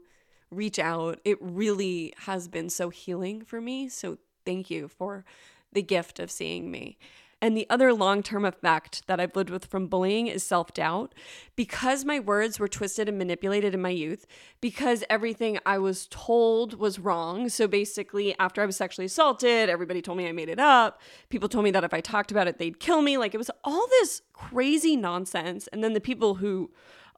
reach 0.52 0.80
out. 0.80 1.20
It 1.26 1.38
really 1.42 2.14
has 2.20 2.48
been 2.48 2.70
so 2.70 2.90
healing 2.90 3.42
for 3.44 3.60
me. 3.60 3.90
So 3.90 4.18
thank 4.46 4.70
you 4.70 4.88
for 4.88 5.26
the 5.74 5.82
gift 5.82 6.20
of 6.20 6.32
seeing 6.32 6.72
me. 6.72 6.98
And 7.44 7.58
the 7.58 7.66
other 7.72 7.92
long 7.92 8.22
term 8.22 8.46
effect 8.46 9.08
that 9.08 9.20
I've 9.20 9.36
lived 9.36 9.50
with 9.50 9.66
from 9.66 9.88
bullying 9.88 10.28
is 10.28 10.44
self 10.44 10.74
doubt. 10.74 11.16
Because 11.56 12.06
my 12.06 12.20
words 12.20 12.60
were 12.60 12.68
twisted 12.68 13.10
and 13.10 13.18
manipulated 13.18 13.74
in 13.74 13.82
my 13.82 13.90
youth, 13.90 14.28
because 14.62 15.04
everything 15.10 15.58
I 15.66 15.80
was 15.80 16.08
told 16.12 16.76
was 16.76 17.00
wrong. 17.00 17.50
So 17.50 17.68
basically, 17.68 18.38
after 18.38 18.62
I 18.62 18.68
was 18.68 18.78
sexually 18.78 19.08
assaulted, 19.08 19.70
everybody 19.70 20.04
told 20.04 20.20
me 20.20 20.28
I 20.28 20.34
made 20.34 20.50
it 20.50 20.60
up. 20.60 21.02
People 21.30 21.50
told 21.50 21.64
me 21.64 21.72
that 21.72 21.84
if 21.84 21.96
I 21.96 22.02
talked 22.02 22.30
about 22.30 22.48
it, 22.48 22.60
they'd 22.60 22.80
kill 22.80 23.02
me. 23.02 23.18
Like 23.18 23.34
it 23.34 23.40
was 23.40 23.52
all 23.64 23.88
this 23.88 24.22
crazy 24.34 24.96
nonsense. 24.96 25.68
And 25.74 25.84
then 25.84 25.94
the 25.94 26.02
people 26.02 26.36
who 26.36 26.70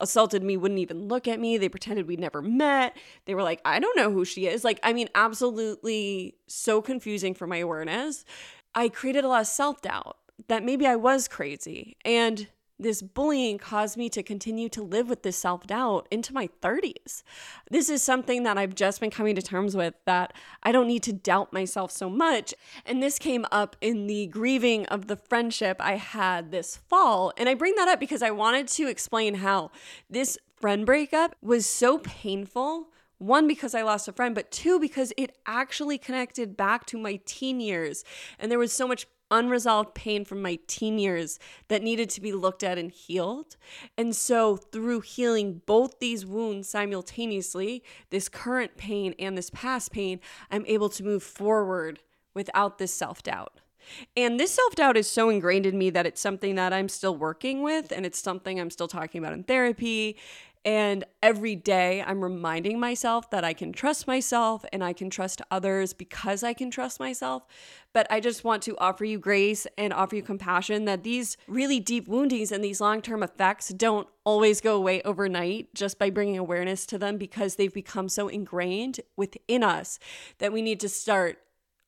assaulted 0.04 0.44
me 0.44 0.58
wouldn't 0.58 0.80
even 0.80 1.08
look 1.08 1.28
at 1.28 1.40
me. 1.40 1.58
They 1.58 1.70
pretended 1.70 2.08
we'd 2.08 2.20
never 2.20 2.42
met. 2.42 2.96
They 3.26 3.34
were 3.34 3.44
like, 3.44 3.62
I 3.66 3.80
don't 3.80 3.98
know 3.98 4.12
who 4.12 4.26
she 4.26 4.48
is. 4.48 4.64
Like, 4.64 4.80
I 4.84 4.94
mean, 4.94 5.10
absolutely 5.16 6.36
so 6.48 6.82
confusing 6.82 7.34
for 7.34 7.48
my 7.48 7.58
awareness. 7.58 8.26
I 8.76 8.90
created 8.90 9.24
a 9.24 9.28
lot 9.28 9.42
of 9.42 9.48
self 9.48 9.82
doubt 9.82 10.18
that 10.48 10.64
maybe 10.64 10.86
I 10.86 10.96
was 10.96 11.28
crazy. 11.28 11.98
And 12.06 12.48
this 12.84 13.02
bullying 13.02 13.58
caused 13.58 13.98
me 13.98 14.10
to 14.10 14.22
continue 14.22 14.70
to 14.70 14.84
live 14.84 15.10
with 15.10 15.24
this 15.24 15.38
self 15.38 15.66
doubt 15.66 16.08
into 16.12 16.34
my 16.34 16.50
30s. 16.62 17.24
This 17.72 17.90
is 17.90 18.04
something 18.04 18.44
that 18.44 18.58
I've 18.58 18.76
just 18.76 19.00
been 19.00 19.10
coming 19.10 19.36
to 19.36 19.42
terms 19.42 19.76
with 19.76 19.96
that 20.06 20.34
I 20.62 20.72
don't 20.72 20.88
need 20.88 21.04
to 21.04 21.14
doubt 21.14 21.52
myself 21.52 21.92
so 21.92 22.10
much. 22.10 22.54
And 22.86 23.02
this 23.02 23.18
came 23.18 23.46
up 23.52 23.76
in 23.82 24.08
the 24.08 24.28
grieving 24.28 24.86
of 24.88 25.08
the 25.08 25.16
friendship 25.16 25.78
I 25.80 25.96
had 25.96 26.52
this 26.52 26.78
fall. 26.78 27.34
And 27.38 27.50
I 27.50 27.56
bring 27.56 27.76
that 27.76 27.88
up 27.88 28.00
because 28.00 28.22
I 28.22 28.32
wanted 28.32 28.68
to 28.70 28.88
explain 28.88 29.36
how 29.36 29.72
this 30.10 30.38
friend 30.60 30.86
breakup 30.86 31.36
was 31.42 31.66
so 31.66 31.98
painful 31.98 32.90
one, 33.20 33.48
because 33.48 33.74
I 33.74 33.84
lost 33.84 34.10
a 34.10 34.12
friend, 34.12 34.36
but 34.36 34.52
two, 34.52 34.82
because 34.82 35.14
it 35.16 35.38
actually 35.46 35.98
connected 35.98 36.58
back 36.58 36.86
to 36.88 36.98
my 36.98 37.22
teen 37.26 37.62
years. 37.62 38.04
And 38.38 38.52
there 38.52 38.60
was 38.60 38.74
so 38.74 38.86
much 38.86 39.08
unresolved 39.34 39.94
pain 39.94 40.24
from 40.24 40.42
my 40.42 40.60
teen 40.68 41.00
years 41.00 41.40
that 41.68 41.84
needed 41.84 42.10
to 42.12 42.22
be 42.22 42.32
looked 42.32 42.64
at 42.64 42.78
and 42.78 42.92
healed. 42.92 43.58
And 43.98 44.16
so, 44.16 44.56
through 44.58 45.02
healing 45.02 45.62
both 45.66 46.00
these 46.00 46.26
wounds 46.26 46.70
simultaneously, 46.70 47.84
this 48.10 48.30
current 48.30 48.78
pain 48.78 49.16
and 49.20 49.38
this 49.38 49.50
past 49.50 49.92
pain, 49.92 50.20
I'm 50.52 50.66
able 50.66 50.90
to 50.90 51.04
move 51.04 51.24
forward 51.24 52.00
without 52.34 52.78
this 52.78 52.94
self 52.94 53.24
doubt. 53.24 53.60
And 54.16 54.40
this 54.40 54.52
self 54.52 54.76
doubt 54.76 54.98
is 54.98 55.10
so 55.10 55.30
ingrained 55.30 55.66
in 55.66 55.78
me 55.78 55.90
that 55.90 56.06
it's 56.06 56.22
something 56.22 56.56
that 56.56 56.74
I'm 56.74 56.90
still 56.90 57.16
working 57.16 57.64
with 57.64 57.92
and 57.92 58.06
it's 58.06 58.20
something 58.20 58.60
I'm 58.60 58.70
still 58.70 58.88
talking 58.88 59.20
about 59.20 59.34
in 59.34 59.44
therapy. 59.44 60.18
And 60.66 61.04
every 61.22 61.56
day 61.56 62.02
I'm 62.02 62.24
reminding 62.24 62.80
myself 62.80 63.30
that 63.32 63.44
I 63.44 63.54
can 63.54 63.74
trust 63.74 64.08
myself 64.08 64.64
and 64.72 64.82
I 64.84 64.94
can 64.94 65.10
trust 65.10 65.42
others 65.52 65.94
because 65.94 66.42
I 66.42 66.54
can 66.54 66.72
trust 66.72 67.00
myself. 67.00 67.44
But 67.92 68.08
I 68.10 68.22
just 68.22 68.46
want 68.46 68.64
to 68.64 68.78
offer 68.78 69.04
you 69.04 69.20
grace 69.20 69.68
and 69.78 69.92
offer 69.92 70.16
you 70.16 70.24
compassion 70.24 70.86
that 70.86 71.04
these 71.04 71.36
really 71.48 71.82
deep 71.82 72.08
woundings 72.08 72.52
and 72.52 72.64
these 72.64 72.80
long 72.80 73.02
term 73.02 73.24
effects 73.24 73.70
don't 73.70 74.08
always 74.24 74.62
go 74.62 74.78
away 74.78 75.02
overnight 75.02 75.74
just 75.74 76.00
by 76.00 76.10
bringing 76.10 76.38
awareness 76.38 76.86
to 76.88 76.98
them 76.98 77.18
because 77.18 77.56
they've 77.56 77.74
become 77.74 78.08
so 78.08 78.30
ingrained 78.30 79.02
within 79.18 79.64
us 79.64 80.00
that 80.38 80.54
we 80.54 80.62
need 80.62 80.80
to 80.80 80.90
start 80.90 81.40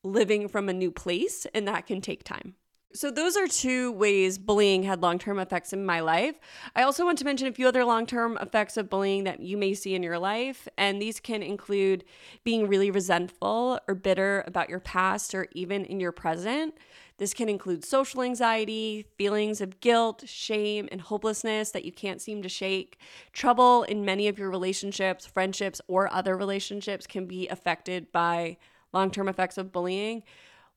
living 0.03 0.47
from 0.47 0.67
a 0.67 0.73
new 0.73 0.91
place 0.91 1.47
and 1.53 1.67
that 1.67 1.87
can 1.87 2.01
take 2.01 2.23
time. 2.23 2.55
So, 2.95 3.11
those 3.11 3.35
are 3.35 3.45
two 3.45 3.91
ways 3.91 4.37
bullying 4.37 4.83
had 4.83 5.01
long 5.01 5.19
term 5.19 5.37
effects 5.37 5.73
in 5.73 5.85
my 5.85 5.99
life. 5.99 6.35
I 6.77 6.83
also 6.83 7.03
want 7.03 7.17
to 7.17 7.25
mention 7.25 7.45
a 7.45 7.51
few 7.51 7.67
other 7.67 7.83
long 7.83 8.05
term 8.05 8.37
effects 8.39 8.77
of 8.77 8.89
bullying 8.89 9.25
that 9.25 9.41
you 9.41 9.57
may 9.57 9.73
see 9.73 9.95
in 9.95 10.01
your 10.01 10.17
life. 10.17 10.65
And 10.77 11.01
these 11.01 11.19
can 11.19 11.43
include 11.43 12.05
being 12.45 12.69
really 12.69 12.91
resentful 12.91 13.81
or 13.85 13.95
bitter 13.95 14.45
about 14.47 14.69
your 14.69 14.79
past 14.79 15.35
or 15.35 15.47
even 15.51 15.83
in 15.83 15.99
your 15.99 16.13
present. 16.13 16.73
This 17.17 17.33
can 17.33 17.49
include 17.49 17.83
social 17.83 18.21
anxiety, 18.21 19.05
feelings 19.17 19.59
of 19.59 19.81
guilt, 19.81 20.23
shame, 20.25 20.87
and 20.89 21.01
hopelessness 21.01 21.71
that 21.71 21.83
you 21.83 21.91
can't 21.91 22.21
seem 22.21 22.41
to 22.43 22.49
shake. 22.49 22.97
Trouble 23.33 23.83
in 23.83 24.05
many 24.05 24.29
of 24.29 24.39
your 24.39 24.49
relationships, 24.49 25.25
friendships, 25.25 25.81
or 25.89 26.11
other 26.13 26.37
relationships 26.37 27.05
can 27.07 27.25
be 27.25 27.49
affected 27.49 28.13
by 28.13 28.55
long 28.93 29.11
term 29.11 29.27
effects 29.27 29.57
of 29.57 29.73
bullying. 29.73 30.23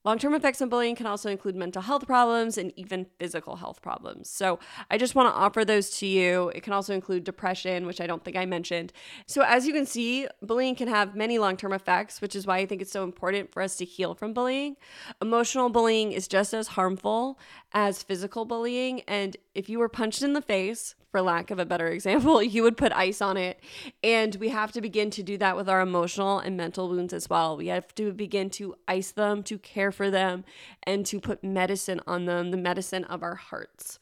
Long 0.09 0.19
term 0.19 0.33
effects 0.33 0.63
of 0.63 0.71
bullying 0.71 0.97
can 0.97 1.05
also 1.05 1.29
include 1.29 1.55
mental 1.55 1.83
health 1.83 2.07
problems 2.07 2.57
and 2.57 2.73
even 2.77 3.05
physical 3.19 3.57
health 3.57 3.83
problems. 3.83 4.31
So, 4.31 4.59
I 4.91 4.97
just 4.97 5.15
want 5.15 5.29
to 5.29 5.39
offer 5.39 5.67
those 5.67 5.91
to 5.99 6.07
you. 6.07 6.49
It 6.55 6.63
can 6.63 6.73
also 6.73 6.95
include 6.95 7.25
depression, 7.25 7.85
which 7.85 8.01
I 8.01 8.07
don't 8.07 8.25
think 8.25 8.35
I 8.35 8.47
mentioned. 8.47 8.95
So, 9.27 9.43
as 9.43 9.67
you 9.67 9.75
can 9.75 9.85
see, 9.85 10.27
bullying 10.41 10.77
can 10.77 10.89
have 10.89 11.15
many 11.15 11.39
long 11.39 11.59
term 11.59 11.75
effects, 11.75 12.23
which 12.23 12.35
is 12.35 12.47
why 12.47 12.57
I 12.57 12.65
think 12.65 12.81
it's 12.81 12.91
so 12.91 13.05
important 13.05 13.53
for 13.53 13.61
us 13.61 13.77
to 13.77 13.85
heal 13.85 14.15
from 14.15 14.33
bullying. 14.33 14.77
Emotional 15.21 15.69
bullying 15.69 16.13
is 16.13 16.27
just 16.27 16.55
as 16.55 16.69
harmful 16.69 17.39
as 17.75 18.03
physical 18.03 18.47
bullying. 18.47 19.03
And 19.03 19.37
if 19.55 19.69
you 19.69 19.79
were 19.79 19.91
punched 19.91 20.23
in 20.23 20.33
the 20.33 20.41
face, 20.41 20.95
for 21.11 21.23
lack 21.23 21.51
of 21.51 21.59
a 21.59 21.65
better 21.65 21.89
example, 21.89 22.43
you 22.43 22.63
would 22.63 22.77
put 22.77 22.93
ice 22.93 23.21
on 23.21 23.37
it. 23.37 23.61
And 24.03 24.35
we 24.37 24.51
have 24.51 24.73
to 24.73 24.81
begin 24.81 25.11
to 25.11 25.23
do 25.23 25.39
that 25.39 25.57
with 25.57 25.69
our 25.69 25.81
emotional 25.81 26.39
and 26.39 26.57
mental 26.57 26.89
wounds 26.89 27.13
as 27.13 27.29
well. 27.29 27.57
We 27.57 27.69
have 27.69 27.95
to 27.97 28.13
begin 28.13 28.51
to 28.51 28.75
ice 28.87 29.11
them, 29.11 29.43
to 29.45 29.59
care 29.59 29.93
for 29.93 30.11
them, 30.11 30.45
and 30.83 31.07
to 31.07 31.21
put 31.21 31.43
medicine 31.43 32.01
on 32.07 32.27
them, 32.27 32.51
the 32.51 32.57
medicine 32.57 33.05
of 33.05 33.23
our 33.23 33.37
hearts. 33.37 33.99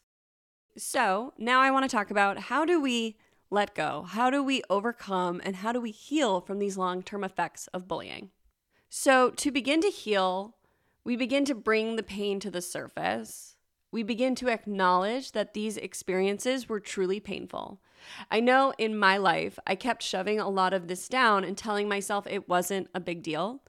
So 0.77 1.33
now 1.39 1.61
I 1.61 1.71
want 1.71 1.89
to 1.89 1.95
talk 1.95 2.11
about 2.11 2.39
how 2.39 2.65
do 2.65 2.81
we 2.81 3.17
let 3.51 3.75
go? 3.75 4.03
How 4.09 4.31
do 4.31 4.43
we 4.43 4.63
overcome 4.69 5.41
and 5.45 5.57
how 5.57 5.73
do 5.73 5.81
we 5.81 5.91
heal 5.91 6.41
from 6.41 6.59
these 6.59 6.77
long 6.77 7.03
term 7.03 7.25
effects 7.25 7.69
of 7.69 7.89
bullying? 7.89 8.31
So, 8.89 9.31
to 9.31 9.51
begin 9.51 9.81
to 9.81 9.89
heal, 9.89 10.57
we 11.05 11.17
begin 11.17 11.45
to 11.47 11.55
bring 11.55 11.97
the 11.97 12.03
pain 12.03 12.41
to 12.41 12.51
the 12.51 12.63
surface 12.63 13.56
we 13.97 14.03
begin 14.03 14.35
to 14.35 14.51
acknowledge 14.51 15.33
that 15.33 15.55
these 15.55 15.79
experiences 15.79 16.69
were 16.69 16.79
truly 16.79 17.19
painful. 17.19 17.81
I 18.31 18.41
know 18.41 18.75
in 18.77 18.99
my 18.99 19.17
life, 19.17 19.59
I 19.67 19.75
kept 19.75 20.03
shoving 20.03 20.39
a 20.39 20.51
lot 20.51 20.75
of 20.75 20.87
this 20.87 21.09
down 21.09 21.45
and 21.45 21.57
telling 21.57 21.89
myself 21.89 22.27
it 22.27 22.47
wasn't 22.47 22.91
a 22.95 23.01
big 23.01 23.23
deal, 23.23 23.63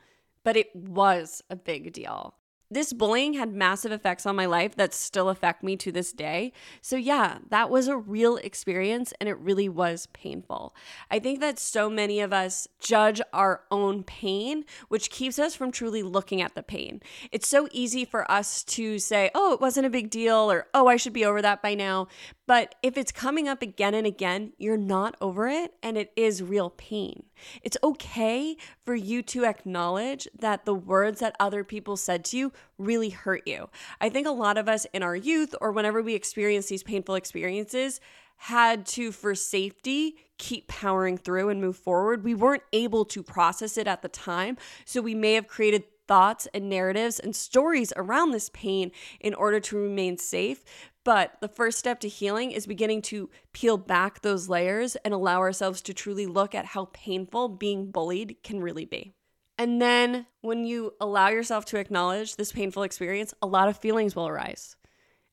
but 0.43 0.57
it 0.57 0.75
was 0.75 1.41
a 1.49 1.55
big 1.55 1.93
deal 1.93 2.35
this 2.69 2.93
bullying 2.93 3.33
had 3.33 3.53
massive 3.53 3.91
effects 3.91 4.25
on 4.25 4.35
my 4.35 4.45
life 4.45 4.75
that 4.75 4.93
still 4.93 5.29
affect 5.29 5.63
me 5.63 5.75
to 5.77 5.91
this 5.91 6.11
day. 6.11 6.51
So, 6.81 6.95
yeah, 6.95 7.39
that 7.49 7.69
was 7.69 7.87
a 7.87 7.97
real 7.97 8.37
experience 8.37 9.13
and 9.19 9.29
it 9.29 9.39
really 9.39 9.69
was 9.69 10.07
painful. 10.13 10.75
I 11.09 11.19
think 11.19 11.39
that 11.39 11.59
so 11.59 11.89
many 11.89 12.19
of 12.19 12.33
us 12.33 12.67
judge 12.79 13.21
our 13.33 13.63
own 13.71 14.03
pain, 14.03 14.65
which 14.89 15.09
keeps 15.09 15.39
us 15.39 15.55
from 15.55 15.71
truly 15.71 16.03
looking 16.03 16.41
at 16.41 16.55
the 16.55 16.63
pain. 16.63 17.01
It's 17.31 17.47
so 17.47 17.67
easy 17.71 18.05
for 18.05 18.29
us 18.29 18.63
to 18.63 18.99
say, 18.99 19.31
oh, 19.33 19.53
it 19.53 19.61
wasn't 19.61 19.85
a 19.85 19.91
big 19.91 20.09
deal, 20.09 20.51
or 20.51 20.67
oh, 20.73 20.87
I 20.87 20.97
should 20.97 21.13
be 21.13 21.25
over 21.25 21.41
that 21.41 21.61
by 21.61 21.73
now. 21.73 22.07
But 22.47 22.75
if 22.81 22.97
it's 22.97 23.11
coming 23.11 23.47
up 23.47 23.61
again 23.61 23.93
and 23.93 24.07
again, 24.07 24.53
you're 24.57 24.77
not 24.77 25.15
over 25.19 25.49
it 25.49 25.73
and 25.83 25.97
it 25.97 26.13
is 26.15 26.41
real 26.41 26.69
pain. 26.69 27.23
It's 27.63 27.77
okay 27.83 28.57
for 28.85 28.95
you 28.95 29.21
to 29.23 29.45
acknowledge 29.45 30.27
that 30.37 30.65
the 30.65 30.73
words 30.73 31.19
that 31.19 31.35
other 31.39 31.63
people 31.63 31.97
said 31.97 32.25
to 32.25 32.37
you 32.37 32.51
really 32.77 33.09
hurt 33.09 33.43
you. 33.45 33.69
I 34.01 34.09
think 34.09 34.27
a 34.27 34.31
lot 34.31 34.57
of 34.57 34.67
us 34.67 34.85
in 34.93 35.03
our 35.03 35.15
youth 35.15 35.55
or 35.61 35.71
whenever 35.71 36.01
we 36.01 36.15
experience 36.15 36.67
these 36.67 36.83
painful 36.83 37.15
experiences 37.15 37.99
had 38.37 38.85
to, 38.85 39.11
for 39.11 39.33
safety, 39.33 40.15
keep 40.37 40.67
powering 40.67 41.17
through 41.17 41.49
and 41.49 41.59
move 41.59 41.75
forward. 41.75 42.23
We 42.23 42.35
weren't 42.35 42.63
able 42.71 43.03
to 43.05 43.23
process 43.23 43.77
it 43.77 43.87
at 43.87 44.01
the 44.01 44.09
time. 44.09 44.57
So 44.85 45.01
we 45.01 45.15
may 45.15 45.33
have 45.33 45.47
created 45.47 45.83
thoughts 46.07 46.47
and 46.53 46.69
narratives 46.69 47.19
and 47.19 47.35
stories 47.35 47.91
around 47.95 48.31
this 48.31 48.49
pain 48.49 48.91
in 49.19 49.33
order 49.33 49.59
to 49.59 49.77
remain 49.77 50.17
safe. 50.17 50.63
But 51.07 51.37
the 51.39 51.47
first 51.47 51.79
step 51.79 52.01
to 52.01 52.09
healing 52.09 52.51
is 52.51 52.67
beginning 52.67 53.01
to 53.03 53.29
peel 53.53 53.77
back 53.77 54.21
those 54.21 54.49
layers 54.49 54.97
and 54.97 55.13
allow 55.13 55.37
ourselves 55.37 55.81
to 55.83 55.93
truly 55.93 56.25
look 56.25 56.53
at 56.53 56.65
how 56.65 56.89
painful 56.91 57.47
being 57.47 57.91
bullied 57.91 58.35
can 58.43 58.59
really 58.59 58.83
be. 58.83 59.13
And 59.57 59.81
then 59.81 60.25
when 60.41 60.65
you 60.65 60.95
allow 60.99 61.29
yourself 61.29 61.63
to 61.67 61.79
acknowledge 61.79 62.35
this 62.35 62.51
painful 62.51 62.83
experience, 62.83 63.33
a 63.41 63.47
lot 63.47 63.69
of 63.69 63.77
feelings 63.77 64.17
will 64.17 64.27
arise. 64.27 64.75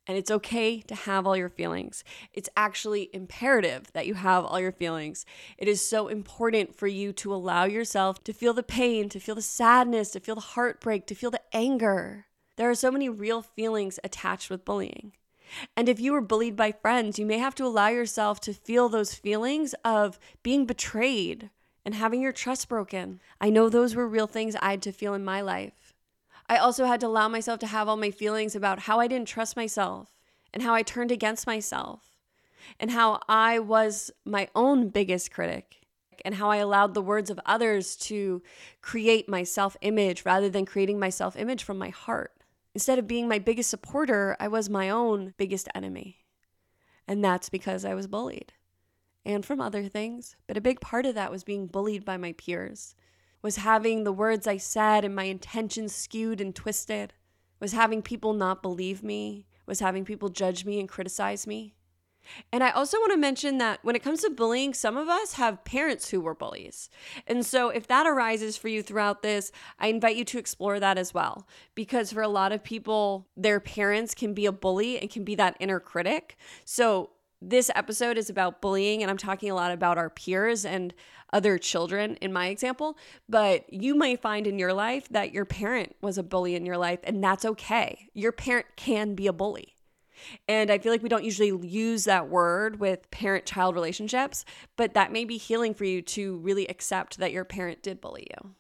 And 0.07 0.17
it's 0.17 0.31
okay 0.31 0.81
to 0.83 0.95
have 0.95 1.27
all 1.27 1.37
your 1.37 1.49
feelings. 1.49 2.05
It's 2.33 2.49
actually 2.57 3.11
imperative 3.13 3.93
that 3.95 4.07
you 4.07 4.15
have 4.15 4.45
all 4.45 4.61
your 4.61 4.71
feelings. 4.71 5.27
It 5.59 5.67
is 5.67 5.81
so 5.81 6.07
important 6.07 6.77
for 6.77 6.87
you 6.87 7.13
to 7.15 7.35
allow 7.35 7.65
yourself 7.65 8.23
to 8.23 8.33
feel 8.33 8.53
the 8.53 8.63
pain, 8.63 9.09
to 9.09 9.19
feel 9.19 9.35
the 9.35 9.43
sadness, 9.43 10.13
to 10.13 10.21
feel 10.21 10.37
the 10.37 10.41
heartbreak, 10.41 11.09
to 11.09 11.17
feel 11.17 11.33
the 11.33 11.43
anger. 11.53 12.27
There 12.55 12.71
are 12.71 12.77
so 12.77 12.93
many 12.93 13.09
real 13.09 13.43
feelings 13.43 13.99
attached 14.05 14.51
with 14.51 14.65
bullying. 14.65 15.15
And 15.77 15.89
if 15.89 16.01
you 16.01 16.13
were 16.13 16.21
bullied 16.21 16.57
by 16.57 16.73
friends, 16.73 17.19
you 17.19 17.27
may 17.27 17.39
have 17.39 17.55
to 17.57 17.65
allow 17.67 17.89
yourself 17.89 18.41
to 18.41 18.53
feel 18.53 18.89
those 18.89 19.15
feelings 19.15 19.75
of 19.85 20.19
being 20.43 20.67
betrayed 20.67 21.51
and 21.85 21.95
having 21.95 22.21
your 22.21 22.33
trust 22.33 22.69
broken. 22.69 23.21
I 23.41 23.51
know 23.51 23.69
those 23.69 23.95
were 23.95 24.09
real 24.09 24.27
things 24.27 24.57
I 24.57 24.73
had 24.73 24.83
to 24.83 24.93
feel 24.93 25.15
in 25.15 25.25
my 25.25 25.41
life. 25.41 25.95
I 26.49 26.57
also 26.57 26.87
had 26.87 27.01
to 27.01 27.07
allow 27.07 27.29
myself 27.29 27.59
to 27.61 27.67
have 27.67 27.89
all 27.89 27.97
my 27.97 28.11
feelings 28.11 28.55
about 28.55 28.81
how 28.81 29.01
I 29.01 29.07
didn't 29.07 29.29
trust 29.29 29.57
myself 29.57 30.11
and 30.53 30.63
how 30.63 30.75
I 30.75 30.83
turned 30.83 31.11
against 31.11 31.47
myself 31.47 32.19
and 32.79 32.91
how 32.91 33.21
I 33.29 33.59
was 33.59 34.11
my 34.25 34.49
own 34.55 34.89
biggest 34.89 35.31
critic 35.31 35.85
and 36.25 36.35
how 36.35 36.51
I 36.51 36.57
allowed 36.57 36.95
the 36.95 37.03
words 37.03 37.31
of 37.31 37.41
others 37.45 37.97
to 37.97 38.43
create 38.83 39.29
my 39.29 39.43
self 39.43 39.77
image 39.81 40.25
rather 40.25 40.49
than 40.49 40.67
creating 40.67 40.99
my 40.99 41.11
self 41.11 41.37
image 41.37 41.63
from 41.63 41.79
my 41.79 41.89
heart. 41.89 42.34
Instead 42.75 42.99
of 42.99 43.07
being 43.07 43.29
my 43.29 43.39
biggest 43.39 43.71
supporter, 43.71 44.37
I 44.41 44.49
was 44.49 44.69
my 44.69 44.91
own 44.91 45.35
biggest 45.37 45.69
enemy. 45.75 46.25
And 47.07 47.25
that's 47.25 47.49
because 47.49 47.85
I 47.85 47.95
was 47.95 48.09
bullied. 48.09 48.53
And 49.25 49.45
from 49.45 49.61
other 49.61 49.85
things, 49.85 50.37
but 50.47 50.57
a 50.57 50.63
big 50.63 50.81
part 50.81 51.07
of 51.07 51.15
that 51.15 51.31
was 51.31 51.45
being 51.45 51.67
bullied 51.67 52.05
by 52.05 52.17
my 52.17 52.33
peers. 52.33 52.95
Was 53.43 53.57
having 53.57 54.05
the 54.05 54.13
words 54.13 54.47
I 54.47 54.57
said 54.57 55.05
and 55.05 55.15
my 55.15 55.25
intentions 55.25 55.95
skewed 55.95 56.41
and 56.41 56.55
twisted. 56.55 57.15
Was 57.61 57.73
having 57.73 58.03
people 58.03 58.33
not 58.33 58.63
believe 58.63 59.03
me. 59.03 59.47
Was 59.67 59.81
having 59.81 60.05
people 60.05 60.29
judge 60.29 60.65
me 60.65 60.81
and 60.81 60.89
criticize 60.89 61.47
me. 61.47 61.75
And 62.53 62.63
I 62.65 62.71
also 62.71 62.99
want 62.99 63.13
to 63.13 63.19
mention 63.19 63.59
that 63.59 63.81
when 63.83 63.97
it 63.97 64.03
comes 64.03 64.23
to 64.23 64.31
bullying, 64.31 64.75
some 64.75 64.97
of 64.97 65.09
us 65.09 65.35
have 65.35 65.65
parents 65.65 66.11
who 66.11 66.21
were 66.21 66.35
bullies. 66.35 66.91
And 67.27 67.45
so 67.45 67.69
if 67.69 67.87
that 67.89 68.07
arises 68.07 68.57
for 68.57 68.69
you 68.69 68.83
throughout 68.83 69.23
this, 69.23 69.53
I 69.79 69.89
invite 69.89 70.17
you 70.17 70.25
to 70.27 70.39
explore 70.39 70.81
that 70.81 70.99
as 70.99 71.15
well. 71.15 71.47
Because 71.75 72.13
for 72.13 72.23
a 72.23 72.29
lot 72.29 72.53
of 72.53 72.65
people, 72.65 73.29
their 73.37 73.61
parents 73.61 74.15
can 74.15 74.35
be 74.35 74.47
a 74.47 74.53
bully 74.53 74.99
and 74.99 75.11
can 75.11 75.25
be 75.25 75.35
that 75.37 75.57
inner 75.61 75.81
critic. 75.81 76.37
So 76.65 77.11
this 77.43 77.71
episode 77.75 78.17
is 78.17 78.31
about 78.31 78.63
bullying, 78.63 79.03
and 79.03 79.11
I'm 79.11 79.19
talking 79.19 79.51
a 79.51 79.55
lot 79.55 79.71
about 79.71 79.99
our 79.99 80.09
peers 80.09 80.65
and 80.65 80.95
other 81.33 81.59
children 81.59 82.17
in 82.17 82.33
my 82.33 82.47
example. 82.47 82.97
But 83.29 83.71
you 83.73 83.95
may 83.95 84.17
find 84.17 84.47
in 84.47 84.59
your 84.59 84.73
life 84.73 85.09
that 85.11 85.35
your 85.35 85.45
parent 85.45 85.95
was 86.01 86.17
a 86.17 86.23
bully 86.23 86.55
in 86.55 86.65
your 86.65 86.79
life, 86.79 87.01
and 87.05 87.23
that's 87.23 87.45
okay. 87.45 88.09
Your 88.15 88.33
parent 88.33 88.67
can 88.77 89.15
be 89.15 89.27
a 89.27 89.33
bully. 89.33 89.74
And 90.49 90.71
I 90.71 90.79
feel 90.79 90.93
like 90.93 91.03
we 91.03 91.09
don't 91.09 91.25
usually 91.25 91.53
use 91.67 92.05
that 92.05 92.29
word 92.29 92.81
with 92.81 93.11
parent 93.11 93.47
child 93.47 93.75
relationships, 93.75 94.45
but 94.77 94.95
that 94.95 95.13
may 95.13 95.25
be 95.25 95.37
healing 95.37 95.75
for 95.75 95.85
you 95.85 96.03
to 96.03 96.39
really 96.39 96.67
accept 96.67 97.19
that 97.19 97.33
your 97.33 97.45
parent 97.45 97.83
did 97.83 98.01
bully 98.01 98.27
you. 98.31 98.51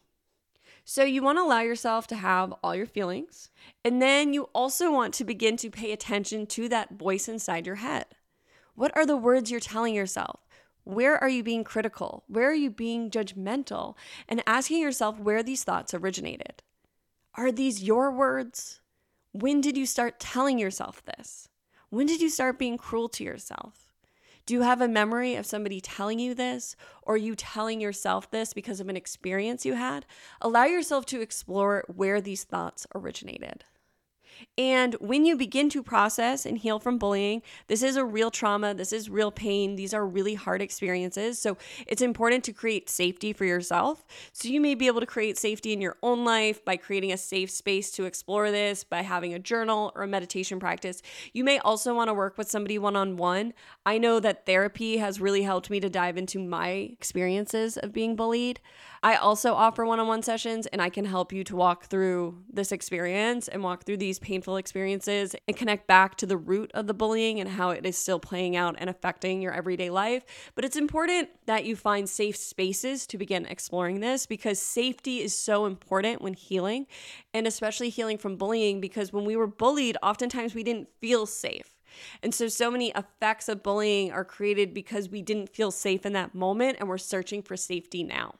So, 0.86 1.02
you 1.02 1.22
want 1.22 1.38
to 1.38 1.42
allow 1.42 1.60
yourself 1.60 2.06
to 2.08 2.16
have 2.16 2.52
all 2.62 2.74
your 2.74 2.84
feelings. 2.84 3.50
And 3.84 4.02
then 4.02 4.34
you 4.34 4.50
also 4.54 4.92
want 4.92 5.14
to 5.14 5.24
begin 5.24 5.56
to 5.58 5.70
pay 5.70 5.92
attention 5.92 6.46
to 6.48 6.68
that 6.68 6.98
voice 6.98 7.26
inside 7.26 7.66
your 7.66 7.76
head. 7.76 8.04
What 8.74 8.94
are 8.94 9.06
the 9.06 9.16
words 9.16 9.50
you're 9.50 9.60
telling 9.60 9.94
yourself? 9.94 10.40
Where 10.84 11.16
are 11.16 11.28
you 11.28 11.42
being 11.42 11.64
critical? 11.64 12.24
Where 12.28 12.50
are 12.50 12.54
you 12.54 12.70
being 12.70 13.10
judgmental? 13.10 13.94
And 14.28 14.42
asking 14.46 14.82
yourself 14.82 15.18
where 15.18 15.42
these 15.42 15.64
thoughts 15.64 15.94
originated. 15.94 16.62
Are 17.34 17.50
these 17.50 17.82
your 17.82 18.10
words? 18.10 18.80
When 19.34 19.60
did 19.60 19.76
you 19.76 19.84
start 19.84 20.20
telling 20.20 20.60
yourself 20.60 21.04
this? 21.04 21.48
When 21.90 22.06
did 22.06 22.20
you 22.20 22.30
start 22.30 22.56
being 22.56 22.78
cruel 22.78 23.08
to 23.08 23.24
yourself? 23.24 23.92
Do 24.46 24.54
you 24.54 24.62
have 24.62 24.80
a 24.80 24.86
memory 24.86 25.34
of 25.34 25.44
somebody 25.44 25.80
telling 25.80 26.20
you 26.20 26.34
this 26.34 26.76
or 27.02 27.16
you 27.16 27.34
telling 27.34 27.80
yourself 27.80 28.30
this 28.30 28.54
because 28.54 28.78
of 28.78 28.88
an 28.88 28.96
experience 28.96 29.66
you 29.66 29.74
had? 29.74 30.06
Allow 30.40 30.66
yourself 30.66 31.04
to 31.06 31.20
explore 31.20 31.82
where 31.92 32.20
these 32.20 32.44
thoughts 32.44 32.86
originated. 32.94 33.64
And 34.56 34.94
when 34.94 35.24
you 35.24 35.36
begin 35.36 35.68
to 35.70 35.82
process 35.82 36.46
and 36.46 36.58
heal 36.58 36.78
from 36.78 36.98
bullying, 36.98 37.42
this 37.66 37.82
is 37.82 37.96
a 37.96 38.04
real 38.04 38.30
trauma, 38.30 38.74
this 38.74 38.92
is 38.92 39.10
real 39.10 39.30
pain, 39.30 39.76
these 39.76 39.92
are 39.92 40.06
really 40.06 40.34
hard 40.34 40.62
experiences. 40.62 41.38
So 41.38 41.56
it's 41.86 42.02
important 42.02 42.44
to 42.44 42.52
create 42.52 42.88
safety 42.88 43.32
for 43.32 43.44
yourself. 43.44 44.04
So 44.32 44.48
you 44.48 44.60
may 44.60 44.74
be 44.74 44.86
able 44.86 45.00
to 45.00 45.06
create 45.06 45.38
safety 45.38 45.72
in 45.72 45.80
your 45.80 45.96
own 46.02 46.24
life 46.24 46.64
by 46.64 46.76
creating 46.76 47.12
a 47.12 47.16
safe 47.16 47.50
space 47.50 47.90
to 47.92 48.04
explore 48.04 48.50
this, 48.50 48.84
by 48.84 49.02
having 49.02 49.34
a 49.34 49.38
journal 49.38 49.92
or 49.94 50.02
a 50.02 50.08
meditation 50.08 50.60
practice. 50.60 51.02
You 51.32 51.44
may 51.44 51.58
also 51.58 51.94
want 51.94 52.08
to 52.08 52.14
work 52.14 52.38
with 52.38 52.50
somebody 52.50 52.78
one 52.78 52.96
on 52.96 53.16
one. 53.16 53.54
I 53.84 53.98
know 53.98 54.20
that 54.20 54.46
therapy 54.46 54.98
has 54.98 55.20
really 55.20 55.42
helped 55.42 55.70
me 55.70 55.80
to 55.80 55.90
dive 55.90 56.16
into 56.16 56.38
my 56.38 56.68
experiences 56.68 57.76
of 57.76 57.92
being 57.92 58.16
bullied. 58.16 58.60
I 59.02 59.16
also 59.16 59.52
offer 59.52 59.84
one 59.84 60.00
on 60.00 60.06
one 60.06 60.22
sessions 60.22 60.66
and 60.68 60.80
I 60.80 60.88
can 60.88 61.04
help 61.04 61.32
you 61.32 61.44
to 61.44 61.56
walk 61.56 61.84
through 61.84 62.38
this 62.50 62.72
experience 62.72 63.48
and 63.48 63.62
walk 63.62 63.84
through 63.84 63.98
these 63.98 64.18
painful 64.24 64.56
experiences 64.56 65.36
and 65.46 65.56
connect 65.56 65.86
back 65.86 66.16
to 66.16 66.26
the 66.26 66.36
root 66.36 66.70
of 66.74 66.86
the 66.86 66.94
bullying 66.94 67.38
and 67.38 67.48
how 67.48 67.70
it 67.70 67.86
is 67.86 67.96
still 67.96 68.18
playing 68.18 68.56
out 68.56 68.74
and 68.78 68.90
affecting 68.90 69.40
your 69.40 69.52
everyday 69.52 69.90
life. 69.90 70.24
But 70.54 70.64
it's 70.64 70.76
important 70.76 71.28
that 71.46 71.64
you 71.64 71.76
find 71.76 72.08
safe 72.08 72.36
spaces 72.36 73.06
to 73.08 73.18
begin 73.18 73.46
exploring 73.46 74.00
this 74.00 74.26
because 74.26 74.58
safety 74.58 75.20
is 75.20 75.36
so 75.36 75.66
important 75.66 76.22
when 76.22 76.34
healing 76.34 76.86
and 77.32 77.46
especially 77.46 77.90
healing 77.90 78.18
from 78.18 78.36
bullying 78.36 78.80
because 78.80 79.12
when 79.12 79.24
we 79.24 79.36
were 79.36 79.46
bullied, 79.46 79.96
oftentimes 80.02 80.54
we 80.54 80.64
didn't 80.64 80.88
feel 81.00 81.26
safe. 81.26 81.74
And 82.22 82.34
so, 82.34 82.48
so 82.48 82.70
many 82.70 82.90
effects 82.90 83.48
of 83.48 83.62
bullying 83.62 84.10
are 84.10 84.24
created 84.24 84.74
because 84.74 85.08
we 85.08 85.22
didn't 85.22 85.50
feel 85.50 85.70
safe 85.70 86.04
in 86.04 86.12
that 86.14 86.34
moment 86.34 86.78
and 86.80 86.88
we're 86.88 86.98
searching 86.98 87.42
for 87.42 87.56
safety 87.56 88.02
now. 88.02 88.34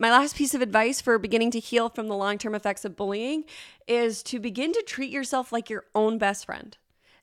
My 0.00 0.10
last 0.10 0.34
piece 0.34 0.54
of 0.54 0.62
advice 0.62 1.02
for 1.02 1.18
beginning 1.18 1.50
to 1.50 1.60
heal 1.60 1.90
from 1.90 2.08
the 2.08 2.16
long 2.16 2.38
term 2.38 2.54
effects 2.54 2.86
of 2.86 2.96
bullying 2.96 3.44
is 3.86 4.22
to 4.22 4.40
begin 4.40 4.72
to 4.72 4.82
treat 4.86 5.10
yourself 5.10 5.52
like 5.52 5.68
your 5.68 5.84
own 5.94 6.16
best 6.16 6.46
friend. 6.46 6.78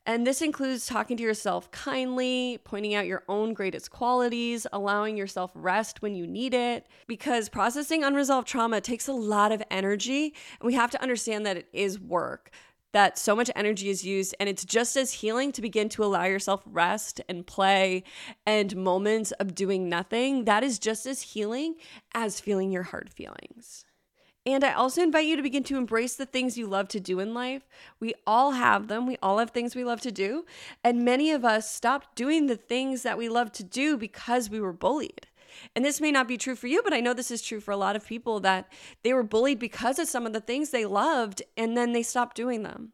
And 0.05 0.27
this 0.27 0.43
includes 0.43 0.85
talking 0.85 1.17
to 1.17 1.23
yourself 1.23 1.71
kindly, 1.71 2.59
pointing 2.63 2.93
out 2.93 3.07
your 3.07 3.23
own 3.27 3.55
greatest 3.55 3.89
qualities, 3.89 4.67
allowing 4.71 5.17
yourself 5.17 5.51
rest 5.55 6.03
when 6.03 6.13
you 6.13 6.27
need 6.27 6.53
it, 6.53 6.85
because 7.07 7.49
processing 7.49 8.03
unresolved 8.03 8.47
trauma 8.47 8.79
takes 8.79 9.07
a 9.07 9.13
lot 9.13 9.51
of 9.51 9.63
energy. 9.71 10.35
And 10.59 10.67
we 10.67 10.75
have 10.75 10.91
to 10.91 11.01
understand 11.01 11.47
that 11.47 11.57
it 11.57 11.69
is 11.73 11.99
work 11.99 12.51
that 12.97 13.15
so 13.15 13.36
much 13.36 13.51
energy 13.55 13.89
is 13.91 14.03
used 14.03 14.33
and 14.39 14.49
it's 14.49 14.65
just 14.65 14.97
as 14.97 15.13
healing 15.13 15.51
to 15.51 15.62
begin 15.62 15.88
to 15.88 16.03
allow 16.03 16.23
yourself 16.23 16.63
rest 16.65 17.21
and 17.29 17.45
play 17.45 18.03
and 18.43 18.75
moments 18.75 19.31
of 19.33 19.53
doing 19.53 19.88
nothing 19.88 20.45
that 20.45 20.63
is 20.63 20.79
just 20.79 21.05
as 21.05 21.21
healing 21.21 21.75
as 22.15 22.39
feeling 22.39 22.71
your 22.71 22.81
hard 22.81 23.07
feelings 23.12 23.86
and 24.47 24.63
I 24.63 24.73
also 24.73 25.03
invite 25.03 25.27
you 25.27 25.36
to 25.36 25.43
begin 25.43 25.63
to 25.65 25.77
embrace 25.77 26.15
the 26.15 26.25
things 26.25 26.57
you 26.57 26.65
love 26.65 26.88
to 26.88 26.99
do 26.99 27.19
in 27.19 27.36
life. 27.36 27.67
We 27.99 28.15
all 28.25 28.51
have 28.51 28.88
them. 28.88 29.05
We 29.05 29.17
all 29.21 29.39
have 29.39 29.51
things 29.51 29.75
we 29.75 29.83
love 29.83 29.99
to 30.01 30.12
do. 30.12 30.45
And 30.86 31.03
many 31.03 31.31
of 31.31 31.43
us 31.43 31.69
stopped 31.69 32.15
doing 32.15 32.47
the 32.47 32.55
things 32.55 33.03
that 33.03 33.17
we 33.17 33.27
love 33.27 33.51
to 33.53 33.63
do 33.63 33.97
because 33.97 34.49
we 34.49 34.62
were 34.62 34.71
bullied. 34.71 35.26
And 35.75 35.83
this 35.83 36.01
may 36.01 36.11
not 36.11 36.27
be 36.27 36.37
true 36.37 36.55
for 36.55 36.67
you, 36.67 36.81
but 36.83 36.93
I 36.93 36.99
know 36.99 37.13
this 37.13 37.31
is 37.31 37.41
true 37.41 37.59
for 37.59 37.71
a 37.71 37.77
lot 37.77 37.95
of 37.95 38.05
people 38.05 38.39
that 38.41 38.71
they 39.03 39.13
were 39.13 39.23
bullied 39.23 39.59
because 39.59 39.99
of 39.99 40.07
some 40.07 40.25
of 40.25 40.33
the 40.33 40.41
things 40.41 40.69
they 40.69 40.85
loved 40.85 41.41
and 41.55 41.75
then 41.77 41.93
they 41.93 42.03
stopped 42.03 42.35
doing 42.35 42.63
them. 42.63 42.93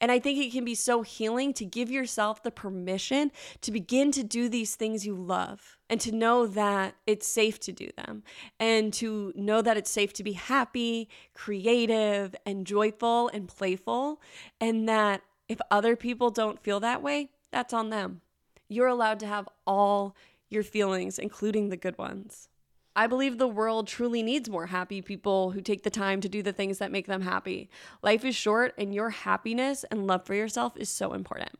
And 0.00 0.10
I 0.10 0.18
think 0.18 0.38
it 0.38 0.52
can 0.52 0.64
be 0.64 0.74
so 0.74 1.02
healing 1.02 1.52
to 1.54 1.64
give 1.64 1.90
yourself 1.90 2.42
the 2.42 2.50
permission 2.50 3.30
to 3.62 3.72
begin 3.72 4.12
to 4.12 4.22
do 4.22 4.48
these 4.48 4.74
things 4.74 5.06
you 5.06 5.14
love 5.14 5.78
and 5.88 6.00
to 6.00 6.12
know 6.12 6.46
that 6.46 6.94
it's 7.06 7.26
safe 7.26 7.58
to 7.60 7.72
do 7.72 7.90
them 7.96 8.22
and 8.58 8.92
to 8.94 9.32
know 9.34 9.62
that 9.62 9.76
it's 9.76 9.90
safe 9.90 10.12
to 10.14 10.24
be 10.24 10.32
happy, 10.32 11.08
creative, 11.34 12.34
and 12.44 12.66
joyful 12.66 13.28
and 13.28 13.48
playful. 13.48 14.20
And 14.60 14.88
that 14.88 15.22
if 15.48 15.60
other 15.70 15.96
people 15.96 16.30
don't 16.30 16.62
feel 16.62 16.80
that 16.80 17.02
way, 17.02 17.30
that's 17.50 17.72
on 17.72 17.90
them. 17.90 18.20
You're 18.68 18.86
allowed 18.86 19.18
to 19.20 19.26
have 19.26 19.48
all 19.66 20.14
your 20.50 20.62
feelings, 20.62 21.18
including 21.18 21.68
the 21.68 21.76
good 21.76 21.96
ones. 21.96 22.48
I 22.96 23.06
believe 23.06 23.38
the 23.38 23.48
world 23.48 23.86
truly 23.86 24.22
needs 24.22 24.50
more 24.50 24.66
happy 24.66 25.00
people 25.00 25.52
who 25.52 25.60
take 25.60 25.84
the 25.84 25.90
time 25.90 26.20
to 26.20 26.28
do 26.28 26.42
the 26.42 26.52
things 26.52 26.78
that 26.78 26.90
make 26.90 27.06
them 27.06 27.22
happy. 27.22 27.70
Life 28.02 28.24
is 28.24 28.34
short, 28.34 28.74
and 28.76 28.92
your 28.92 29.10
happiness 29.10 29.84
and 29.90 30.06
love 30.06 30.24
for 30.24 30.34
yourself 30.34 30.76
is 30.76 30.88
so 30.88 31.12
important. 31.12 31.52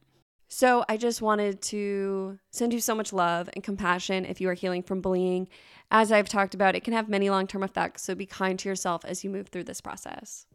So, 0.48 0.84
I 0.88 0.96
just 0.96 1.22
wanted 1.22 1.62
to 1.62 2.40
send 2.50 2.72
you 2.72 2.80
so 2.80 2.96
much 2.96 3.12
love 3.12 3.48
and 3.54 3.62
compassion 3.62 4.24
if 4.24 4.40
you 4.40 4.48
are 4.48 4.54
healing 4.54 4.82
from 4.82 5.00
bullying. 5.00 5.48
As 5.92 6.10
I've 6.10 6.28
talked 6.28 6.54
about, 6.54 6.74
it 6.74 6.82
can 6.82 6.92
have 6.92 7.08
many 7.08 7.30
long 7.30 7.46
term 7.46 7.62
effects, 7.62 8.02
so 8.02 8.16
be 8.16 8.26
kind 8.26 8.58
to 8.58 8.68
yourself 8.68 9.04
as 9.04 9.22
you 9.22 9.30
move 9.30 9.48
through 9.48 9.64
this 9.64 9.80
process. 9.80 10.46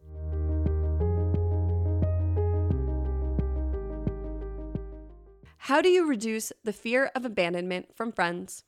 How 5.66 5.82
do 5.82 5.88
you 5.88 6.06
reduce 6.06 6.52
the 6.62 6.72
fear 6.72 7.10
of 7.16 7.24
abandonment 7.24 7.88
from 7.92 8.12
friends? 8.12 8.62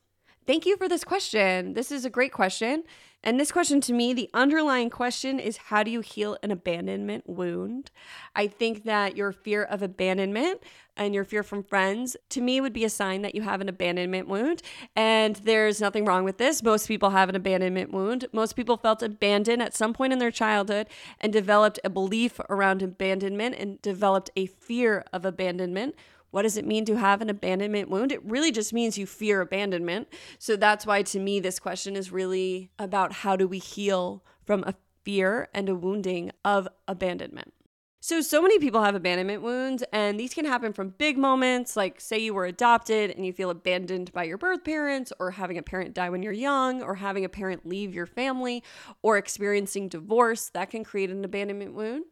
Thank 0.48 0.66
you 0.66 0.76
for 0.76 0.88
this 0.88 1.04
question. 1.04 1.74
This 1.74 1.92
is 1.92 2.04
a 2.04 2.10
great 2.10 2.32
question. 2.32 2.82
And 3.22 3.38
this 3.38 3.52
question 3.52 3.80
to 3.82 3.92
me, 3.92 4.12
the 4.12 4.28
underlying 4.34 4.90
question 4.90 5.38
is 5.38 5.58
how 5.58 5.84
do 5.84 5.92
you 5.92 6.00
heal 6.00 6.36
an 6.42 6.50
abandonment 6.50 7.28
wound? 7.28 7.92
I 8.34 8.48
think 8.48 8.82
that 8.82 9.16
your 9.16 9.30
fear 9.30 9.62
of 9.62 9.80
abandonment 9.80 10.60
and 10.96 11.14
your 11.14 11.22
fear 11.22 11.44
from 11.44 11.62
friends 11.62 12.16
to 12.30 12.40
me 12.40 12.60
would 12.60 12.72
be 12.72 12.84
a 12.84 12.90
sign 12.90 13.22
that 13.22 13.36
you 13.36 13.42
have 13.42 13.60
an 13.60 13.68
abandonment 13.68 14.26
wound. 14.26 14.60
And 14.96 15.36
there's 15.36 15.80
nothing 15.80 16.04
wrong 16.04 16.24
with 16.24 16.38
this. 16.38 16.64
Most 16.64 16.88
people 16.88 17.10
have 17.10 17.28
an 17.28 17.36
abandonment 17.36 17.92
wound. 17.92 18.26
Most 18.32 18.56
people 18.56 18.76
felt 18.76 19.04
abandoned 19.04 19.62
at 19.62 19.76
some 19.76 19.92
point 19.92 20.12
in 20.12 20.18
their 20.18 20.32
childhood 20.32 20.88
and 21.20 21.32
developed 21.32 21.78
a 21.84 21.90
belief 21.90 22.40
around 22.50 22.82
abandonment 22.82 23.54
and 23.56 23.80
developed 23.82 24.30
a 24.34 24.46
fear 24.46 25.04
of 25.12 25.24
abandonment 25.24 25.94
what 26.30 26.42
does 26.42 26.56
it 26.56 26.66
mean 26.66 26.84
to 26.86 26.96
have 26.96 27.22
an 27.22 27.30
abandonment 27.30 27.88
wound? 27.88 28.12
It 28.12 28.24
really 28.24 28.52
just 28.52 28.72
means 28.72 28.98
you 28.98 29.06
fear 29.06 29.40
abandonment. 29.40 30.08
So 30.38 30.56
that's 30.56 30.86
why, 30.86 31.02
to 31.02 31.18
me, 31.18 31.40
this 31.40 31.58
question 31.58 31.96
is 31.96 32.12
really 32.12 32.70
about 32.78 33.12
how 33.12 33.36
do 33.36 33.48
we 33.48 33.58
heal 33.58 34.24
from 34.44 34.64
a 34.64 34.74
fear 35.04 35.48
and 35.54 35.68
a 35.68 35.74
wounding 35.74 36.32
of 36.44 36.68
abandonment. 36.86 37.52
So, 38.00 38.20
so 38.20 38.40
many 38.40 38.60
people 38.60 38.82
have 38.82 38.94
abandonment 38.94 39.42
wounds, 39.42 39.82
and 39.92 40.20
these 40.20 40.32
can 40.32 40.44
happen 40.44 40.72
from 40.72 40.90
big 40.90 41.18
moments, 41.18 41.76
like 41.76 42.00
say 42.00 42.16
you 42.18 42.32
were 42.32 42.46
adopted 42.46 43.10
and 43.10 43.26
you 43.26 43.32
feel 43.32 43.50
abandoned 43.50 44.12
by 44.12 44.22
your 44.22 44.38
birth 44.38 44.62
parents, 44.62 45.12
or 45.18 45.32
having 45.32 45.58
a 45.58 45.62
parent 45.62 45.94
die 45.94 46.08
when 46.08 46.22
you're 46.22 46.32
young, 46.32 46.80
or 46.80 46.94
having 46.94 47.24
a 47.24 47.28
parent 47.28 47.66
leave 47.66 47.92
your 47.92 48.06
family, 48.06 48.62
or 49.02 49.18
experiencing 49.18 49.88
divorce. 49.88 50.48
That 50.50 50.70
can 50.70 50.84
create 50.84 51.10
an 51.10 51.24
abandonment 51.24 51.74
wound. 51.74 52.04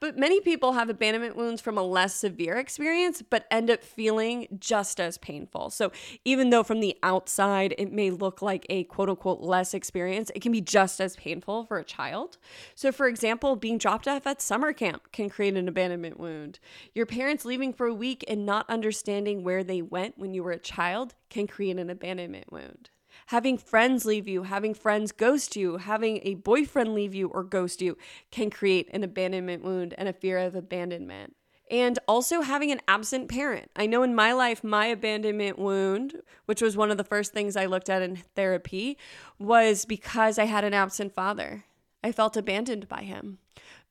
But 0.00 0.16
many 0.16 0.40
people 0.40 0.72
have 0.72 0.88
abandonment 0.88 1.36
wounds 1.36 1.60
from 1.60 1.76
a 1.76 1.82
less 1.82 2.14
severe 2.14 2.56
experience, 2.56 3.20
but 3.20 3.46
end 3.50 3.70
up 3.70 3.84
feeling 3.84 4.48
just 4.58 4.98
as 4.98 5.18
painful. 5.18 5.68
So 5.68 5.92
even 6.24 6.48
though 6.48 6.62
from 6.62 6.80
the 6.80 6.96
outside 7.02 7.74
it 7.76 7.92
may 7.92 8.10
look 8.10 8.40
like 8.40 8.64
a 8.70 8.84
quote 8.84 9.10
unquote 9.10 9.40
less 9.40 9.74
experience, 9.74 10.30
it 10.34 10.40
can 10.40 10.52
be 10.52 10.62
just 10.62 11.02
as 11.02 11.16
painful 11.16 11.64
for 11.66 11.78
a 11.78 11.84
child. 11.84 12.38
So, 12.74 12.90
for 12.92 13.08
example, 13.08 13.56
being 13.56 13.76
dropped 13.76 14.08
off 14.08 14.26
at 14.26 14.40
summer 14.40 14.72
camp 14.72 15.12
can 15.12 15.28
create 15.28 15.54
an 15.54 15.68
abandonment 15.68 16.18
wound. 16.18 16.60
Your 16.94 17.06
parents 17.06 17.44
leaving 17.44 17.74
for 17.74 17.86
a 17.86 17.94
week 17.94 18.24
and 18.26 18.46
not 18.46 18.70
understanding 18.70 19.44
where 19.44 19.62
they 19.62 19.82
went 19.82 20.18
when 20.18 20.32
you 20.32 20.42
were 20.42 20.52
a 20.52 20.58
child 20.58 21.14
can 21.28 21.46
create 21.46 21.78
an 21.78 21.90
abandonment 21.90 22.50
wound 22.50 22.88
having 23.30 23.56
friends 23.56 24.04
leave 24.04 24.26
you, 24.26 24.42
having 24.42 24.74
friends 24.74 25.12
ghost 25.12 25.54
you, 25.54 25.76
having 25.76 26.18
a 26.24 26.34
boyfriend 26.34 26.92
leave 26.92 27.14
you 27.14 27.28
or 27.28 27.44
ghost 27.44 27.80
you 27.80 27.96
can 28.32 28.50
create 28.50 28.90
an 28.92 29.04
abandonment 29.04 29.62
wound 29.62 29.94
and 29.96 30.08
a 30.08 30.12
fear 30.12 30.36
of 30.36 30.56
abandonment. 30.56 31.36
And 31.70 31.96
also 32.08 32.40
having 32.40 32.72
an 32.72 32.80
absent 32.88 33.28
parent. 33.28 33.70
I 33.76 33.86
know 33.86 34.02
in 34.02 34.16
my 34.16 34.32
life, 34.32 34.64
my 34.64 34.86
abandonment 34.86 35.60
wound, 35.60 36.16
which 36.46 36.60
was 36.60 36.76
one 36.76 36.90
of 36.90 36.96
the 36.96 37.04
first 37.04 37.32
things 37.32 37.56
I 37.56 37.66
looked 37.66 37.88
at 37.88 38.02
in 38.02 38.16
therapy, 38.16 38.98
was 39.38 39.84
because 39.84 40.36
I 40.36 40.46
had 40.46 40.64
an 40.64 40.74
absent 40.74 41.14
father. 41.14 41.66
I 42.02 42.10
felt 42.10 42.36
abandoned 42.36 42.88
by 42.88 43.02
him. 43.02 43.38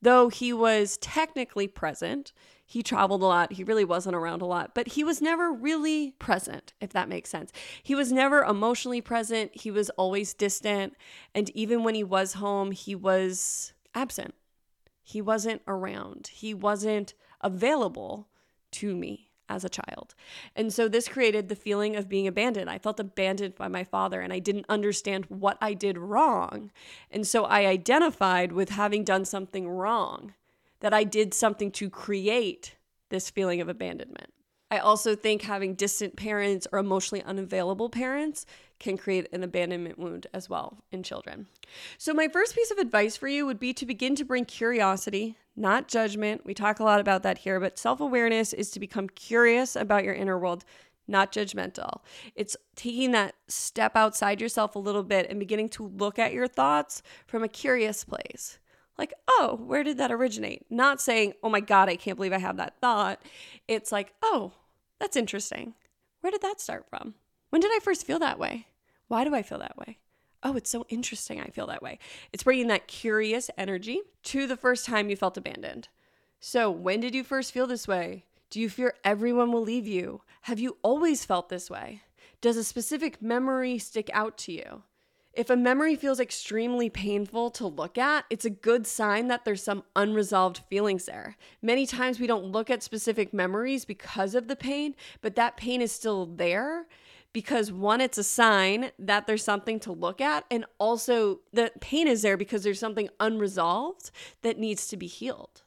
Though 0.01 0.27
he 0.27 0.51
was 0.51 0.97
technically 0.97 1.69
present, 1.69 2.33
he 2.69 2.83
traveled 2.83 3.23
a 3.23 3.25
lot. 3.25 3.53
He 3.53 3.63
really 3.63 3.83
wasn't 3.83 4.15
around 4.15 4.43
a 4.43 4.45
lot, 4.45 4.75
but 4.75 4.89
he 4.89 5.03
was 5.03 5.23
never 5.23 5.51
really 5.51 6.11
present, 6.19 6.73
if 6.79 6.91
that 6.91 7.09
makes 7.09 7.31
sense. 7.31 7.51
He 7.81 7.95
was 7.95 8.11
never 8.11 8.43
emotionally 8.43 9.01
present. 9.01 9.49
He 9.55 9.71
was 9.71 9.89
always 9.91 10.35
distant. 10.35 10.93
And 11.33 11.49
even 11.55 11.83
when 11.83 11.95
he 11.95 12.03
was 12.03 12.33
home, 12.33 12.69
he 12.69 12.93
was 12.93 13.73
absent. 13.95 14.35
He 15.01 15.19
wasn't 15.19 15.63
around. 15.67 16.29
He 16.31 16.53
wasn't 16.53 17.15
available 17.41 18.27
to 18.73 18.95
me 18.95 19.31
as 19.49 19.65
a 19.65 19.69
child. 19.69 20.13
And 20.55 20.71
so 20.71 20.87
this 20.87 21.07
created 21.07 21.49
the 21.49 21.55
feeling 21.55 21.95
of 21.95 22.07
being 22.07 22.27
abandoned. 22.27 22.69
I 22.69 22.77
felt 22.77 22.99
abandoned 22.99 23.55
by 23.55 23.67
my 23.67 23.83
father 23.83 24.21
and 24.21 24.31
I 24.31 24.37
didn't 24.37 24.67
understand 24.69 25.25
what 25.25 25.57
I 25.59 25.73
did 25.73 25.97
wrong. 25.97 26.69
And 27.09 27.25
so 27.25 27.45
I 27.45 27.65
identified 27.65 28.51
with 28.51 28.69
having 28.69 29.03
done 29.03 29.25
something 29.25 29.67
wrong 29.67 30.35
that 30.79 30.93
I 30.93 31.03
did 31.03 31.33
something 31.33 31.71
to 31.71 31.89
create 31.89 32.75
this 33.09 33.29
feeling 33.29 33.61
of 33.61 33.69
abandonment. 33.69 34.31
I 34.71 34.77
also 34.77 35.15
think 35.15 35.41
having 35.41 35.73
distant 35.73 36.15
parents 36.15 36.67
or 36.71 36.77
emotionally 36.77 37.23
unavailable 37.23 37.89
parents 37.89 38.45
can 38.79 38.97
create 38.97 39.27
an 39.33 39.43
abandonment 39.43 39.97
wound 39.97 40.27
as 40.31 40.47
well 40.47 40.77
in 40.91 41.01
children. 41.01 41.47
So, 41.97 42.13
my 42.13 42.27
first 42.27 42.55
piece 42.55 42.69
of 42.69 42.77
advice 42.77 43.17
for 43.17 43.27
you 43.27 43.45
would 43.47 43.59
be 43.59 43.73
to 43.73 43.85
begin 43.85 44.15
to 44.15 44.23
bring 44.23 44.45
curiosity, 44.45 45.37
not 45.55 45.87
judgment. 45.87 46.45
We 46.45 46.53
talk 46.53 46.79
a 46.79 46.83
lot 46.83 46.99
about 46.99 47.23
that 47.23 47.39
here, 47.39 47.59
but 47.59 47.79
self 47.79 47.99
awareness 47.99 48.53
is 48.53 48.69
to 48.71 48.79
become 48.79 49.09
curious 49.09 49.75
about 49.75 50.03
your 50.03 50.13
inner 50.13 50.37
world, 50.37 50.63
not 51.07 51.31
judgmental. 51.31 52.01
It's 52.35 52.55
taking 52.75 53.11
that 53.11 53.33
step 53.47 53.95
outside 53.95 54.39
yourself 54.39 54.75
a 54.75 54.79
little 54.79 55.03
bit 55.03 55.27
and 55.29 55.39
beginning 55.39 55.69
to 55.69 55.87
look 55.87 56.19
at 56.19 56.31
your 56.31 56.47
thoughts 56.47 57.01
from 57.25 57.43
a 57.43 57.47
curious 57.49 58.03
place 58.03 58.59
like, 58.99 59.13
oh, 59.27 59.59
where 59.65 59.83
did 59.83 59.97
that 59.97 60.11
originate? 60.11 60.65
Not 60.69 61.01
saying, 61.01 61.33
oh 61.41 61.49
my 61.49 61.61
God, 61.61 61.89
I 61.89 61.95
can't 61.95 62.17
believe 62.17 62.33
I 62.33 62.39
have 62.39 62.57
that 62.57 62.75
thought. 62.79 63.19
It's 63.67 63.91
like, 63.91 64.13
oh, 64.21 64.51
that's 64.99 65.15
interesting. 65.15 65.73
Where 66.21 66.31
did 66.31 66.41
that 66.41 66.61
start 66.61 66.85
from? 66.89 67.15
When 67.49 67.61
did 67.61 67.71
I 67.73 67.79
first 67.81 68.05
feel 68.05 68.19
that 68.19 68.37
way? 68.37 68.67
Why 69.07 69.23
do 69.23 69.33
I 69.33 69.41
feel 69.41 69.59
that 69.59 69.77
way? 69.77 69.97
Oh, 70.43 70.55
it's 70.55 70.69
so 70.69 70.85
interesting 70.89 71.41
I 71.41 71.47
feel 71.47 71.67
that 71.67 71.81
way. 71.81 71.99
It's 72.31 72.43
bringing 72.43 72.67
that 72.67 72.87
curious 72.87 73.49
energy 73.57 74.01
to 74.23 74.47
the 74.47 74.57
first 74.57 74.85
time 74.85 75.09
you 75.09 75.15
felt 75.15 75.37
abandoned. 75.37 75.87
So, 76.39 76.71
when 76.71 77.01
did 77.01 77.13
you 77.13 77.23
first 77.23 77.51
feel 77.51 77.67
this 77.67 77.87
way? 77.87 78.23
Do 78.49 78.59
you 78.59 78.69
fear 78.69 78.93
everyone 79.03 79.51
will 79.51 79.61
leave 79.61 79.87
you? 79.87 80.21
Have 80.41 80.59
you 80.59 80.77
always 80.81 81.25
felt 81.25 81.49
this 81.49 81.69
way? 81.69 82.03
Does 82.41 82.55
a 82.55 82.63
specific 82.63 83.21
memory 83.21 83.77
stick 83.77 84.09
out 84.13 84.37
to 84.39 84.53
you? 84.53 84.83
If 85.39 85.49
a 85.49 85.55
memory 85.55 85.95
feels 85.95 86.19
extremely 86.19 86.89
painful 86.89 87.49
to 87.51 87.65
look 87.65 87.97
at, 87.97 88.25
it's 88.29 88.43
a 88.43 88.49
good 88.49 88.85
sign 88.85 89.29
that 89.29 89.45
there's 89.45 89.63
some 89.63 89.85
unresolved 89.95 90.63
feelings 90.69 91.05
there. 91.05 91.37
Many 91.61 91.85
times 91.85 92.19
we 92.19 92.27
don't 92.27 92.51
look 92.51 92.69
at 92.69 92.83
specific 92.83 93.33
memories 93.33 93.85
because 93.85 94.35
of 94.35 94.49
the 94.49 94.57
pain, 94.57 94.95
but 95.21 95.35
that 95.35 95.55
pain 95.55 95.81
is 95.81 95.93
still 95.93 96.25
there 96.25 96.87
because 97.31 97.71
one, 97.71 98.01
it's 98.01 98.17
a 98.17 98.23
sign 98.23 98.91
that 98.99 99.27
there's 99.27 99.41
something 99.41 99.79
to 99.79 99.93
look 99.93 100.19
at, 100.19 100.43
and 100.51 100.65
also 100.77 101.39
the 101.53 101.71
pain 101.79 102.05
is 102.05 102.21
there 102.21 102.35
because 102.35 102.63
there's 102.63 102.77
something 102.77 103.07
unresolved 103.21 104.11
that 104.41 104.59
needs 104.59 104.87
to 104.87 104.97
be 104.97 105.07
healed. 105.07 105.61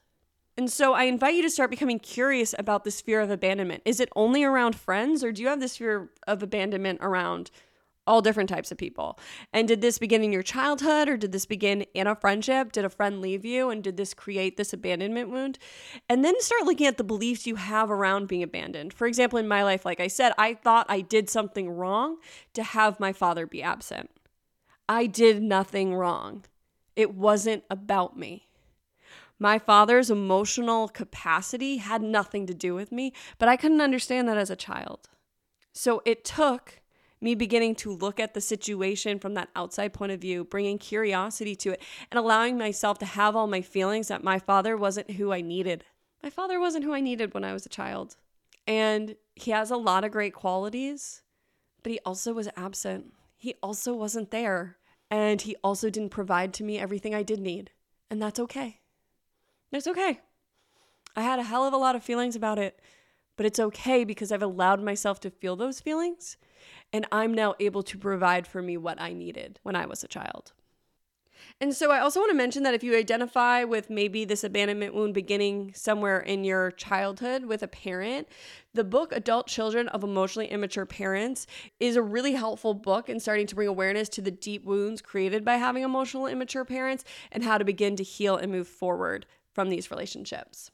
And 0.55 0.71
so 0.71 0.93
I 0.93 1.05
invite 1.05 1.33
you 1.33 1.41
to 1.41 1.49
start 1.49 1.71
becoming 1.71 1.97
curious 1.97 2.53
about 2.59 2.83
this 2.83 3.01
fear 3.01 3.21
of 3.21 3.31
abandonment. 3.31 3.81
Is 3.85 3.99
it 3.99 4.09
only 4.15 4.43
around 4.43 4.75
friends, 4.75 5.23
or 5.23 5.31
do 5.31 5.41
you 5.41 5.47
have 5.47 5.61
this 5.61 5.77
fear 5.77 6.11
of 6.27 6.43
abandonment 6.43 6.99
around 7.01 7.49
all 8.05 8.21
different 8.21 8.49
types 8.49 8.71
of 8.71 8.77
people. 8.77 9.17
And 9.51 9.67
did 9.67 9.81
this 9.81 9.97
begin 9.97 10.23
in 10.23 10.31
your 10.31 10.43
childhood 10.43 11.07
or 11.07 11.17
did 11.17 11.31
this 11.31 11.45
begin 11.45 11.81
in 11.93 12.07
a 12.07 12.15
friendship? 12.15 12.71
Did 12.71 12.85
a 12.85 12.89
friend 12.89 13.21
leave 13.21 13.45
you 13.45 13.69
and 13.69 13.83
did 13.83 13.97
this 13.97 14.13
create 14.13 14.57
this 14.57 14.73
abandonment 14.73 15.29
wound? 15.29 15.59
And 16.09 16.23
then 16.23 16.39
start 16.41 16.63
looking 16.63 16.87
at 16.87 16.97
the 16.97 17.03
beliefs 17.03 17.47
you 17.47 17.55
have 17.55 17.89
around 17.89 18.27
being 18.27 18.43
abandoned. 18.43 18.93
For 18.93 19.07
example, 19.07 19.39
in 19.39 19.47
my 19.47 19.63
life, 19.63 19.85
like 19.85 19.99
I 19.99 20.07
said, 20.07 20.33
I 20.37 20.53
thought 20.53 20.85
I 20.89 21.01
did 21.01 21.29
something 21.29 21.69
wrong 21.69 22.17
to 22.53 22.63
have 22.63 22.99
my 22.99 23.13
father 23.13 23.47
be 23.47 23.63
absent. 23.63 24.09
I 24.89 25.05
did 25.05 25.41
nothing 25.41 25.95
wrong. 25.95 26.45
It 26.95 27.15
wasn't 27.15 27.63
about 27.69 28.17
me. 28.17 28.47
My 29.39 29.57
father's 29.59 30.11
emotional 30.11 30.87
capacity 30.87 31.77
had 31.77 32.01
nothing 32.01 32.45
to 32.47 32.53
do 32.53 32.75
with 32.75 32.91
me, 32.91 33.13
but 33.39 33.49
I 33.49 33.57
couldn't 33.57 33.81
understand 33.81 34.27
that 34.27 34.37
as 34.37 34.49
a 34.49 34.55
child. 34.55 35.09
So 35.73 36.01
it 36.05 36.23
took 36.23 36.82
me 37.23 37.35
beginning 37.35 37.73
to 37.75 37.95
look 37.95 38.19
at 38.19 38.33
the 38.33 38.41
situation 38.41 39.17
from 39.17 39.33
that 39.33 39.49
outside 39.55 39.93
point 39.93 40.11
of 40.11 40.19
view, 40.19 40.43
bringing 40.43 40.77
curiosity 40.77 41.55
to 41.55 41.71
it, 41.71 41.81
and 42.11 42.19
allowing 42.19 42.57
myself 42.57 42.99
to 42.99 43.05
have 43.05 43.35
all 43.35 43.47
my 43.47 43.61
feelings 43.61 44.09
that 44.09 44.23
my 44.23 44.37
father 44.37 44.75
wasn't 44.75 45.11
who 45.11 45.31
I 45.31 45.41
needed. 45.41 45.85
My 46.21 46.29
father 46.29 46.59
wasn't 46.59 46.83
who 46.83 46.93
I 46.93 47.01
needed 47.01 47.33
when 47.33 47.43
I 47.43 47.53
was 47.53 47.65
a 47.65 47.69
child. 47.69 48.17
And 48.67 49.15
he 49.35 49.51
has 49.51 49.71
a 49.71 49.77
lot 49.77 50.03
of 50.03 50.11
great 50.11 50.33
qualities, 50.33 51.21
but 51.81 51.91
he 51.91 51.99
also 52.05 52.33
was 52.33 52.49
absent. 52.55 53.13
He 53.37 53.55
also 53.63 53.93
wasn't 53.93 54.31
there. 54.31 54.77
And 55.09 55.41
he 55.41 55.55
also 55.63 55.89
didn't 55.89 56.09
provide 56.09 56.53
to 56.55 56.63
me 56.63 56.79
everything 56.79 57.13
I 57.13 57.23
did 57.23 57.39
need. 57.39 57.71
And 58.09 58.21
that's 58.21 58.39
okay. 58.39 58.79
That's 59.71 59.87
okay. 59.87 60.21
I 61.15 61.21
had 61.21 61.39
a 61.39 61.43
hell 61.43 61.65
of 61.65 61.73
a 61.73 61.77
lot 61.77 61.95
of 61.95 62.03
feelings 62.03 62.35
about 62.35 62.57
it, 62.57 62.79
but 63.35 63.45
it's 63.45 63.59
okay 63.59 64.03
because 64.03 64.31
I've 64.31 64.43
allowed 64.43 64.81
myself 64.81 65.19
to 65.21 65.29
feel 65.29 65.55
those 65.55 65.79
feelings 65.79 66.37
and 66.91 67.07
I'm 67.11 67.33
now 67.33 67.55
able 67.59 67.83
to 67.83 67.97
provide 67.97 68.47
for 68.47 68.61
me 68.61 68.77
what 68.77 69.01
I 69.01 69.13
needed 69.13 69.59
when 69.63 69.75
I 69.75 69.85
was 69.85 70.03
a 70.03 70.07
child. 70.07 70.53
And 71.59 71.75
so 71.75 71.91
I 71.91 71.99
also 71.99 72.19
want 72.19 72.31
to 72.31 72.37
mention 72.37 72.63
that 72.63 72.73
if 72.73 72.83
you 72.83 72.95
identify 72.95 73.63
with 73.63 73.89
maybe 73.89 74.25
this 74.25 74.43
abandonment 74.43 74.93
wound 74.93 75.13
beginning 75.13 75.73
somewhere 75.75 76.19
in 76.19 76.43
your 76.43 76.71
childhood 76.71 77.45
with 77.45 77.63
a 77.63 77.67
parent, 77.67 78.27
the 78.73 78.83
book 78.83 79.11
Adult 79.11 79.47
Children 79.47 79.87
of 79.89 80.03
Emotionally 80.03 80.47
Immature 80.47 80.85
Parents 80.85 81.45
is 81.79 81.95
a 81.95 82.01
really 82.01 82.33
helpful 82.33 82.73
book 82.73 83.09
in 83.09 83.19
starting 83.19 83.47
to 83.47 83.55
bring 83.55 83.67
awareness 83.67 84.09
to 84.09 84.21
the 84.21 84.31
deep 84.31 84.65
wounds 84.65 85.01
created 85.01 85.45
by 85.45 85.55
having 85.55 85.83
emotionally 85.83 86.31
immature 86.31 86.65
parents 86.65 87.03
and 87.31 87.43
how 87.43 87.57
to 87.57 87.65
begin 87.65 87.95
to 87.97 88.03
heal 88.03 88.35
and 88.35 88.51
move 88.51 88.67
forward 88.67 89.25
from 89.53 89.69
these 89.69 89.91
relationships. 89.91 90.71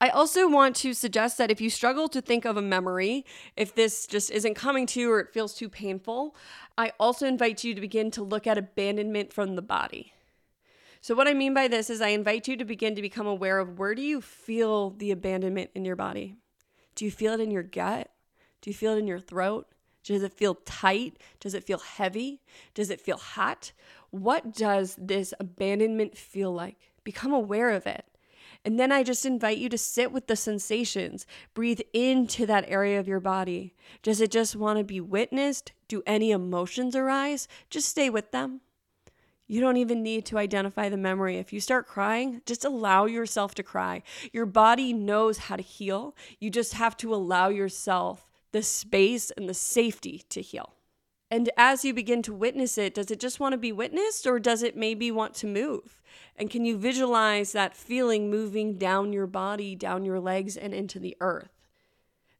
I 0.00 0.08
also 0.08 0.48
want 0.48 0.76
to 0.76 0.94
suggest 0.94 1.38
that 1.38 1.50
if 1.50 1.60
you 1.60 1.70
struggle 1.70 2.08
to 2.08 2.20
think 2.20 2.44
of 2.44 2.56
a 2.56 2.62
memory, 2.62 3.24
if 3.56 3.74
this 3.74 4.06
just 4.06 4.30
isn't 4.30 4.54
coming 4.54 4.86
to 4.88 5.00
you 5.00 5.12
or 5.12 5.20
it 5.20 5.32
feels 5.32 5.54
too 5.54 5.68
painful, 5.68 6.36
I 6.76 6.92
also 6.98 7.26
invite 7.26 7.64
you 7.64 7.74
to 7.74 7.80
begin 7.80 8.10
to 8.12 8.22
look 8.22 8.46
at 8.46 8.58
abandonment 8.58 9.32
from 9.32 9.56
the 9.56 9.62
body. 9.62 10.12
So 11.00 11.14
what 11.14 11.26
I 11.26 11.34
mean 11.34 11.52
by 11.52 11.66
this 11.66 11.90
is 11.90 12.00
I 12.00 12.08
invite 12.08 12.46
you 12.46 12.56
to 12.56 12.64
begin 12.64 12.94
to 12.94 13.02
become 13.02 13.26
aware 13.26 13.58
of 13.58 13.78
where 13.78 13.94
do 13.94 14.02
you 14.02 14.20
feel 14.20 14.90
the 14.90 15.10
abandonment 15.10 15.70
in 15.74 15.84
your 15.84 15.96
body? 15.96 16.36
Do 16.94 17.04
you 17.04 17.10
feel 17.10 17.32
it 17.32 17.40
in 17.40 17.50
your 17.50 17.64
gut? 17.64 18.08
Do 18.60 18.70
you 18.70 18.74
feel 18.74 18.92
it 18.92 18.98
in 18.98 19.08
your 19.08 19.18
throat? 19.18 19.66
Does 20.04 20.22
it 20.22 20.32
feel 20.32 20.56
tight? 20.64 21.18
Does 21.40 21.54
it 21.54 21.64
feel 21.64 21.78
heavy? 21.78 22.40
Does 22.74 22.90
it 22.90 23.00
feel 23.00 23.16
hot? 23.16 23.72
What 24.10 24.52
does 24.52 24.96
this 24.96 25.32
abandonment 25.40 26.16
feel 26.16 26.52
like? 26.52 26.76
Become 27.04 27.32
aware 27.32 27.70
of 27.70 27.86
it. 27.86 28.04
And 28.64 28.78
then 28.78 28.92
I 28.92 29.02
just 29.02 29.26
invite 29.26 29.58
you 29.58 29.68
to 29.70 29.78
sit 29.78 30.12
with 30.12 30.28
the 30.28 30.36
sensations, 30.36 31.26
breathe 31.52 31.80
into 31.92 32.46
that 32.46 32.64
area 32.68 33.00
of 33.00 33.08
your 33.08 33.20
body. 33.20 33.74
Does 34.02 34.20
it 34.20 34.30
just 34.30 34.54
want 34.54 34.78
to 34.78 34.84
be 34.84 35.00
witnessed? 35.00 35.72
Do 35.88 36.02
any 36.06 36.30
emotions 36.30 36.94
arise? 36.94 37.48
Just 37.70 37.88
stay 37.88 38.08
with 38.08 38.30
them. 38.30 38.60
You 39.48 39.60
don't 39.60 39.76
even 39.76 40.02
need 40.02 40.24
to 40.26 40.38
identify 40.38 40.88
the 40.88 40.96
memory. 40.96 41.36
If 41.36 41.52
you 41.52 41.60
start 41.60 41.86
crying, 41.86 42.40
just 42.46 42.64
allow 42.64 43.06
yourself 43.06 43.54
to 43.56 43.62
cry. 43.62 44.02
Your 44.32 44.46
body 44.46 44.92
knows 44.92 45.38
how 45.38 45.56
to 45.56 45.62
heal. 45.62 46.14
You 46.38 46.48
just 46.48 46.74
have 46.74 46.96
to 46.98 47.14
allow 47.14 47.48
yourself 47.48 48.28
the 48.52 48.62
space 48.62 49.30
and 49.32 49.48
the 49.48 49.54
safety 49.54 50.22
to 50.30 50.40
heal. 50.40 50.74
And 51.32 51.48
as 51.56 51.82
you 51.82 51.94
begin 51.94 52.20
to 52.24 52.34
witness 52.34 52.76
it, 52.76 52.92
does 52.92 53.10
it 53.10 53.18
just 53.18 53.40
want 53.40 53.54
to 53.54 53.56
be 53.56 53.72
witnessed 53.72 54.26
or 54.26 54.38
does 54.38 54.62
it 54.62 54.76
maybe 54.76 55.10
want 55.10 55.32
to 55.36 55.46
move? 55.46 56.02
And 56.36 56.50
can 56.50 56.66
you 56.66 56.76
visualize 56.76 57.52
that 57.52 57.74
feeling 57.74 58.30
moving 58.30 58.76
down 58.76 59.14
your 59.14 59.26
body, 59.26 59.74
down 59.74 60.04
your 60.04 60.20
legs, 60.20 60.58
and 60.58 60.74
into 60.74 60.98
the 60.98 61.16
earth? 61.22 61.48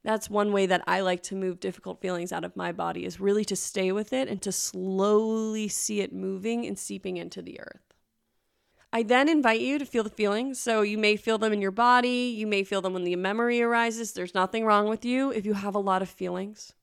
That's 0.05 0.29
one 0.29 0.53
way 0.53 0.67
that 0.67 0.85
I 0.87 1.01
like 1.01 1.23
to 1.23 1.35
move 1.35 1.59
difficult 1.59 2.03
feelings 2.03 2.33
out 2.33 2.45
of 2.45 2.55
my 2.55 2.71
body 2.71 3.07
is 3.07 3.19
really 3.19 3.47
to 3.47 3.57
stay 3.57 3.93
with 3.93 4.13
it 4.13 4.29
and 4.29 4.43
to 4.43 4.53
slowly 4.53 5.69
see 5.69 6.03
it 6.03 6.13
moving 6.13 6.67
and 6.67 6.79
seeping 6.79 7.17
into 7.17 7.41
the 7.41 7.61
earth. 7.61 7.95
I 8.93 9.05
then 9.05 9.27
invite 9.27 9.63
you 9.63 9.79
to 9.79 9.87
feel 9.87 10.05
the 10.05 10.11
feelings. 10.11 10.61
So 10.61 10.83
you 10.83 10.99
may 10.99 11.17
feel 11.17 11.39
them 11.39 11.55
in 11.55 11.63
your 11.63 11.71
body, 11.71 12.35
you 12.37 12.47
may 12.47 12.63
feel 12.63 12.83
them 12.83 12.93
when 12.93 13.05
the 13.05 13.17
memory 13.17 13.63
arises. 13.63 14.13
There's 14.13 14.35
nothing 14.35 14.67
wrong 14.67 14.87
with 14.87 15.03
you 15.03 15.31
if 15.33 15.47
you 15.47 15.55
have 15.55 15.75
a 15.75 15.79
lot 15.79 16.03
of 16.03 16.11
feelings. 16.11 16.75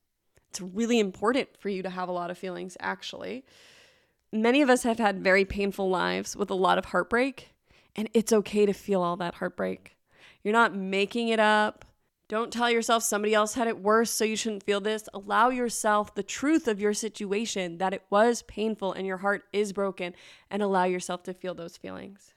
It's 0.50 0.62
really 0.62 1.00
important 1.00 1.50
for 1.60 1.70
you 1.70 1.84
to 1.84 1.90
have 1.90 2.10
a 2.10 2.14
lot 2.14 2.32
of 2.32 2.38
feelings, 2.38 2.76
actually. 2.80 3.46
Many 4.32 4.62
of 4.62 4.70
us 4.70 4.84
have 4.84 5.00
had 5.00 5.24
very 5.24 5.46
painful 5.46 5.90
lives 5.90 6.36
with 6.36 6.50
a 6.50 6.56
lot 6.56 6.78
of 6.78 6.86
heartbreak, 6.86 7.50
and 7.96 8.10
it's 8.14 8.34
okay 8.34 8.66
to 8.66 8.74
feel 8.74 9.02
all 9.02 9.18
that 9.18 9.36
heartbreak. 9.36 9.98
You're 10.44 10.54
not 10.54 10.76
making 10.76 11.30
it 11.30 11.40
up. 11.40 11.86
Don't 12.28 12.54
tell 12.54 12.70
yourself 12.70 13.04
somebody 13.04 13.34
else 13.34 13.56
had 13.56 13.68
it 13.68 13.80
worse, 13.80 14.12
so 14.12 14.24
you 14.24 14.36
shouldn't 14.36 14.64
feel 14.64 14.80
this. 14.80 15.10
Allow 15.14 15.50
yourself 15.50 16.14
the 16.14 16.24
truth 16.24 16.68
of 16.68 16.80
your 16.80 16.94
situation 16.94 17.80
that 17.80 17.94
it 17.94 18.04
was 18.10 18.44
painful 18.44 18.94
and 18.94 19.08
your 19.08 19.18
heart 19.18 19.46
is 19.52 19.74
broken, 19.74 20.14
and 20.52 20.62
allow 20.62 20.84
yourself 20.84 21.24
to 21.24 21.34
feel 21.34 21.56
those 21.56 21.78
feelings. 21.78 22.34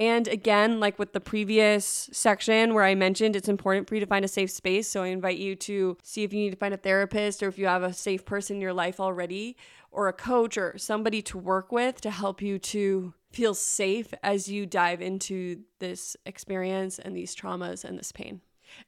And 0.00 0.26
again, 0.28 0.80
like 0.80 0.98
with 0.98 1.12
the 1.12 1.20
previous 1.20 2.08
section 2.10 2.72
where 2.72 2.84
I 2.84 2.94
mentioned 2.94 3.36
it's 3.36 3.50
important 3.50 3.86
for 3.86 3.96
you 3.96 4.00
to 4.00 4.06
find 4.06 4.24
a 4.24 4.28
safe 4.28 4.50
space. 4.50 4.88
So 4.88 5.02
I 5.02 5.08
invite 5.08 5.36
you 5.36 5.54
to 5.56 5.98
see 6.02 6.24
if 6.24 6.32
you 6.32 6.40
need 6.40 6.50
to 6.50 6.56
find 6.56 6.72
a 6.72 6.78
therapist 6.78 7.42
or 7.42 7.48
if 7.48 7.58
you 7.58 7.66
have 7.66 7.82
a 7.82 7.92
safe 7.92 8.24
person 8.24 8.56
in 8.56 8.62
your 8.62 8.72
life 8.72 8.98
already, 8.98 9.58
or 9.92 10.08
a 10.08 10.14
coach 10.14 10.56
or 10.56 10.78
somebody 10.78 11.20
to 11.20 11.36
work 11.36 11.70
with 11.70 12.00
to 12.00 12.10
help 12.10 12.40
you 12.40 12.58
to 12.58 13.12
feel 13.30 13.52
safe 13.52 14.14
as 14.22 14.48
you 14.48 14.64
dive 14.64 15.02
into 15.02 15.60
this 15.80 16.16
experience 16.24 16.98
and 16.98 17.14
these 17.14 17.36
traumas 17.36 17.84
and 17.84 17.98
this 17.98 18.10
pain. 18.10 18.40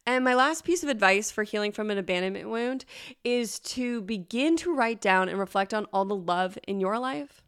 And 0.06 0.24
my 0.24 0.34
last 0.34 0.64
piece 0.64 0.82
of 0.82 0.88
advice 0.88 1.30
for 1.30 1.42
healing 1.42 1.72
from 1.72 1.90
an 1.90 1.98
abandonment 1.98 2.48
wound 2.48 2.86
is 3.22 3.58
to 3.60 4.00
begin 4.00 4.56
to 4.58 4.74
write 4.74 5.00
down 5.00 5.28
and 5.28 5.38
reflect 5.38 5.74
on 5.74 5.86
all 5.92 6.06
the 6.06 6.16
love 6.16 6.56
in 6.66 6.80
your 6.80 6.98
life 6.98 7.42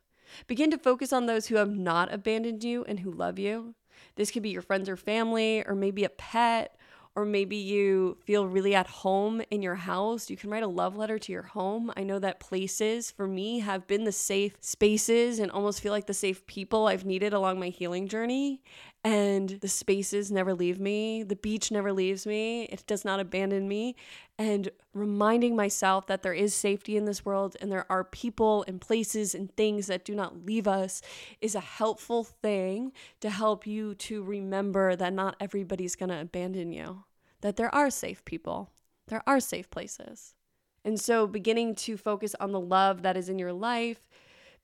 Begin 0.46 0.70
to 0.70 0.78
focus 0.78 1.12
on 1.12 1.26
those 1.26 1.46
who 1.46 1.56
have 1.56 1.70
not 1.70 2.12
abandoned 2.12 2.64
you 2.64 2.84
and 2.84 3.00
who 3.00 3.10
love 3.10 3.38
you. 3.38 3.74
This 4.16 4.30
could 4.30 4.42
be 4.42 4.50
your 4.50 4.62
friends 4.62 4.88
or 4.88 4.96
family, 4.96 5.64
or 5.66 5.74
maybe 5.74 6.04
a 6.04 6.08
pet, 6.08 6.76
or 7.16 7.24
maybe 7.24 7.56
you 7.56 8.18
feel 8.24 8.46
really 8.46 8.74
at 8.74 8.88
home 8.88 9.40
in 9.50 9.62
your 9.62 9.76
house, 9.76 10.28
you 10.28 10.36
can 10.36 10.50
write 10.50 10.64
a 10.64 10.68
love 10.68 10.96
letter 10.96 11.18
to 11.18 11.32
your 11.32 11.42
home. 11.44 11.92
I 11.96 12.02
know 12.02 12.18
that 12.18 12.40
places 12.40 13.10
for 13.10 13.28
me 13.28 13.60
have 13.60 13.86
been 13.86 14.04
the 14.04 14.12
safe 14.12 14.56
spaces 14.60 15.38
and 15.38 15.50
almost 15.50 15.80
feel 15.80 15.92
like 15.92 16.06
the 16.06 16.14
safe 16.14 16.44
people 16.46 16.88
I've 16.88 17.04
needed 17.04 17.32
along 17.32 17.60
my 17.60 17.68
healing 17.68 18.08
journey. 18.08 18.62
And 19.04 19.50
the 19.60 19.68
spaces 19.68 20.33
never 20.33 20.54
leave 20.54 20.81
me. 20.81 21.22
The 21.22 21.37
beach 21.37 21.70
never 21.70 21.92
leaves 21.92 22.26
me. 22.26 22.62
It 22.64 22.85
does 22.87 23.04
not 23.04 23.20
abandon 23.20 23.68
me. 23.68 23.96
And 24.38 24.70
reminding 24.94 25.54
myself 25.54 26.06
that 26.06 26.22
there 26.22 26.33
is 26.33 26.54
safety 26.54 26.96
in 26.96 27.04
this 27.04 27.22
world 27.22 27.54
and 27.60 27.70
there 27.70 27.85
are 27.92 28.02
people 28.02 28.64
and 28.66 28.81
places 28.81 29.35
and 29.35 29.54
things 29.54 29.88
that 29.88 30.06
do 30.06 30.14
not 30.14 30.46
leave 30.46 30.66
us 30.66 31.02
is 31.42 31.54
a 31.54 31.60
helpful 31.60 32.24
thing 32.24 32.92
to 33.20 33.29
help 33.29 33.66
you 33.66 33.94
to 33.96 34.22
remember 34.22 34.96
that 34.96 35.12
not 35.12 35.37
everybody's 35.38 35.96
going 35.96 36.08
to 36.08 36.20
abandon 36.22 36.72
you, 36.72 37.04
that 37.42 37.56
there 37.56 37.74
are 37.74 37.90
safe 37.90 38.24
people, 38.24 38.70
there 39.08 39.22
are 39.26 39.38
safe 39.38 39.68
places. 39.68 40.35
And 40.83 40.98
so 40.98 41.26
beginning 41.26 41.74
to 41.76 41.98
focus 41.98 42.35
on 42.40 42.52
the 42.52 42.60
love 42.60 43.02
that 43.02 43.18
is 43.18 43.29
in 43.29 43.38
your 43.38 43.52
life 43.52 44.08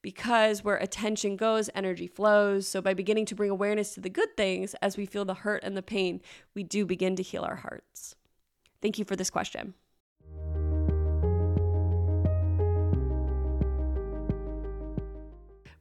because 0.01 0.63
where 0.63 0.77
attention 0.77 1.35
goes, 1.35 1.69
energy 1.75 2.07
flows. 2.07 2.67
So, 2.67 2.81
by 2.81 2.93
beginning 2.93 3.25
to 3.27 3.35
bring 3.35 3.49
awareness 3.49 3.93
to 3.93 4.01
the 4.01 4.09
good 4.09 4.35
things 4.35 4.73
as 4.81 4.97
we 4.97 5.05
feel 5.05 5.25
the 5.25 5.33
hurt 5.33 5.63
and 5.63 5.77
the 5.77 5.81
pain, 5.81 6.21
we 6.55 6.63
do 6.63 6.85
begin 6.85 7.15
to 7.15 7.23
heal 7.23 7.43
our 7.43 7.57
hearts. 7.57 8.15
Thank 8.81 8.97
you 8.97 9.05
for 9.05 9.15
this 9.15 9.29
question. 9.29 9.75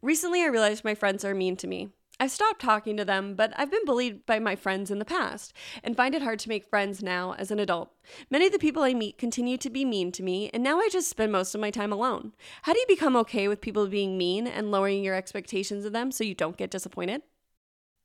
Recently, 0.02 0.42
I 0.42 0.46
realized 0.46 0.84
my 0.84 0.94
friends 0.94 1.24
are 1.24 1.34
mean 1.34 1.56
to 1.56 1.66
me. 1.66 1.90
I've 2.22 2.30
stopped 2.30 2.60
talking 2.60 2.98
to 2.98 3.04
them, 3.04 3.34
but 3.34 3.54
I've 3.56 3.70
been 3.70 3.86
bullied 3.86 4.26
by 4.26 4.38
my 4.38 4.54
friends 4.54 4.90
in 4.90 4.98
the 4.98 5.06
past 5.06 5.54
and 5.82 5.96
find 5.96 6.14
it 6.14 6.20
hard 6.20 6.38
to 6.40 6.50
make 6.50 6.68
friends 6.68 7.02
now 7.02 7.34
as 7.38 7.50
an 7.50 7.58
adult. 7.58 7.92
Many 8.30 8.44
of 8.44 8.52
the 8.52 8.58
people 8.58 8.82
I 8.82 8.92
meet 8.92 9.16
continue 9.16 9.56
to 9.56 9.70
be 9.70 9.86
mean 9.86 10.12
to 10.12 10.22
me, 10.22 10.50
and 10.52 10.62
now 10.62 10.78
I 10.78 10.90
just 10.92 11.08
spend 11.08 11.32
most 11.32 11.54
of 11.54 11.62
my 11.62 11.70
time 11.70 11.92
alone. 11.92 12.34
How 12.62 12.74
do 12.74 12.78
you 12.78 12.84
become 12.86 13.16
okay 13.16 13.48
with 13.48 13.62
people 13.62 13.86
being 13.86 14.18
mean 14.18 14.46
and 14.46 14.70
lowering 14.70 15.02
your 15.02 15.14
expectations 15.14 15.86
of 15.86 15.94
them 15.94 16.12
so 16.12 16.22
you 16.22 16.34
don't 16.34 16.58
get 16.58 16.70
disappointed? 16.70 17.22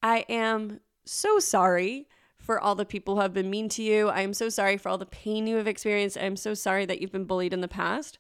I 0.02 0.20
am 0.30 0.80
so 1.04 1.40
sorry 1.40 2.08
for 2.40 2.58
all 2.58 2.76
the 2.76 2.86
people 2.86 3.16
who 3.16 3.22
have 3.22 3.34
been 3.34 3.50
mean 3.50 3.68
to 3.70 3.84
you. 3.84 4.08
I 4.08 4.22
am 4.22 4.34
so 4.34 4.48
sorry 4.48 4.78
for 4.78 4.88
all 4.88 4.98
the 4.98 5.06
pain 5.06 5.46
you 5.46 5.58
have 5.58 5.68
experienced. 5.68 6.18
I 6.18 6.22
am 6.22 6.38
so 6.38 6.54
sorry 6.54 6.86
that 6.86 7.02
you've 7.02 7.12
been 7.12 7.26
bullied 7.26 7.54
in 7.54 7.60
the 7.60 7.68
past 7.68 8.18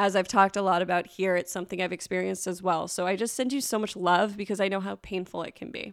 as 0.00 0.16
I've 0.16 0.28
talked 0.28 0.56
a 0.56 0.62
lot 0.62 0.80
about 0.80 1.06
here, 1.06 1.36
it's 1.36 1.52
something 1.52 1.82
I've 1.82 1.92
experienced 1.92 2.46
as 2.46 2.62
well. 2.62 2.88
So 2.88 3.06
I 3.06 3.16
just 3.16 3.34
send 3.36 3.52
you 3.52 3.60
so 3.60 3.78
much 3.78 3.94
love 3.94 4.34
because 4.34 4.58
I 4.58 4.66
know 4.66 4.80
how 4.80 4.94
painful 5.02 5.42
it 5.42 5.54
can 5.54 5.70
be. 5.70 5.92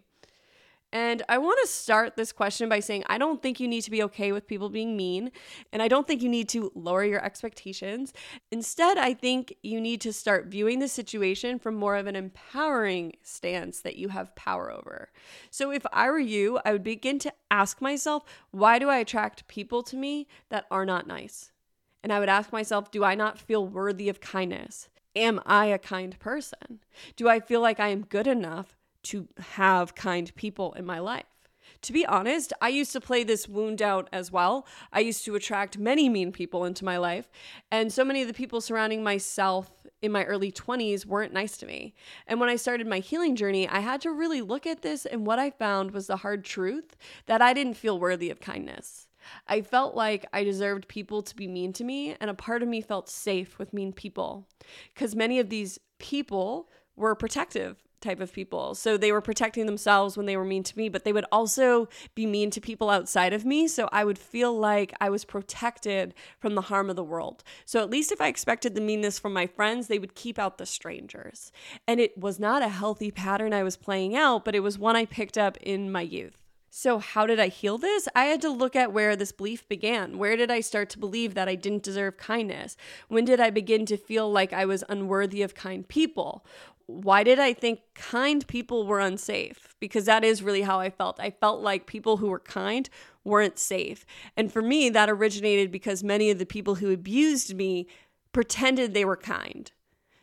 And 0.93 1.23
I 1.27 1.37
want 1.39 1.59
to 1.61 1.67
start 1.67 2.15
this 2.15 2.31
question 2.31 2.69
by 2.69 2.79
saying 2.79 3.03
I 3.07 3.17
don't 3.17 3.41
think 3.41 3.59
you 3.59 3.67
need 3.67 3.81
to 3.81 3.91
be 3.91 4.01
okay 4.03 4.31
with 4.31 4.47
people 4.47 4.69
being 4.69 4.95
mean, 4.95 5.33
and 5.73 5.81
I 5.81 5.89
don't 5.89 6.07
think 6.07 6.21
you 6.21 6.29
need 6.29 6.47
to 6.49 6.71
lower 6.73 7.03
your 7.03 7.21
expectations. 7.21 8.13
Instead, 8.49 8.97
I 8.97 9.13
think 9.13 9.53
you 9.61 9.81
need 9.81 9.99
to 9.99 10.13
start 10.13 10.45
viewing 10.45 10.79
the 10.79 10.87
situation 10.87 11.59
from 11.59 11.75
more 11.75 11.97
of 11.97 12.07
an 12.07 12.15
empowering 12.15 13.11
stance 13.23 13.81
that 13.81 13.97
you 13.97 14.07
have 14.07 14.33
power 14.37 14.71
over. 14.71 15.11
So 15.51 15.69
if 15.69 15.85
I 15.91 16.09
were 16.09 16.17
you, 16.17 16.59
I 16.63 16.71
would 16.71 16.83
begin 16.83 17.19
to 17.19 17.33
ask 17.51 17.81
myself, 17.81 18.23
why 18.51 18.79
do 18.79 18.87
I 18.87 18.99
attract 18.99 19.49
people 19.49 19.83
to 19.83 19.97
me 19.97 20.29
that 20.47 20.65
are 20.71 20.85
not 20.85 21.07
nice? 21.07 21.51
And 22.07 22.13
I 22.13 22.21
would 22.21 22.29
ask 22.29 22.53
myself, 22.53 22.89
do 22.89 23.03
I 23.03 23.15
not 23.15 23.37
feel 23.37 23.67
worthy 23.67 24.07
of 24.07 24.21
kindness? 24.21 24.87
Am 25.13 25.41
I 25.45 25.65
a 25.65 25.77
kind 25.77 26.17
person? 26.19 26.79
Do 27.17 27.27
I 27.27 27.41
feel 27.41 27.59
like 27.59 27.81
I 27.81 27.89
am 27.89 28.05
good 28.05 28.27
enough 28.27 28.77
to 29.03 29.27
have 29.37 29.93
kind 29.93 30.33
people 30.35 30.71
in 30.75 30.85
my 30.85 30.99
life? 30.99 31.25
To 31.81 31.91
be 31.91 32.05
honest, 32.05 32.53
I 32.61 32.69
used 32.69 32.93
to 32.93 33.01
play 33.01 33.25
this 33.25 33.49
wound 33.49 33.81
out 33.81 34.07
as 34.13 34.31
well. 34.31 34.65
I 34.93 35.01
used 35.01 35.25
to 35.25 35.35
attract 35.35 35.77
many 35.77 36.07
mean 36.07 36.31
people 36.31 36.63
into 36.63 36.85
my 36.85 36.95
life, 36.95 37.29
and 37.69 37.91
so 37.91 38.05
many 38.05 38.21
of 38.21 38.29
the 38.29 38.33
people 38.33 38.61
surrounding 38.61 39.03
myself 39.03 39.69
in 40.01 40.13
my 40.13 40.23
early 40.23 40.49
20s 40.49 41.05
weren't 41.05 41.33
nice 41.33 41.57
to 41.57 41.65
me. 41.65 41.93
And 42.25 42.39
when 42.39 42.47
I 42.47 42.55
started 42.55 42.87
my 42.87 42.99
healing 42.99 43.35
journey, 43.35 43.67
I 43.67 43.79
had 43.81 43.99
to 43.99 44.13
really 44.13 44.39
look 44.39 44.65
at 44.65 44.81
this, 44.81 45.05
and 45.05 45.25
what 45.25 45.39
I 45.39 45.49
found 45.49 45.91
was 45.91 46.07
the 46.07 46.15
hard 46.15 46.45
truth 46.45 46.95
that 47.25 47.41
I 47.41 47.51
didn't 47.51 47.73
feel 47.73 47.99
worthy 47.99 48.29
of 48.29 48.39
kindness. 48.39 49.06
I 49.47 49.61
felt 49.61 49.95
like 49.95 50.25
I 50.33 50.43
deserved 50.43 50.87
people 50.87 51.21
to 51.23 51.35
be 51.35 51.47
mean 51.47 51.73
to 51.73 51.83
me, 51.83 52.15
and 52.19 52.29
a 52.29 52.33
part 52.33 52.61
of 52.63 52.69
me 52.69 52.81
felt 52.81 53.09
safe 53.09 53.57
with 53.59 53.73
mean 53.73 53.93
people 53.93 54.47
because 54.93 55.15
many 55.15 55.39
of 55.39 55.49
these 55.49 55.79
people 55.99 56.69
were 56.95 57.15
protective 57.15 57.77
type 58.01 58.19
of 58.19 58.31
people. 58.31 58.75
So 58.75 58.97
they 58.97 59.11
were 59.11 59.21
protecting 59.21 59.65
themselves 59.65 60.17
when 60.17 60.25
they 60.25 60.37
were 60.37 60.45
mean 60.45 60.63
to 60.63 60.77
me, 60.77 60.89
but 60.89 61.03
they 61.03 61.13
would 61.13 61.25
also 61.31 61.87
be 62.15 62.25
mean 62.25 62.51
to 62.51 62.61
people 62.61 62.89
outside 62.89 63.33
of 63.33 63.45
me. 63.45 63.67
So 63.67 63.89
I 63.91 64.03
would 64.03 64.19
feel 64.19 64.57
like 64.57 64.93
I 65.01 65.09
was 65.09 65.25
protected 65.25 66.13
from 66.39 66.55
the 66.55 66.61
harm 66.61 66.89
of 66.89 66.95
the 66.95 67.03
world. 67.03 67.43
So 67.65 67.81
at 67.81 67.89
least 67.89 68.11
if 68.11 68.21
I 68.21 68.27
expected 68.27 68.75
the 68.75 68.81
meanness 68.81 69.17
from 69.17 69.33
my 69.33 69.47
friends, 69.47 69.87
they 69.87 69.99
would 69.99 70.15
keep 70.15 70.37
out 70.37 70.57
the 70.57 70.65
strangers. 70.65 71.51
And 71.87 71.99
it 71.99 72.17
was 72.17 72.39
not 72.39 72.61
a 72.61 72.69
healthy 72.69 73.11
pattern 73.11 73.53
I 73.53 73.63
was 73.63 73.77
playing 73.77 74.15
out, 74.15 74.45
but 74.45 74.55
it 74.55 74.61
was 74.61 74.77
one 74.77 74.95
I 74.95 75.05
picked 75.05 75.37
up 75.37 75.57
in 75.57 75.91
my 75.91 76.01
youth. 76.01 76.46
So, 76.69 76.99
how 76.99 77.25
did 77.25 77.39
I 77.39 77.47
heal 77.47 77.77
this? 77.77 78.07
I 78.13 78.25
had 78.25 78.41
to 78.41 78.49
look 78.49 78.75
at 78.75 78.91
where 78.91 79.15
this 79.15 79.31
belief 79.31 79.67
began. 79.69 80.17
Where 80.17 80.35
did 80.35 80.51
I 80.51 80.59
start 80.59 80.89
to 80.91 80.99
believe 80.99 81.33
that 81.33 81.47
I 81.47 81.55
didn't 81.55 81.83
deserve 81.83 82.17
kindness? 82.17 82.75
When 83.07 83.25
did 83.25 83.39
I 83.39 83.49
begin 83.49 83.85
to 83.87 83.97
feel 83.97 84.29
like 84.29 84.51
I 84.51 84.65
was 84.65 84.83
unworthy 84.89 85.41
of 85.41 85.55
kind 85.55 85.87
people? 85.87 86.45
Why 86.85 87.23
did 87.23 87.39
I 87.39 87.53
think 87.53 87.79
kind 87.95 88.45
people 88.47 88.85
were 88.85 88.99
unsafe? 88.99 89.75
Because 89.79 90.05
that 90.05 90.23
is 90.23 90.43
really 90.43 90.61
how 90.61 90.79
I 90.79 90.89
felt. 90.89 91.19
I 91.19 91.31
felt 91.31 91.61
like 91.61 91.85
people 91.85 92.17
who 92.17 92.27
were 92.27 92.39
kind 92.39 92.89
weren't 93.23 93.59
safe. 93.59 94.05
And 94.35 94.51
for 94.51 94.61
me, 94.61 94.89
that 94.89 95.09
originated 95.09 95.71
because 95.71 96.03
many 96.03 96.29
of 96.29 96.39
the 96.39 96.45
people 96.45 96.75
who 96.75 96.91
abused 96.91 97.55
me 97.55 97.87
pretended 98.33 98.93
they 98.93 99.05
were 99.05 99.17
kind. 99.17 99.71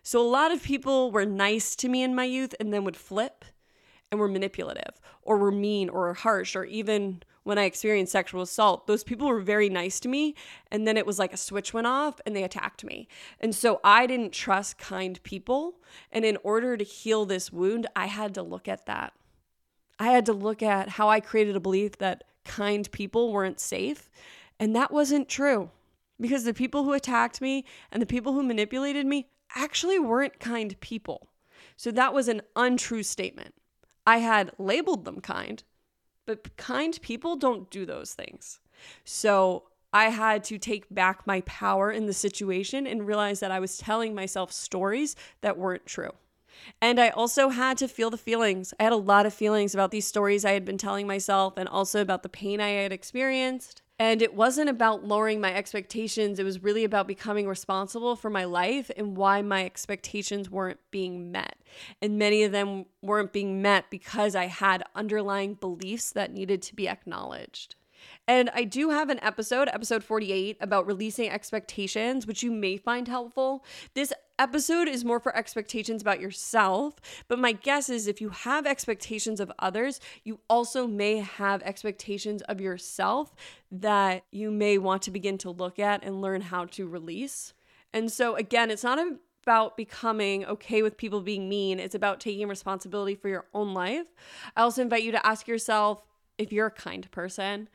So, 0.02 0.20
a 0.20 0.28
lot 0.28 0.52
of 0.52 0.62
people 0.62 1.10
were 1.10 1.24
nice 1.24 1.74
to 1.76 1.88
me 1.88 2.02
in 2.02 2.14
my 2.14 2.24
youth 2.24 2.54
and 2.60 2.72
then 2.72 2.84
would 2.84 2.96
flip 2.96 3.46
and 4.14 4.20
were 4.20 4.28
manipulative 4.28 5.00
or 5.22 5.36
were 5.36 5.50
mean 5.50 5.88
or 5.88 6.14
harsh 6.14 6.54
or 6.54 6.64
even 6.64 7.20
when 7.42 7.58
I 7.58 7.64
experienced 7.64 8.12
sexual 8.12 8.42
assault, 8.42 8.86
those 8.86 9.04
people 9.04 9.28
were 9.28 9.40
very 9.40 9.68
nice 9.68 10.00
to 10.00 10.08
me. 10.08 10.34
And 10.70 10.86
then 10.86 10.96
it 10.96 11.04
was 11.04 11.18
like 11.18 11.32
a 11.32 11.36
switch 11.36 11.74
went 11.74 11.86
off 11.86 12.20
and 12.24 12.34
they 12.34 12.44
attacked 12.44 12.84
me. 12.84 13.08
And 13.40 13.54
so 13.54 13.80
I 13.84 14.06
didn't 14.06 14.32
trust 14.32 14.78
kind 14.78 15.22
people. 15.24 15.80
And 16.10 16.24
in 16.24 16.38
order 16.42 16.76
to 16.76 16.84
heal 16.84 17.26
this 17.26 17.52
wound, 17.52 17.86
I 17.94 18.06
had 18.06 18.34
to 18.34 18.42
look 18.42 18.68
at 18.68 18.86
that. 18.86 19.12
I 19.98 20.08
had 20.08 20.26
to 20.26 20.32
look 20.32 20.62
at 20.62 20.90
how 20.90 21.08
I 21.08 21.20
created 21.20 21.56
a 21.56 21.60
belief 21.60 21.98
that 21.98 22.24
kind 22.44 22.90
people 22.92 23.32
weren't 23.32 23.60
safe. 23.60 24.10
And 24.58 24.74
that 24.74 24.90
wasn't 24.90 25.28
true 25.28 25.70
because 26.20 26.44
the 26.44 26.54
people 26.54 26.84
who 26.84 26.92
attacked 26.92 27.40
me 27.40 27.64
and 27.90 28.00
the 28.00 28.06
people 28.06 28.32
who 28.32 28.42
manipulated 28.42 29.06
me 29.06 29.28
actually 29.54 29.98
weren't 29.98 30.40
kind 30.40 30.78
people. 30.80 31.28
So 31.76 31.90
that 31.90 32.14
was 32.14 32.28
an 32.28 32.42
untrue 32.56 33.02
statement. 33.02 33.54
I 34.06 34.18
had 34.18 34.52
labeled 34.58 35.04
them 35.04 35.20
kind, 35.20 35.62
but 36.26 36.56
kind 36.56 36.98
people 37.02 37.36
don't 37.36 37.70
do 37.70 37.86
those 37.86 38.14
things. 38.14 38.60
So 39.04 39.64
I 39.92 40.06
had 40.06 40.42
to 40.44 40.58
take 40.58 40.92
back 40.92 41.26
my 41.26 41.40
power 41.42 41.90
in 41.90 42.06
the 42.06 42.12
situation 42.12 42.86
and 42.86 43.06
realize 43.06 43.40
that 43.40 43.50
I 43.50 43.60
was 43.60 43.78
telling 43.78 44.14
myself 44.14 44.52
stories 44.52 45.14
that 45.40 45.56
weren't 45.56 45.86
true. 45.86 46.10
And 46.80 47.00
I 47.00 47.10
also 47.10 47.48
had 47.48 47.78
to 47.78 47.88
feel 47.88 48.10
the 48.10 48.18
feelings. 48.18 48.74
I 48.78 48.84
had 48.84 48.92
a 48.92 48.96
lot 48.96 49.26
of 49.26 49.34
feelings 49.34 49.74
about 49.74 49.90
these 49.90 50.06
stories 50.06 50.44
I 50.44 50.52
had 50.52 50.64
been 50.64 50.78
telling 50.78 51.06
myself 51.06 51.54
and 51.56 51.68
also 51.68 52.00
about 52.00 52.22
the 52.22 52.28
pain 52.28 52.60
I 52.60 52.70
had 52.70 52.92
experienced. 52.92 53.82
And 54.04 54.20
it 54.20 54.34
wasn't 54.34 54.68
about 54.68 55.02
lowering 55.02 55.40
my 55.40 55.54
expectations. 55.54 56.38
It 56.38 56.44
was 56.44 56.62
really 56.62 56.84
about 56.84 57.08
becoming 57.08 57.48
responsible 57.48 58.16
for 58.16 58.28
my 58.28 58.44
life 58.44 58.90
and 58.98 59.16
why 59.16 59.40
my 59.40 59.64
expectations 59.64 60.50
weren't 60.50 60.78
being 60.90 61.32
met. 61.32 61.56
And 62.02 62.18
many 62.18 62.42
of 62.42 62.52
them 62.52 62.84
weren't 63.00 63.32
being 63.32 63.62
met 63.62 63.86
because 63.88 64.36
I 64.36 64.44
had 64.44 64.84
underlying 64.94 65.54
beliefs 65.54 66.12
that 66.12 66.34
needed 66.34 66.60
to 66.62 66.76
be 66.76 66.86
acknowledged. 66.86 67.76
And 68.26 68.50
I 68.54 68.64
do 68.64 68.90
have 68.90 69.10
an 69.10 69.22
episode, 69.22 69.68
episode 69.72 70.02
48, 70.02 70.56
about 70.60 70.86
releasing 70.86 71.28
expectations, 71.28 72.26
which 72.26 72.42
you 72.42 72.50
may 72.50 72.76
find 72.76 73.06
helpful. 73.06 73.64
This 73.94 74.12
episode 74.38 74.88
is 74.88 75.04
more 75.04 75.20
for 75.20 75.36
expectations 75.36 76.02
about 76.02 76.20
yourself, 76.20 76.94
but 77.28 77.38
my 77.38 77.52
guess 77.52 77.88
is 77.88 78.06
if 78.06 78.20
you 78.20 78.30
have 78.30 78.66
expectations 78.66 79.40
of 79.40 79.52
others, 79.58 80.00
you 80.24 80.40
also 80.48 80.86
may 80.86 81.18
have 81.18 81.62
expectations 81.62 82.42
of 82.42 82.60
yourself 82.60 83.34
that 83.70 84.24
you 84.30 84.50
may 84.50 84.78
want 84.78 85.02
to 85.02 85.10
begin 85.10 85.38
to 85.38 85.50
look 85.50 85.78
at 85.78 86.02
and 86.04 86.20
learn 86.20 86.40
how 86.40 86.64
to 86.64 86.88
release. 86.88 87.52
And 87.92 88.10
so, 88.10 88.34
again, 88.36 88.70
it's 88.70 88.82
not 88.82 88.98
about 89.44 89.76
becoming 89.76 90.44
okay 90.46 90.82
with 90.82 90.96
people 90.96 91.20
being 91.20 91.48
mean, 91.48 91.78
it's 91.78 91.94
about 91.94 92.18
taking 92.18 92.48
responsibility 92.48 93.14
for 93.14 93.28
your 93.28 93.46
own 93.52 93.74
life. 93.74 94.06
I 94.56 94.62
also 94.62 94.82
invite 94.82 95.02
you 95.02 95.12
to 95.12 95.26
ask 95.26 95.46
yourself 95.46 96.02
if 96.38 96.52
you're 96.52 96.66
a 96.66 96.70
kind 96.70 97.08
person 97.10 97.68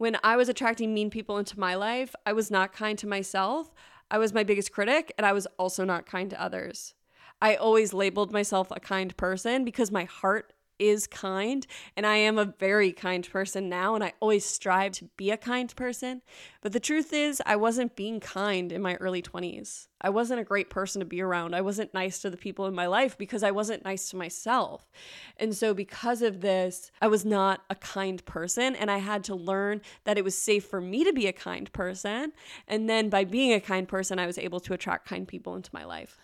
when 0.00 0.16
I 0.24 0.36
was 0.36 0.48
attracting 0.48 0.94
mean 0.94 1.10
people 1.10 1.36
into 1.36 1.60
my 1.60 1.74
life, 1.74 2.14
I 2.24 2.32
was 2.32 2.50
not 2.50 2.72
kind 2.72 2.96
to 3.00 3.06
myself. 3.06 3.70
I 4.10 4.16
was 4.16 4.32
my 4.32 4.42
biggest 4.42 4.72
critic, 4.72 5.12
and 5.18 5.26
I 5.26 5.34
was 5.34 5.46
also 5.58 5.84
not 5.84 6.06
kind 6.06 6.30
to 6.30 6.42
others. 6.42 6.94
I 7.42 7.54
always 7.56 7.92
labeled 7.92 8.32
myself 8.32 8.68
a 8.70 8.80
kind 8.80 9.14
person 9.18 9.62
because 9.62 9.90
my 9.90 10.04
heart 10.04 10.54
is 10.80 11.06
kind, 11.06 11.66
and 11.96 12.06
I 12.06 12.16
am 12.16 12.38
a 12.38 12.46
very 12.46 12.90
kind 12.90 13.28
person 13.30 13.68
now, 13.68 13.94
and 13.94 14.02
I 14.02 14.14
always 14.18 14.44
strive 14.44 14.92
to 14.92 15.04
be 15.16 15.30
a 15.30 15.36
kind 15.36 15.74
person. 15.76 16.22
But 16.62 16.72
the 16.72 16.80
truth 16.80 17.12
is, 17.12 17.42
I 17.44 17.56
wasn't 17.56 17.94
being 17.94 18.18
kind 18.18 18.72
in 18.72 18.82
my 18.82 18.94
early 18.96 19.22
20s. 19.22 19.88
I 20.00 20.08
wasn't 20.08 20.40
a 20.40 20.44
great 20.44 20.70
person 20.70 21.00
to 21.00 21.04
be 21.04 21.20
around. 21.20 21.54
I 21.54 21.60
wasn't 21.60 21.92
nice 21.92 22.20
to 22.20 22.30
the 22.30 22.38
people 22.38 22.66
in 22.66 22.74
my 22.74 22.86
life 22.86 23.18
because 23.18 23.42
I 23.42 23.50
wasn't 23.50 23.84
nice 23.84 24.08
to 24.10 24.16
myself. 24.16 24.90
And 25.36 25.54
so, 25.54 25.74
because 25.74 26.22
of 26.22 26.40
this, 26.40 26.90
I 27.02 27.08
was 27.08 27.24
not 27.24 27.60
a 27.68 27.74
kind 27.74 28.24
person. 28.24 28.74
And 28.74 28.90
I 28.90 28.98
had 28.98 29.22
to 29.24 29.34
learn 29.34 29.82
that 30.04 30.16
it 30.16 30.24
was 30.24 30.36
safe 30.36 30.64
for 30.64 30.80
me 30.80 31.04
to 31.04 31.12
be 31.12 31.26
a 31.26 31.32
kind 31.32 31.70
person. 31.72 32.32
And 32.66 32.88
then, 32.88 33.10
by 33.10 33.24
being 33.24 33.52
a 33.52 33.60
kind 33.60 33.86
person, 33.86 34.18
I 34.18 34.26
was 34.26 34.38
able 34.38 34.60
to 34.60 34.72
attract 34.72 35.06
kind 35.06 35.28
people 35.28 35.54
into 35.54 35.70
my 35.74 35.84
life. 35.84 36.18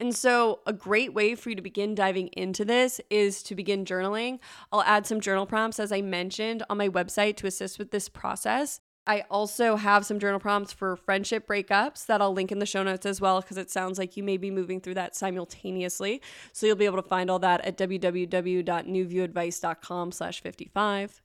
And 0.00 0.14
so, 0.14 0.60
a 0.64 0.72
great 0.72 1.12
way 1.12 1.34
for 1.34 1.50
you 1.50 1.56
to 1.56 1.62
begin 1.62 1.96
diving 1.96 2.28
into 2.28 2.64
this 2.64 3.00
is 3.10 3.42
to 3.44 3.56
begin 3.56 3.84
journaling. 3.84 4.38
I'll 4.70 4.82
add 4.82 5.06
some 5.06 5.20
journal 5.20 5.44
prompts, 5.44 5.80
as 5.80 5.90
I 5.90 6.02
mentioned, 6.02 6.62
on 6.70 6.78
my 6.78 6.88
website 6.88 7.36
to 7.38 7.48
assist 7.48 7.80
with 7.80 7.90
this 7.90 8.08
process. 8.08 8.80
I 9.08 9.24
also 9.30 9.74
have 9.76 10.04
some 10.04 10.18
journal 10.20 10.38
prompts 10.38 10.72
for 10.72 10.94
friendship 10.94 11.48
breakups 11.48 12.04
that 12.06 12.20
I'll 12.20 12.34
link 12.34 12.52
in 12.52 12.58
the 12.58 12.66
show 12.66 12.82
notes 12.82 13.06
as 13.06 13.22
well, 13.22 13.40
because 13.40 13.56
it 13.56 13.70
sounds 13.70 13.98
like 13.98 14.18
you 14.18 14.22
may 14.22 14.36
be 14.36 14.50
moving 14.50 14.82
through 14.82 14.92
that 14.94 15.16
simultaneously. 15.16 16.20
So 16.52 16.66
you'll 16.66 16.76
be 16.76 16.84
able 16.84 17.02
to 17.02 17.08
find 17.08 17.30
all 17.30 17.38
that 17.38 17.64
at 17.64 17.78
www.newviewadvice.com 17.78 20.12
slash 20.12 20.42
55. 20.42 21.22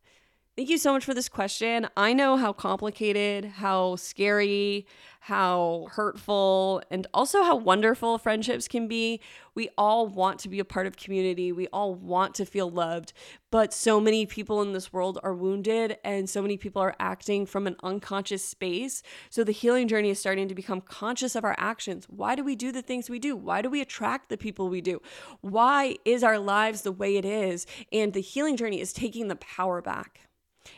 Thank 0.55 0.69
you 0.69 0.77
so 0.77 0.93
much 0.93 1.03
for 1.03 1.15
this 1.15 1.29
question. 1.29 1.87
I 1.97 2.13
know 2.13 2.37
how 2.37 2.53
complicated, 2.53 3.43
how 3.43 3.95
scary, 3.95 4.85
how 5.19 5.87
hurtful, 5.89 6.83
and 6.91 7.07
also 7.11 7.41
how 7.41 7.55
wonderful 7.55 8.19
friendships 8.19 8.67
can 8.67 8.87
be. 8.87 9.19
We 9.55 9.69
all 9.79 10.05
want 10.05 10.37
to 10.41 10.49
be 10.49 10.59
a 10.59 10.65
part 10.65 10.85
of 10.85 10.95
community. 10.95 11.51
We 11.51 11.69
all 11.69 11.95
want 11.95 12.35
to 12.35 12.45
feel 12.45 12.69
loved, 12.69 13.13
but 13.49 13.73
so 13.73 13.99
many 13.99 14.27
people 14.27 14.61
in 14.61 14.73
this 14.73 14.93
world 14.93 15.17
are 15.23 15.33
wounded 15.33 15.97
and 16.03 16.29
so 16.29 16.39
many 16.39 16.57
people 16.57 16.83
are 16.83 16.95
acting 16.99 17.47
from 17.47 17.65
an 17.65 17.75
unconscious 17.81 18.45
space. 18.45 19.01
So 19.31 19.43
the 19.43 19.51
healing 19.51 19.87
journey 19.87 20.11
is 20.11 20.19
starting 20.19 20.47
to 20.49 20.53
become 20.53 20.81
conscious 20.81 21.35
of 21.35 21.43
our 21.43 21.55
actions. 21.57 22.05
Why 22.09 22.35
do 22.35 22.43
we 22.43 22.55
do 22.55 22.71
the 22.71 22.83
things 22.83 23.09
we 23.09 23.17
do? 23.17 23.35
Why 23.35 23.63
do 23.63 23.71
we 23.71 23.81
attract 23.81 24.29
the 24.29 24.37
people 24.37 24.69
we 24.69 24.81
do? 24.81 25.01
Why 25.41 25.95
is 26.05 26.23
our 26.23 26.37
lives 26.37 26.83
the 26.83 26.91
way 26.91 27.17
it 27.17 27.25
is? 27.25 27.65
And 27.91 28.13
the 28.13 28.21
healing 28.21 28.55
journey 28.55 28.79
is 28.79 28.93
taking 28.93 29.29
the 29.29 29.35
power 29.35 29.81
back. 29.81 30.27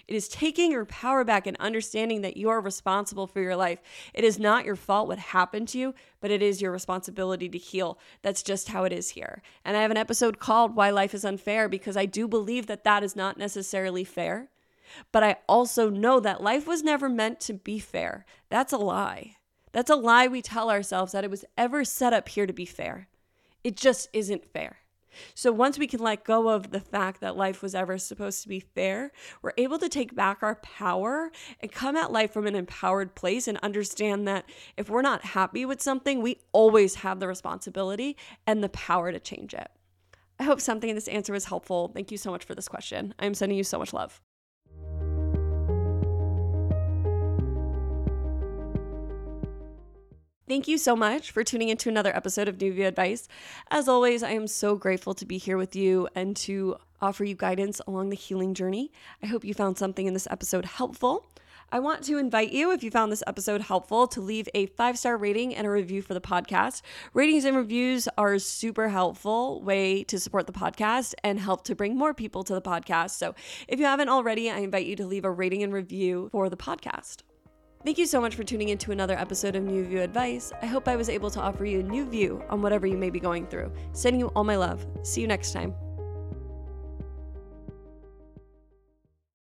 It 0.08 0.16
is 0.16 0.28
taking 0.28 0.72
your 0.72 0.86
power 0.86 1.24
back 1.24 1.48
and 1.48 1.58
understanding 1.58 2.22
that 2.22 2.38
you 2.38 2.50
are 2.50 2.62
responsible 2.62 3.28
for 3.28 3.42
your 3.42 3.56
life. 3.56 3.80
It 4.14 4.24
is 4.24 4.40
not 4.40 4.66
your 4.66 4.76
fault 4.76 5.08
what 5.08 5.20
happened 5.20 5.68
to 5.70 5.78
you, 5.78 5.94
but 6.22 6.32
it 6.32 6.42
is 6.42 6.62
your 6.62 6.72
responsibility 6.72 7.50
to 7.50 7.58
heal. 7.58 8.00
That's 8.22 8.44
just 8.44 8.70
how 8.70 8.84
it 8.84 8.94
is 8.94 9.10
here. 9.10 9.42
And 9.64 9.76
I 9.78 9.82
have 9.82 9.92
an 9.92 9.98
episode 9.98 10.40
called 10.40 10.76
Why 10.76 10.90
Life 10.90 11.14
is 11.14 11.26
Unfair 11.26 11.70
because 11.70 11.98
I 11.98 12.06
do 12.06 12.28
believe 12.28 12.68
that 12.68 12.84
that 12.84 13.04
is 13.04 13.16
not 13.16 13.38
necessarily 13.38 14.04
fair. 14.04 14.50
But 15.12 15.24
I 15.24 15.38
also 15.48 15.90
know 15.90 16.20
that 16.20 16.44
life 16.44 16.68
was 16.68 16.84
never 16.84 17.10
meant 17.10 17.40
to 17.42 17.54
be 17.54 17.80
fair. 17.80 18.26
That's 18.50 18.74
a 18.74 18.78
lie. 18.78 19.36
That's 19.72 19.90
a 19.90 19.96
lie 19.96 20.28
we 20.28 20.42
tell 20.42 20.70
ourselves 20.70 21.12
that 21.12 21.24
it 21.24 21.32
was 21.32 21.44
ever 21.58 21.84
set 21.84 22.14
up 22.14 22.30
here 22.30 22.46
to 22.46 22.54
be 22.54 22.66
fair. 22.66 23.08
It 23.64 23.76
just 23.76 24.10
isn't 24.14 24.46
fair. 24.46 24.78
So 25.34 25.52
once 25.52 25.78
we 25.78 25.88
can 25.88 26.00
let 26.00 26.24
go 26.24 26.50
of 26.50 26.72
the 26.72 26.80
fact 26.80 27.22
that 27.22 27.38
life 27.38 27.62
was 27.62 27.76
ever 27.76 27.98
supposed 27.98 28.44
to 28.44 28.50
be 28.50 28.60
fair, 28.60 29.12
we're 29.42 29.54
able 29.58 29.80
to 29.80 29.90
take 29.90 30.16
back 30.16 30.42
our 30.42 30.56
power 30.56 31.32
and 31.60 31.72
come 31.72 31.96
at 31.96 32.12
life 32.12 32.32
from 32.32 32.48
an 32.48 32.56
empowered 32.56 33.16
place 33.16 33.48
and 33.48 33.58
understand 33.60 34.28
that 34.28 34.46
if 34.78 34.90
we're 34.90 35.02
not 35.02 35.24
happy 35.24 35.66
with 35.66 35.82
something, 35.82 36.22
we 36.22 36.40
always 36.52 36.96
have 36.96 37.20
the 37.20 37.28
responsibility 37.28 38.18
and 38.46 38.64
the 38.64 38.70
power 38.70 39.12
to 39.12 39.20
change 39.20 39.54
it. 39.54 39.70
I 40.40 40.44
hope 40.44 40.60
something 40.60 40.90
in 40.90 40.96
this 40.96 41.08
answer 41.08 41.34
was 41.34 41.46
helpful. 41.46 41.90
Thank 41.94 42.12
you 42.12 42.18
so 42.18 42.32
much 42.32 42.44
for 42.44 42.56
this 42.56 42.68
question. 42.68 43.14
I'm 43.20 43.34
sending 43.34 43.58
you 43.58 43.64
so 43.64 43.80
much 43.80 43.94
love. 43.94 44.22
Thank 50.48 50.68
you 50.68 50.78
so 50.78 50.96
much 50.96 51.32
for 51.32 51.44
tuning 51.44 51.70
into 51.70 51.90
another 51.90 52.16
episode 52.16 52.48
of 52.48 52.62
New 52.62 52.72
View 52.72 52.86
Advice. 52.86 53.28
As 53.72 53.88
always, 53.88 54.22
I 54.22 54.30
am 54.30 54.46
so 54.46 54.76
grateful 54.76 55.16
to 55.16 55.26
be 55.26 55.40
here 55.40 55.58
with 55.58 55.76
you 55.76 56.08
and 56.14 56.36
to 56.38 56.76
offer 57.02 57.24
you 57.24 57.34
guidance 57.34 57.82
along 57.88 58.10
the 58.10 58.16
healing 58.16 58.54
journey. 58.54 58.92
I 59.24 59.26
hope 59.26 59.44
you 59.44 59.56
found 59.56 59.80
something 59.80 60.06
in 60.06 60.14
this 60.14 60.28
episode 60.30 60.66
helpful. 60.66 61.26
I 61.72 61.80
want 61.80 62.04
to 62.04 62.20
invite 62.20 62.52
you, 62.52 62.72
if 62.72 62.84
you 62.84 62.92
found 62.92 63.12
this 63.12 63.24
episode 63.26 63.62
helpful, 63.62 64.06
to 64.10 64.22
leave 64.22 64.48
a 64.54 64.68
five 64.68 65.00
star 65.00 65.18
rating 65.18 65.56
and 65.56 65.66
a 65.66 65.70
review 65.72 66.04
for 66.04 66.14
the 66.14 66.22
podcast. 66.22 66.84
Ratings 67.16 67.44
and 67.44 67.58
reviews 67.58 68.08
are 68.16 68.36
a 68.36 68.40
super 68.40 68.90
helpful 68.90 69.64
way 69.64 70.04
to 70.04 70.20
support 70.20 70.46
the 70.46 70.54
podcast 70.54 71.16
and 71.24 71.40
help 71.40 71.64
to 71.64 71.74
bring 71.74 71.98
more 71.98 72.14
people 72.14 72.44
to 72.44 72.54
the 72.54 72.62
podcast. 72.62 73.12
So 73.18 73.34
if 73.68 73.80
you 73.80 73.86
haven't 73.86 74.10
already, 74.10 74.52
I 74.52 74.60
invite 74.60 74.86
you 74.86 74.96
to 74.98 75.08
leave 75.08 75.26
a 75.26 75.32
rating 75.32 75.64
and 75.64 75.74
review 75.74 76.30
for 76.32 76.52
the 76.52 76.58
podcast. 76.58 77.24
Thank 77.86 78.00
you 78.00 78.08
so 78.08 78.20
much 78.20 78.34
for 78.34 78.44
tuning 78.44 78.70
in 78.70 78.80
to 78.80 78.92
another 78.92 79.14
episode 79.14 79.56
of 79.56 79.62
New 79.62 79.86
View 79.86 80.02
Advice. 80.02 80.52
I 80.60 80.66
hope 80.66 80.88
I 80.88 80.96
was 80.96 81.08
able 81.08 81.30
to 81.30 81.40
offer 81.40 81.66
you 81.66 81.82
a 81.82 81.84
new 81.84 82.04
view 82.04 82.44
on 82.50 82.64
whatever 82.64 82.88
you 82.88 82.98
may 82.98 83.12
be 83.12 83.20
going 83.20 83.46
through. 83.46 83.72
Sending 83.92 84.20
you 84.20 84.30
all 84.30 84.44
my 84.44 84.56
love. 84.56 84.84
See 85.04 85.22
you 85.22 85.28
next 85.28 85.52
time. 85.52 85.76